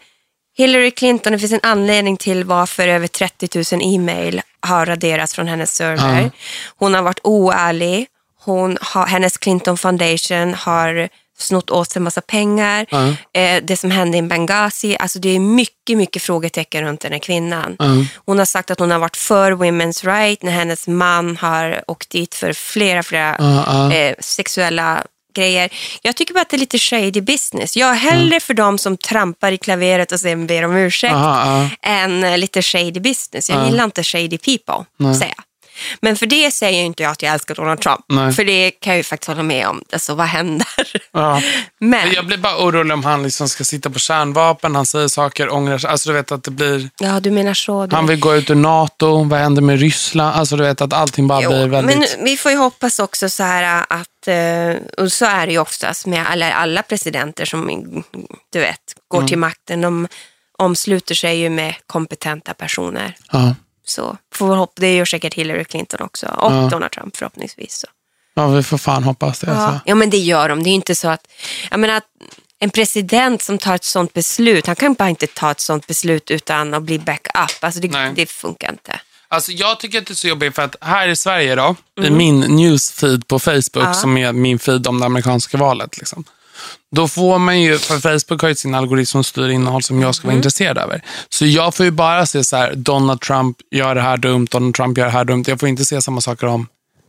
Hillary 0.57 0.91
Clinton, 0.91 1.33
det 1.33 1.39
finns 1.39 1.51
en 1.53 1.59
anledning 1.63 2.17
till 2.17 2.43
varför 2.43 2.87
över 2.87 3.07
30 3.07 3.75
000 3.75 3.81
e-mail 3.95 4.41
har 4.59 4.85
raderats 4.85 5.33
från 5.35 5.47
hennes 5.47 5.75
server. 5.75 6.21
Ja. 6.21 6.29
Hon 6.77 6.93
har 6.93 7.01
varit 7.01 7.19
oärlig. 7.23 8.07
Hon 8.47 8.77
har, 8.81 9.05
hennes 9.05 9.37
Clinton 9.37 9.77
Foundation 9.77 10.53
har 10.53 11.09
snott 11.39 11.69
åt 11.71 11.91
sig 11.91 11.99
en 11.99 12.03
massa 12.03 12.21
pengar. 12.21 12.85
Eh, 13.33 13.63
det 13.63 13.77
som 13.77 13.91
hände 13.91 14.17
i 14.17 14.21
Benghazi, 14.21 14.97
alltså 14.99 15.19
det 15.19 15.29
är 15.29 15.39
mycket, 15.39 15.97
mycket 15.97 16.21
frågetecken 16.23 16.83
runt 16.83 17.01
den 17.01 17.11
här 17.11 17.19
kvinnan. 17.19 17.75
Ja. 17.79 17.85
Hon 18.25 18.37
har 18.39 18.45
sagt 18.45 18.71
att 18.71 18.79
hon 18.79 18.91
har 18.91 18.99
varit 18.99 19.17
för 19.17 19.51
women's 19.51 20.05
right 20.17 20.43
när 20.43 20.51
hennes 20.51 20.87
man 20.87 21.37
har 21.37 21.83
åkt 21.87 22.09
dit 22.09 22.35
för 22.35 22.53
flera, 22.53 23.03
flera 23.03 23.35
eh, 23.93 24.15
sexuella 24.19 25.03
grejer. 25.35 25.69
Jag 26.01 26.15
tycker 26.15 26.33
bara 26.33 26.41
att 26.41 26.49
det 26.49 26.55
är 26.55 26.59
lite 26.59 26.79
shady 26.79 27.21
business. 27.21 27.77
Jag 27.77 27.89
är 27.89 27.93
hellre 27.95 28.39
för 28.39 28.53
dem 28.53 28.77
som 28.77 28.97
trampar 28.97 29.51
i 29.51 29.57
klaveret 29.57 30.11
och 30.11 30.19
sen 30.19 30.47
ber 30.47 30.63
om 30.65 30.75
ursäkt 30.75 31.13
än 31.81 32.39
lite 32.39 32.61
shady 32.61 32.99
business. 32.99 33.49
Jag 33.49 33.59
Ja. 33.61 33.65
gillar 33.65 33.83
inte 33.83 34.03
shady 34.03 34.37
people, 34.37 34.85
säger 35.13 35.33
jag. 35.37 35.43
Men 36.01 36.15
för 36.17 36.25
det 36.25 36.51
säger 36.51 36.83
inte 36.83 37.03
jag 37.03 37.11
att 37.11 37.21
jag 37.21 37.33
älskar 37.33 37.55
Donald 37.55 37.81
Trump. 37.81 38.05
Nej. 38.09 38.33
För 38.33 38.43
det 38.43 38.71
kan 38.71 38.91
jag 38.93 38.97
ju 38.97 39.03
faktiskt 39.03 39.27
hålla 39.27 39.43
med 39.43 39.67
om. 39.67 39.81
Alltså 39.91 40.15
vad 40.15 40.25
händer? 40.27 40.67
Ja. 41.11 41.41
Men, 41.79 42.11
Jag 42.13 42.25
blir 42.25 42.37
bara 42.37 42.57
orolig 42.57 42.93
om 42.93 43.03
han 43.03 43.23
liksom 43.23 43.49
ska 43.49 43.63
sitta 43.63 43.89
på 43.89 43.99
kärnvapen, 43.99 44.75
han 44.75 44.85
säger 44.85 45.07
saker, 45.07 45.53
ångrar 45.53 45.77
sig. 45.77 45.89
Alltså 45.89 46.09
du 46.09 46.13
vet 46.15 46.31
att 46.31 46.43
det 46.43 46.51
blir... 46.51 46.89
ja 46.99 47.19
du 47.19 47.31
menar 47.31 47.53
så. 47.53 47.85
Du. 47.85 47.95
Han 47.95 48.07
vill 48.07 48.19
gå 48.19 48.35
ut 48.35 48.49
ur 48.49 48.55
NATO, 48.55 49.23
vad 49.23 49.39
händer 49.39 49.61
med 49.61 49.79
Ryssland? 49.79 50.35
Alltså 50.35 50.55
du 50.57 50.63
vet 50.63 50.81
att 50.81 50.93
allting 50.93 51.27
bara 51.27 51.41
Jo, 51.41 51.49
blir 51.49 51.67
väldigt... 51.67 51.97
Men 52.15 52.25
vi 52.25 52.37
får 52.37 52.51
ju 52.51 52.57
hoppas 52.57 52.99
också 52.99 53.29
så 53.29 53.43
här 53.43 53.85
att, 53.89 54.27
eh, 54.27 55.03
och 55.03 55.11
så 55.11 55.25
är 55.25 55.45
det 55.47 55.51
ju 55.53 55.59
oftast 55.59 56.05
med 56.05 56.27
alla, 56.31 56.53
alla 56.53 56.81
presidenter 56.83 57.45
som 57.45 58.03
du 58.53 58.59
vet, 58.59 58.79
går 59.07 59.17
Mm. 59.17 59.27
till 59.27 59.37
makten. 59.37 59.81
De 59.81 60.07
omsluter 60.59 61.15
sig 61.15 61.39
ju 61.39 61.49
med 61.49 61.75
kompetenta 61.87 62.53
personer. 62.53 63.13
Ja. 63.31 63.55
Så 63.89 64.17
får 64.33 64.49
vi 64.49 64.55
hoppa, 64.55 64.73
det 64.75 64.95
gör 64.95 65.05
säkert 65.05 65.33
Hillary 65.33 65.65
Clinton 65.65 66.01
också 66.01 66.25
och 66.27 66.51
Ja. 66.53 66.69
Donald 66.71 66.91
Trump 66.91 67.17
förhoppningsvis. 67.17 67.73
Så. 67.79 67.87
ja, 68.35 68.47
vi 68.47 68.63
får 68.63 68.77
fan 68.77 69.03
hoppas 69.03 69.39
det. 69.39 69.47
Ja. 69.47 69.53
Alltså. 69.53 69.79
ja, 69.85 69.95
men 69.95 70.09
det 70.09 70.17
gör 70.17 70.49
de. 70.49 70.63
Det 70.63 70.67
är 70.67 70.71
ju 70.71 70.75
inte 70.75 70.95
så 70.95 71.07
att, 71.07 71.27
jag 71.71 71.79
menar, 71.79 71.93
att 71.95 72.03
en 72.59 72.69
president 72.69 73.41
som 73.41 73.57
tar 73.57 73.75
ett 73.75 73.83
sånt 73.83 74.13
beslut, 74.13 74.67
han 74.67 74.75
kan 74.75 74.93
bara 74.93 75.09
inte 75.09 75.27
ta 75.27 75.51
ett 75.51 75.59
sånt 75.59 75.87
beslut 75.87 76.31
utan 76.31 76.73
att 76.73 76.83
bli 76.83 76.99
backup. 76.99 77.63
Alltså 77.63 77.79
det, 77.81 78.11
det 78.15 78.25
funkar 78.31 78.69
inte. 78.71 78.99
Alltså 79.29 79.51
jag 79.51 79.79
tycker 79.79 79.97
att 79.99 80.05
det 80.07 80.13
är 80.13 80.15
så 80.15 80.27
jobbigt 80.27 80.55
för 80.55 80.61
att 80.61 80.75
här 80.81 81.07
i 81.07 81.15
Sverige 81.15 81.55
då, 81.55 81.75
i 82.01 82.07
Mm. 82.07 82.17
min 82.17 82.39
newsfeed 82.39 83.27
på 83.27 83.39
Facebook 83.39 83.95
som 83.95 84.17
är 84.17 84.33
min 84.33 84.59
feed 84.59 84.87
om 84.87 84.99
det 84.99 85.05
amerikanska 85.05 85.57
valet. 85.57 85.97
Liksom, 85.97 86.23
då 86.95 87.07
får 87.07 87.39
man 87.39 87.61
ju, 87.61 87.77
för 87.77 87.99
Facebook 87.99 88.41
har 88.41 88.49
ju 88.49 88.55
sin 88.55 88.75
algoritm 88.75 89.05
som 89.05 89.23
styr 89.23 89.49
innehåll 89.49 89.83
som 89.83 90.01
jag 90.01 90.15
ska 90.15 90.23
Mm. 90.23 90.29
vara 90.33 90.37
intresserad 90.37 90.77
över. 90.77 91.01
Så 91.29 91.45
jag 91.45 91.75
får 91.75 91.85
ju 91.85 91.91
bara 91.91 92.25
se 92.25 92.43
så 92.43 92.57
här, 92.57 92.73
Donald 92.75 93.21
Trump 93.21 93.57
gör 93.71 93.95
det 93.95 94.01
här 94.01 94.17
dumt, 94.17 94.47
Donald 94.51 94.75
Trump 94.75 94.97
gör 94.97 95.05
det 95.05 95.11
här 95.11 95.25
dumt. 95.25 95.43
Jag 95.47 95.59
får 95.59 95.69
inte 95.69 95.85
se 95.85 96.01
samma 96.01 96.21
saker 96.21 96.47
om 96.47 96.67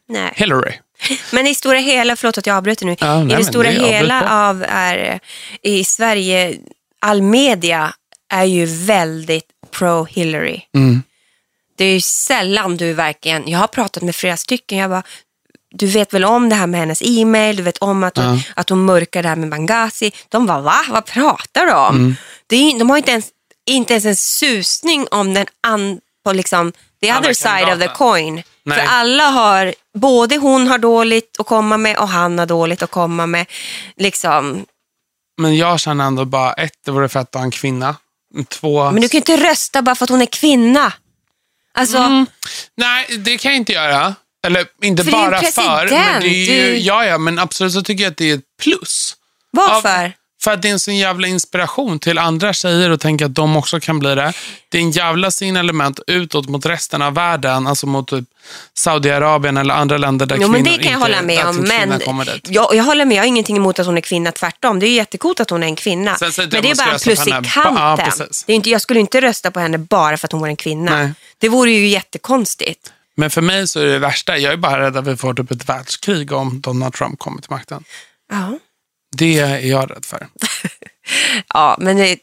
Nej. 0.08 0.32
Hillary. 0.34 0.72
Men 1.32 1.46
i 1.46 1.54
stora 1.54 1.78
hela, 1.78 2.16
förlåt 2.16 2.38
att 2.38 2.46
jag 2.46 2.56
avbryter 2.56 2.86
nu, 2.86 2.96
Ja, 3.00 3.22
nej, 3.24 3.34
i 3.34 3.38
det 3.38 3.44
stora 3.44 3.70
det 3.70 3.86
hela 3.86 4.48
av 4.48 4.64
är, 4.68 5.20
i 5.62 5.84
Sverige, 5.84 6.56
all 7.00 7.22
media 7.22 7.92
är 8.32 8.44
ju 8.44 8.66
väldigt 8.66 9.44
pro-Hillary. 9.70 10.60
Mm. 10.74 11.02
Det 11.76 11.84
är 11.84 11.92
ju 11.92 12.00
sällan 12.00 12.76
du 12.76 12.92
verkligen, 12.92 13.48
jag 13.48 13.58
har 13.58 13.66
pratat 13.66 14.02
med 14.02 14.14
flera 14.14 14.36
stycken, 14.36 14.78
jag 14.78 14.90
bara, 14.90 15.02
du 15.74 15.86
vet 15.86 16.14
väl 16.14 16.24
om 16.24 16.48
det 16.48 16.54
här 16.54 16.66
med 16.66 16.80
hennes 16.80 17.02
e-mail, 17.04 17.56
du 17.56 17.62
vet 17.62 17.78
om 17.78 18.04
att 18.04 18.16
hon, 18.16 18.26
Ja. 18.36 18.40
att 18.56 18.68
hon 18.68 18.84
mörkar 18.84 19.22
det 19.22 19.28
här 19.28 19.36
med 19.36 19.50
Benghazi. 19.50 20.12
De 20.28 20.46
var 20.46 20.60
va? 20.60 20.84
Vad 20.88 21.04
pratar 21.06 21.66
du 21.66 21.72
om? 21.72 21.96
Mm. 21.96 22.16
Det 22.46 22.56
är, 22.56 22.78
de 22.78 22.90
har 22.90 22.96
inte 22.96 23.10
ens, 23.10 23.26
inte 23.66 23.92
ens 23.92 24.04
en 24.04 24.16
susning 24.16 25.06
om 25.10 25.34
den 25.34 25.46
an, 25.60 26.00
på 26.24 26.32
liksom, 26.32 26.72
the 27.00 27.12
other 27.14 27.32
side 27.32 27.68
of 27.74 27.80
the 27.80 27.88
coin. 27.88 28.42
Nej. 28.64 28.78
För 28.78 28.86
alla 28.86 29.24
har, 29.26 29.74
både 29.94 30.36
hon 30.36 30.66
har 30.66 30.78
dåligt 30.78 31.36
att 31.40 31.46
komma 31.46 31.76
med 31.76 31.96
och 31.98 32.08
han 32.08 32.38
har 32.38 32.46
dåligt 32.46 32.82
att 32.82 32.90
komma 32.90 33.26
med. 33.26 33.46
Liksom. 33.96 34.64
Men 35.40 35.56
jag 35.56 35.80
känner 35.80 36.04
ändå 36.06 36.24
bara, 36.24 36.52
ett, 36.52 36.72
det 36.84 36.90
vore 36.90 37.08
fett 37.08 37.28
att 37.28 37.34
ha 37.34 37.42
en 37.42 37.50
kvinna. 37.50 37.96
Två, 38.48 38.90
Men 38.90 39.02
du 39.02 39.08
kan 39.08 39.18
ju 39.18 39.32
inte 39.32 39.50
rösta 39.50 39.82
bara 39.82 39.94
för 39.94 40.04
att 40.04 40.10
hon 40.10 40.22
är 40.22 40.26
kvinna. 40.26 40.92
Alltså, 41.74 41.98
Mm. 41.98 42.26
nej 42.76 43.06
det 43.18 43.38
kan 43.38 43.50
jag 43.52 43.56
inte 43.56 43.72
göra. 43.72 44.14
Eller 44.48 44.66
inte 44.82 45.04
För 45.04 45.12
bara 45.12 45.42
för, 45.42 45.90
men 45.90 46.20
det 46.20 46.28
är 46.28 46.70
ju, 46.70 46.78
ja, 46.78 47.06
ja, 47.06 47.18
men 47.18 47.38
absolut 47.38 47.72
så 47.72 47.82
tycker 47.82 48.04
jag 48.04 48.10
att 48.10 48.16
det 48.16 48.30
är 48.30 48.34
ett 48.34 48.44
plus. 48.62 49.16
varför? 49.50 50.12
För 50.42 50.50
att 50.50 50.62
det 50.62 50.68
är 50.68 50.72
en 50.72 50.78
sån 50.78 50.96
jävla 50.96 51.28
inspiration 51.28 51.98
till 51.98 52.18
andra 52.18 52.52
tjejer 52.52 52.90
och 52.90 53.00
tänka 53.00 53.26
att 53.26 53.34
de 53.34 53.56
också 53.56 53.80
kan 53.80 53.98
bli 53.98 54.14
det. 54.14 54.32
Det 54.68 54.78
är 54.78 54.82
en 54.82 54.90
jävla 54.90 55.30
signalement 55.30 56.00
utåt 56.06 56.48
mot 56.48 56.66
resten 56.66 57.02
av 57.02 57.14
världen, 57.14 57.66
alltså 57.66 57.86
mot 57.86 58.08
typ 58.08 58.24
Saudiarabien 58.74 59.56
eller 59.56 59.74
andra 59.74 59.98
länder 59.98 60.26
där 60.26 60.36
Jo, 60.36 60.42
kvinnor 60.42 60.52
men 60.52 60.64
det 60.64 60.70
kan 60.70 60.78
jag 60.78 60.84
inte, 60.84 60.98
hålla 60.98 61.22
med 61.22 61.46
om. 61.46 61.56
Men 61.56 62.00
jag, 62.48 62.74
jag 62.74 62.84
håller 62.84 63.04
med, 63.04 63.16
jag 63.16 63.22
har 63.22 63.26
ingenting 63.26 63.56
emot 63.56 63.78
att 63.78 63.86
hon 63.86 63.96
är 63.96 64.00
kvinna, 64.00 64.32
tvärtom. 64.32 64.80
Det 64.80 64.86
är 64.86 64.88
ju 64.88 64.94
jättekult 64.94 65.40
att 65.40 65.50
hon 65.50 65.62
är 65.62 65.66
en 65.66 65.76
kvinna. 65.76 66.16
Sen 66.16 66.28
inte 66.28 66.42
men 66.42 66.50
det 66.50 66.58
är 66.58 66.68
jag 66.68 66.76
bara 66.76 66.92
en 66.92 66.98
plus 66.98 67.26
i. 67.26 67.30
Ja, 67.30 67.42
kanten. 67.42 68.04
precis. 68.04 68.44
det 68.46 68.52
är 68.52 68.56
inte, 68.56 68.70
jag 68.70 68.80
skulle 68.80 69.00
inte 69.00 69.20
rösta 69.20 69.50
på 69.50 69.60
henne 69.60 69.78
bara 69.78 70.16
för 70.16 70.26
att 70.26 70.32
hon 70.32 70.40
var 70.40 70.48
en 70.48 70.56
kvinna. 70.56 70.96
Nej. 70.96 71.12
Det 71.38 71.48
vore 71.48 71.70
ju 71.70 71.88
jättekonstigt. 71.88 72.92
Men 73.18 73.30
för 73.30 73.40
mig 73.42 73.68
så 73.68 73.80
är 73.80 73.86
det 73.86 73.98
värsta, 73.98 74.38
jag 74.38 74.52
är 74.52 74.56
bara 74.56 74.80
rädd 74.80 74.96
att 74.96 75.06
vi 75.06 75.16
får 75.16 75.34
typ 75.34 75.50
ett 75.50 75.68
världskrig 75.68 76.32
om 76.32 76.60
Donald 76.60 76.94
Trump 76.94 77.18
kommer 77.18 77.42
till 77.42 77.50
makten. 77.50 77.84
Ja, 78.30 78.58
Det 79.16 79.38
är 79.38 79.58
jag 79.58 79.90
rädd 79.90 80.04
för. 80.04 80.26
ja 81.54 81.76
men 81.80 81.96
det 81.96 82.18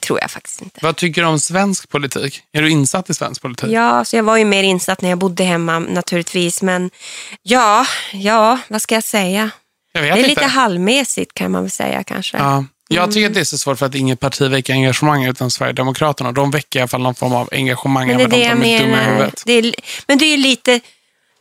tror 0.00 0.20
jag 0.20 0.30
faktiskt 0.30 0.62
inte. 0.62 0.80
Vad 0.82 0.96
tycker 0.96 1.22
du 1.22 1.28
om 1.28 1.40
svensk 1.40 1.88
politik? 1.88 2.42
Är 2.52 2.62
du 2.62 2.70
insatt 2.70 3.10
i 3.10 3.14
svensk 3.14 3.42
politik? 3.42 3.70
Ja, 3.70 4.04
så 4.04 4.16
jag 4.16 4.22
var 4.22 4.36
ju 4.36 4.44
mer 4.44 4.62
insatt 4.62 5.02
när 5.02 5.08
jag 5.08 5.18
bodde 5.18 5.44
hemma 5.44 5.78
naturligtvis. 5.78 6.62
Men 6.62 6.90
ja, 7.42 7.86
ja, 8.12 8.58
vad 8.68 8.82
ska 8.82 8.94
jag 8.94 9.04
säga? 9.04 9.50
Jag 9.92 10.02
Det 10.04 10.08
är 10.08 10.16
inte. 10.16 10.28
lite 10.28 10.44
halvmässigt 10.44 11.34
kan 11.34 11.50
man 11.50 11.62
väl 11.62 11.70
säga 11.70 12.04
kanske. 12.04 12.36
Ja. 12.36 12.64
Jag 12.92 13.02
Mm. 13.02 13.12
tycker 13.14 13.26
att 13.26 13.34
det 13.34 13.40
är 13.40 13.44
så 13.44 13.58
svårt 13.58 13.78
för 13.78 13.86
att 13.86 13.94
inget 13.94 14.20
parti 14.20 14.42
väcker 14.50 14.72
engagemang 14.72 15.24
utan 15.24 15.50
Sverigedemokraterna. 15.50 16.32
De 16.32 16.50
väcker 16.50 16.78
i 16.78 16.82
alla 16.82 16.88
fall 16.88 17.00
någon 17.02 17.14
form 17.14 17.32
av 17.32 17.48
engagemang 17.52 18.06
Men 18.06 18.16
det 18.18 18.24
är 18.24 18.28
det 18.28 18.38
jag 18.44 18.58
menar. 18.58 19.30
Det 19.44 19.52
är, 19.52 19.74
men 20.06 20.18
det 20.18 20.24
är 20.24 20.36
lite, 20.36 20.80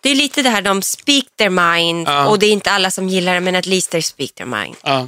det 0.01 0.09
är 0.09 0.15
lite 0.15 0.41
det 0.41 0.49
här 0.49 0.61
de 0.61 0.81
speak 0.81 1.23
their 1.37 1.49
mind 1.49 2.07
Ja. 2.07 2.27
och 2.27 2.39
det 2.39 2.45
är 2.45 2.51
inte 2.51 2.71
alla 2.71 2.91
som 2.91 3.09
gillar 3.09 3.33
det 3.33 3.39
men 3.39 3.55
at 3.55 3.65
least 3.65 3.91
they 3.91 4.01
speak 4.01 4.31
their 4.35 4.45
mind. 4.47 4.75
Ja. 4.83 5.07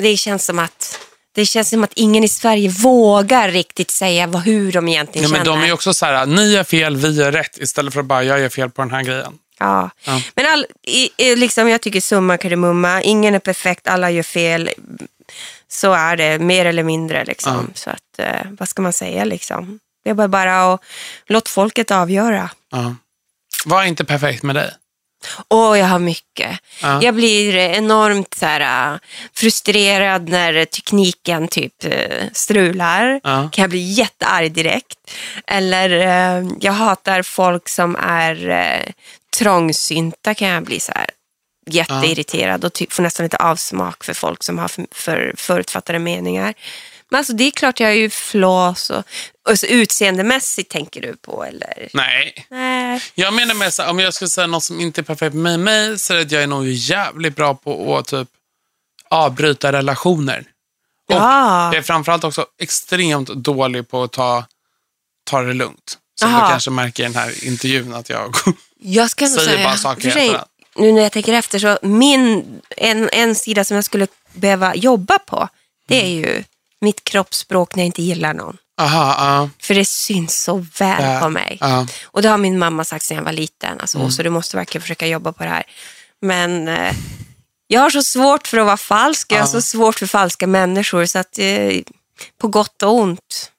Det 0.00 0.16
känns 0.16 0.44
som 0.44 0.58
att 0.58 0.98
det 1.34 1.46
känns 1.46 1.68
som 1.70 1.84
att 1.84 1.92
ingen 1.94 2.24
i 2.24 2.28
Sverige 2.28 2.68
vågar 2.68 3.48
riktigt 3.50 3.90
säga 3.90 4.26
vad, 4.26 4.42
hur 4.42 4.72
de 4.72 4.88
egentligen 4.88 5.30
men 5.30 5.44
känner. 5.44 5.60
de 5.62 5.68
är 5.68 5.72
också 5.72 5.94
så 5.94 6.06
här, 6.06 6.26
ni 6.26 6.54
är 6.54 6.64
fel, 6.64 6.96
vi 6.96 7.22
är 7.22 7.32
rätt, 7.32 7.58
istället 7.58 7.92
för 7.94 8.00
att 8.00 8.06
bara, 8.06 8.24
jag 8.24 8.40
är 8.40 8.48
fel 8.48 8.70
på 8.70 8.82
den 8.82 8.90
här 8.90 9.02
grejen. 9.02 9.32
Ja. 9.58 9.90
Ja. 10.04 10.20
Men 10.34 10.46
all, 10.46 10.66
i, 11.18 11.36
liksom, 11.36 11.68
jag 11.68 11.80
tycker 11.80 12.00
summa 12.00 12.38
kardemumma, 12.38 13.02
ingen 13.02 13.34
är 13.34 13.38
perfekt, 13.38 13.86
alla 13.88 14.10
gör 14.10 14.22
fel. 14.22 14.70
Så 15.72 15.92
är 15.92 16.16
det 16.16 16.38
mer 16.38 16.64
eller 16.64 16.82
mindre. 16.82 17.24
Liksom. 17.24 17.70
Så 17.74 17.90
att, 17.90 18.18
eh, 18.18 18.46
vad 18.58 18.68
ska 18.68 18.82
man 18.82 18.92
säga 18.92 19.24
liksom? 19.24 19.78
Det 20.04 20.10
är 20.10 20.14
bara, 20.14 20.28
bara 20.28 20.74
att 20.74 20.80
låta 21.26 21.48
folket 21.48 21.90
avgöra. 21.90 22.50
Ja. 22.70 22.94
Vad 23.64 23.82
är 23.82 23.88
inte 23.88 24.04
perfekt 24.04 24.42
med 24.42 24.56
dig? 24.56 24.70
Åh, 25.48 25.78
jag 25.78 25.86
har 25.86 25.98
mycket. 25.98 26.58
Ja. 26.82 27.02
Jag 27.02 27.14
blir 27.14 27.56
enormt 27.56 28.34
så 28.34 28.46
här, 28.46 28.92
äh, 28.94 28.98
frustrerad 29.34 30.28
när 30.28 30.64
tekniken 30.64 31.48
typ 31.48 31.84
äh, 31.84 32.26
strular. 32.32 33.20
Ja. 33.24 33.48
Kan 33.52 33.62
jag 33.62 33.70
bli 33.70 33.92
jättearg 33.92 34.52
direkt. 34.52 34.98
Eller 35.46 35.90
äh, 35.90 36.48
jag 36.60 36.72
hatar 36.72 37.22
folk 37.22 37.68
som 37.68 37.96
är 37.96 38.92
trångsynta. 39.36 40.34
Kan 40.34 40.48
jag 40.48 40.62
bli 40.64 40.80
så 40.80 40.92
här 40.92 41.10
jätteirriterad 41.66 42.64
och 42.64 42.82
får 42.90 43.02
nästan 43.02 43.24
lite 43.24 43.36
avsmak 43.36 44.04
för 44.04 44.14
folk 44.14 44.42
som 44.42 44.58
har 44.58 44.68
för, 44.68 44.86
för 44.92 45.34
förutfattade 45.36 45.98
meningar. 45.98 46.54
Men 47.10 47.18
alltså 47.18 47.32
det 47.32 47.44
är 47.44 47.50
klart 47.50 47.80
jag 47.80 47.90
är 47.90 47.94
ju 47.94 48.10
flås 48.10 48.90
och, 48.90 49.04
och 49.48 49.58
så 49.58 49.66
utseendemässigt 49.66 50.70
tänker 50.70 51.00
du 51.00 51.16
på 51.16 51.44
eller? 51.44 51.88
Nej. 51.92 52.46
Nej. 52.50 53.02
Jag 53.14 53.34
menar 53.34 53.54
med 53.54 53.74
så 53.74 53.90
om 53.90 53.98
jag 53.98 54.14
skulle 54.14 54.28
säga 54.28 54.46
något 54.46 54.64
som 54.64 54.80
inte 54.80 55.00
är 55.00 55.02
perfekt 55.02 55.34
med 55.34 55.60
mig 55.60 55.98
så 55.98 56.12
är 56.12 56.16
det 56.16 56.22
att 56.22 56.32
jag 56.32 56.42
är 56.42 56.46
nog 56.46 56.68
jävligt 56.68 57.36
bra 57.36 57.54
på 57.54 57.98
att 57.98 58.06
typ 58.06 58.28
avbryta 59.08 59.72
relationer. 59.72 60.44
Och 61.08 61.14
Ja. 61.14 61.66
jag 61.66 61.74
är 61.74 61.82
framförallt 61.82 62.24
också 62.24 62.46
extremt 62.58 63.28
dålig 63.28 63.88
på 63.88 64.02
att 64.02 64.12
ta, 64.12 64.44
ta 65.24 65.42
det 65.42 65.52
lugnt. 65.52 65.98
Som 66.20 66.28
Aha. 66.34 66.46
du 66.46 66.50
kanske 66.50 66.70
märker 66.70 67.02
i 67.02 67.06
den 67.06 67.14
här 67.14 67.44
intervjun 67.44 67.94
att 67.94 68.08
jag... 68.08 68.34
Jag 68.84 69.10
ska 69.10 69.26
Säger 69.28 69.46
säga, 69.46 69.64
bara 69.64 69.76
saker 69.76 70.02
för 70.02 70.10
sig. 70.10 70.40
Nu 70.76 70.92
när 70.92 71.02
jag 71.02 71.12
tänker 71.12 71.32
efter, 71.32 71.58
så 71.58 71.78
min, 71.82 72.44
en, 72.76 73.08
en 73.12 73.34
sida 73.34 73.64
som 73.64 73.74
jag 73.74 73.84
skulle 73.84 74.06
behöva 74.32 74.74
jobba 74.74 75.18
på, 75.18 75.48
det 75.88 75.96
är 76.00 76.18
Mm. 76.18 76.18
ju 76.18 76.44
mitt 76.80 77.04
kroppsspråk 77.04 77.74
när 77.74 77.82
jag 77.82 77.86
inte 77.86 78.02
gillar 78.02 78.34
någon. 78.34 78.56
Aha, 78.80 79.14
ja. 79.18 79.50
För 79.60 79.74
det 79.74 79.84
syns 79.84 80.42
så 80.42 80.66
väl 80.78 81.04
Ja, 81.04 81.20
på 81.20 81.28
mig. 81.28 81.58
Mm. 81.60 81.86
Och 82.04 82.22
det 82.22 82.28
har 82.28 82.38
min 82.38 82.58
mamma 82.58 82.84
sagt 82.84 83.04
sedan 83.04 83.16
jag 83.16 83.24
var 83.24 83.32
liten. 83.32 83.80
Alltså, 83.80 84.10
Så 84.10 84.22
du 84.22 84.30
måste 84.30 84.56
verkligen 84.56 84.82
försöka 84.82 85.06
jobba 85.06 85.32
på 85.32 85.42
det 85.44 85.48
här. 85.50 85.62
Men 86.20 86.68
eh, 86.68 86.94
jag 87.66 87.80
har 87.80 87.90
så 87.90 88.02
svårt 88.02 88.46
för 88.48 88.58
att 88.58 88.66
vara 88.66 88.76
falsk. 88.76 89.32
Jag 89.32 89.38
har 89.40 89.46
så 89.46 89.62
svårt 89.62 89.98
för 89.98 90.06
falska 90.06 90.46
människor. 90.46 91.06
Så 91.06 91.18
att, 91.18 91.38
eh, 91.38 91.80
på 92.40 92.48
gott 92.48 92.82
och 92.82 92.94
ont. 92.94 93.50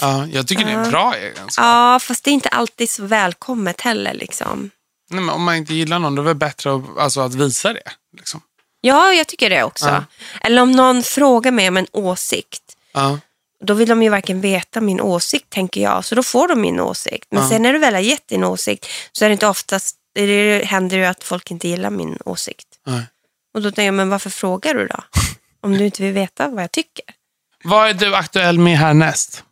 ja, 0.00 0.26
jag 0.26 0.46
tycker 0.48 0.64
det 0.64 0.70
är 0.70 0.84
en 0.84 0.90
bra 0.90 1.14
egenskap. 1.16 1.64
Ja, 1.64 1.98
fast 2.02 2.24
det 2.24 2.30
är 2.30 2.32
inte 2.32 2.48
alltid 2.48 2.90
så 2.90 3.02
välkommet 3.04 3.80
heller. 3.80 4.14
Liksom. 4.14 4.70
Nej, 5.10 5.20
men 5.20 5.34
om 5.34 5.42
man 5.42 5.56
inte 5.56 5.74
gillar 5.74 5.98
någon, 5.98 6.14
då 6.14 6.22
är 6.22 6.24
det 6.24 6.30
väl 6.30 6.36
bättre 6.36 6.74
att, 6.74 6.82
alltså, 6.98 7.20
att 7.20 7.34
visa 7.34 7.72
det. 7.72 7.90
Liksom. 8.16 8.40
Ja, 8.80 9.12
jag 9.12 9.26
tycker 9.26 9.50
det 9.50 9.62
också. 9.64 9.86
Ja. 9.86 10.04
Eller 10.40 10.62
om 10.62 10.72
någon 10.72 11.02
frågar 11.02 11.50
mig 11.50 11.68
om 11.68 11.76
en 11.76 11.86
åsikt. 11.92 12.62
Ja. 12.92 13.18
Då 13.64 13.74
vill 13.74 13.88
de 13.88 14.02
ju 14.02 14.08
varken 14.08 14.40
veta 14.40 14.80
min 14.80 15.00
åsikt, 15.00 15.50
tänker 15.50 15.80
jag. 15.80 16.04
Så 16.04 16.14
då 16.14 16.22
får 16.22 16.48
de 16.48 16.60
min 16.60 16.80
åsikt. 16.80 17.26
Men 17.30 17.42
Ja. 17.42 17.48
sen 17.48 17.62
när 17.62 17.72
du 17.72 17.78
väl 17.78 17.94
har 17.94 18.00
gett 18.00 18.28
din 18.28 18.44
åsikt 18.44 18.86
så 19.12 19.24
är 19.24 19.28
det 19.28 19.32
inte 19.32 19.46
oftast, 19.46 19.96
det 20.14 20.64
händer 20.64 20.96
ju 20.96 21.04
att 21.04 21.24
folk 21.24 21.50
inte 21.50 21.68
gillar 21.68 21.90
min 21.90 22.18
åsikt. 22.24 22.66
Och 23.54 23.62
då 23.62 23.70
tänker 23.70 23.82
jag, 23.82 23.94
men 23.94 24.08
varför 24.08 24.30
frågar 24.30 24.74
du 24.74 24.86
då? 24.86 25.04
Om 25.60 25.78
du 25.78 25.84
inte 25.84 26.02
vill 26.02 26.12
veta 26.12 26.48
vad 26.48 26.62
jag 26.62 26.72
tycker. 26.72 27.04
Vad 27.64 27.88
är 27.88 27.94
du 27.94 28.14
aktuell 28.14 28.58
med 28.58 28.78
härnäst? 28.78 29.44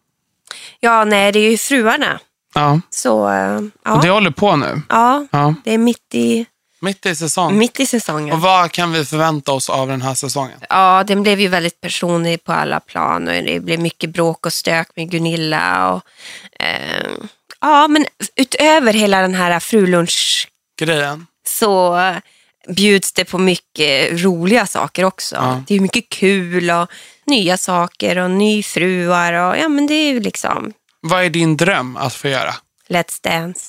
Ja, 0.81 1.05
nej, 1.05 1.33
det 1.33 1.39
är 1.39 1.51
ju 1.51 1.59
fruarna. 1.59 2.21
Ja. 2.55 2.81
Så, 2.91 3.29
eh, 3.31 3.57
Och 3.95 4.01
det 4.01 4.07
ja. 4.07 4.13
håller 4.13 4.31
på 4.31 4.57
nu. 4.57 4.83
ja, 4.89 5.27
Ja. 5.31 5.55
det 5.65 5.75
är 5.75 5.79
mitt 5.79 6.15
i, 6.15 6.47
Mitt 6.81 7.07
i 7.07 7.17
säsong. 7.17 7.59
mitt 7.59 7.81
i 7.81 7.87
säsongen. 7.87 8.35
Och 8.35 8.41
vad 8.41 8.73
kan 8.73 8.93
vi 8.93 9.05
förvänta 9.05 9.53
oss 9.53 9.71
av 9.71 9.89
den 9.89 10.03
här 10.03 10.15
säsongen? 10.15 10.59
Ja, 10.69 11.05
den 11.07 11.23
blev 11.23 11.41
ju 11.41 11.49
väldigt 11.49 11.81
personlig 11.81 12.45
på 12.45 12.53
alla 12.53 12.81
plan 12.81 13.29
och 13.29 13.35
det 13.35 13.61
blev 13.61 13.81
mycket 13.81 14.11
bråk 14.11 14.47
och 14.47 14.53
stök 14.53 14.89
med 14.97 15.11
Gunilla. 15.11 15.93
Och, 15.93 16.03
eh, 16.65 17.11
ja, 17.61 17.89
men 17.89 18.07
utöver 18.37 18.93
hela 18.93 19.21
den 19.21 19.35
här 19.35 19.61
frulunch 19.61 20.49
Grejen? 20.81 21.27
så 21.47 21.99
bjuds 22.69 23.13
det 23.13 23.25
på 23.25 23.39
mycket 23.39 24.23
roliga 24.25 24.67
saker 24.67 25.05
också. 25.05 25.37
Ja. 25.37 25.63
Det 25.67 25.75
är 25.75 25.81
mycket 25.81 26.09
kul 26.09 26.71
och 26.71 26.91
nya 27.27 27.57
saker 27.59 28.19
och 28.19 28.31
nyfruar 28.31 29.33
och 29.33 29.59
ja, 29.59 29.69
men 29.69 29.87
det 29.87 29.95
är 29.95 30.13
ju 30.13 30.21
liksom 30.21 30.73
Vad 31.07 31.25
är 31.25 31.31
din 31.31 31.57
dröm 31.57 31.97
att 31.97 32.15
få 32.15 32.29
göra? 32.29 32.55
Let's 32.89 33.23
Dance. 33.23 33.65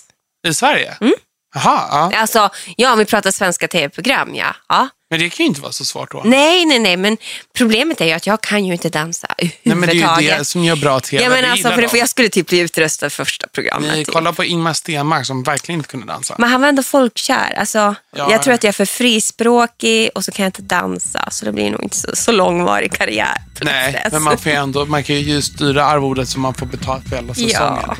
I 0.47 0.53
Sverige? 0.53 0.97
Mm. 1.01 1.13
Jaha, 1.56 2.10
ja. 2.12 2.18
Alltså, 2.18 2.49
ja, 2.78 2.93
om 2.93 2.99
vi 2.99 3.06
pratar 3.06 3.32
svenska 3.32 3.68
tv-program, 3.68 4.36
ja. 4.36 4.56
ja. 4.70 4.89
Men 5.10 5.20
det 5.20 5.30
kan 5.30 5.43
ju 5.43 5.47
inte 5.47 5.62
vara 5.62 5.72
så 5.72 5.86
svårt 5.86 6.12
då. 6.12 6.22
Nej, 6.26 6.66
nej, 6.66 6.80
nej, 6.80 6.97
men 6.97 7.18
problemet 7.58 8.01
är 8.01 8.06
ju 8.06 8.12
att 8.12 8.28
jag 8.28 8.41
kan 8.41 8.66
ju 8.66 8.74
inte 8.74 8.89
dansa 8.89 9.28
Nej, 9.38 9.60
men 9.64 9.82
det 9.82 10.01
är 10.01 10.22
ju 10.22 10.30
det 10.30 10.45
som 10.45 10.64
gör 10.64 10.76
bra 10.76 10.99
tv. 10.99 11.24
Ja, 11.24 11.30
men 11.30 11.43
Det 11.43 11.51
alltså, 11.51 11.70
för, 11.70 11.82
de. 11.82 11.88
för 11.88 11.97
jag 11.97 12.10
skulle 12.10 12.30
typ 12.30 12.47
bli 12.47 12.60
utröstad 12.60 13.10
första 13.10 13.47
programmet. 13.47 13.91
Ni 13.93 14.06
typ. 14.06 14.14
kollar 14.14 14.32
på 14.32 14.43
Ingmar 14.43 14.74
Stenmark 14.74 15.26
som 15.26 15.43
verkligen 15.43 15.80
inte 15.80 15.89
kunde 15.89 16.08
dansa. 16.08 16.36
Men 16.38 16.49
han 16.49 16.62
var 16.62 16.68
ändå 16.68 16.84
folkkär. 16.84 17.53
Alltså, 17.60 17.95
Ja, 18.16 18.32
jag 18.32 18.43
tror 18.43 18.53
att 18.53 18.64
jag 18.64 18.70
är 18.70 18.74
för 18.74 18.86
frispråkig 18.86 20.10
och 20.16 20.26
så 20.26 20.32
kan 20.32 20.43
jag 20.43 20.47
inte 20.47 20.62
dansa. 20.62 21.28
Så 21.32 21.45
det 21.45 21.51
blir 21.51 21.72
nog 21.72 21.84
inte 21.84 21.97
så, 21.97 22.08
så 22.14 22.32
långvarig 22.32 22.93
karriär. 22.93 23.38
Nej, 23.62 24.08
men 24.12 24.24
man, 24.24 24.38
får 24.38 24.49
ändå, 24.49 24.86
man 24.86 25.03
kan 25.03 25.16
ju 25.16 25.41
styra 25.41 25.86
arvodet 25.86 26.30
så 26.30 26.39
man 26.39 26.53
får 26.53 26.66
betalt 26.66 27.10
för 27.10 27.16
hela 27.16 27.34
säsongen. 27.34 27.84
Ja. 27.88 27.95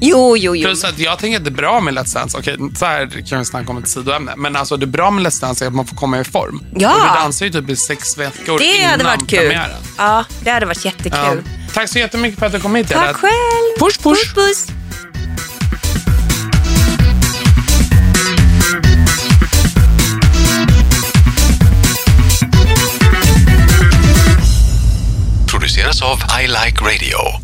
Jo, 0.00 0.36
jo, 0.36 0.56
jo. 0.56 0.66
Plus 0.68 0.84
att 0.84 0.98
jag 0.98 1.18
tänker 1.18 1.38
att 1.38 1.44
det 1.44 1.50
är 1.50 1.54
bra 1.54 1.80
med 1.80 1.94
Let's 1.94 2.14
Dance. 2.14 2.38
Okej, 2.38 2.56
så 2.76 2.84
här 2.86 3.26
kan 3.28 3.38
vi 3.38 3.44
snacka 3.44 3.70
om 3.70 3.78
ett 3.78 3.88
sidoämne. 3.88 4.32
Men 4.36 4.56
alltså 4.56 4.76
det 4.76 4.84
är 4.84 4.86
bra 4.86 5.10
med 5.10 5.26
Let's 5.26 5.40
Dance 5.40 5.64
är 5.64 5.68
att 5.68 5.74
man 5.74 5.86
får 5.86 5.96
komma 5.96 6.20
i 6.20 6.24
form. 6.24 6.64
Ja. 6.76 6.94
Och 6.94 7.00
du 7.00 7.20
dansar 7.20 7.46
ju 7.46 7.52
typ 7.52 7.70
i 7.70 7.76
sex 7.76 8.18
veckor 8.18 8.58
Det 8.58 8.64
innan 8.64 8.90
hade 8.90 9.04
varit 9.04 9.28
kul. 9.30 9.38
premiären. 9.38 9.76
Ja, 9.98 10.24
det 10.40 10.50
hade 10.50 10.66
varit 10.66 10.84
Ja. 10.84 10.90
jättekul. 10.90 11.42
Tack 11.74 11.88
så 11.88 11.98
jättemycket 11.98 12.38
för 12.38 12.46
att 12.46 12.52
du 12.52 12.60
kom 12.60 12.74
hit. 12.74 12.88
Tack 12.88 13.04
Edith. 13.04 13.18
själv. 13.18 13.32
Push, 13.80 14.02
push. 14.02 14.34
puss, 14.34 14.66
puss. 14.66 14.66
Produceras 25.50 26.02
av 26.02 26.18
I 26.42 26.46
Like 26.46 26.80
Radio. 26.84 27.43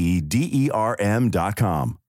e 0.01 0.19
d 0.19 0.49
e 0.61 0.69
r 0.71 0.95
m 0.99 1.29
dot 1.29 1.55
com. 1.55 2.00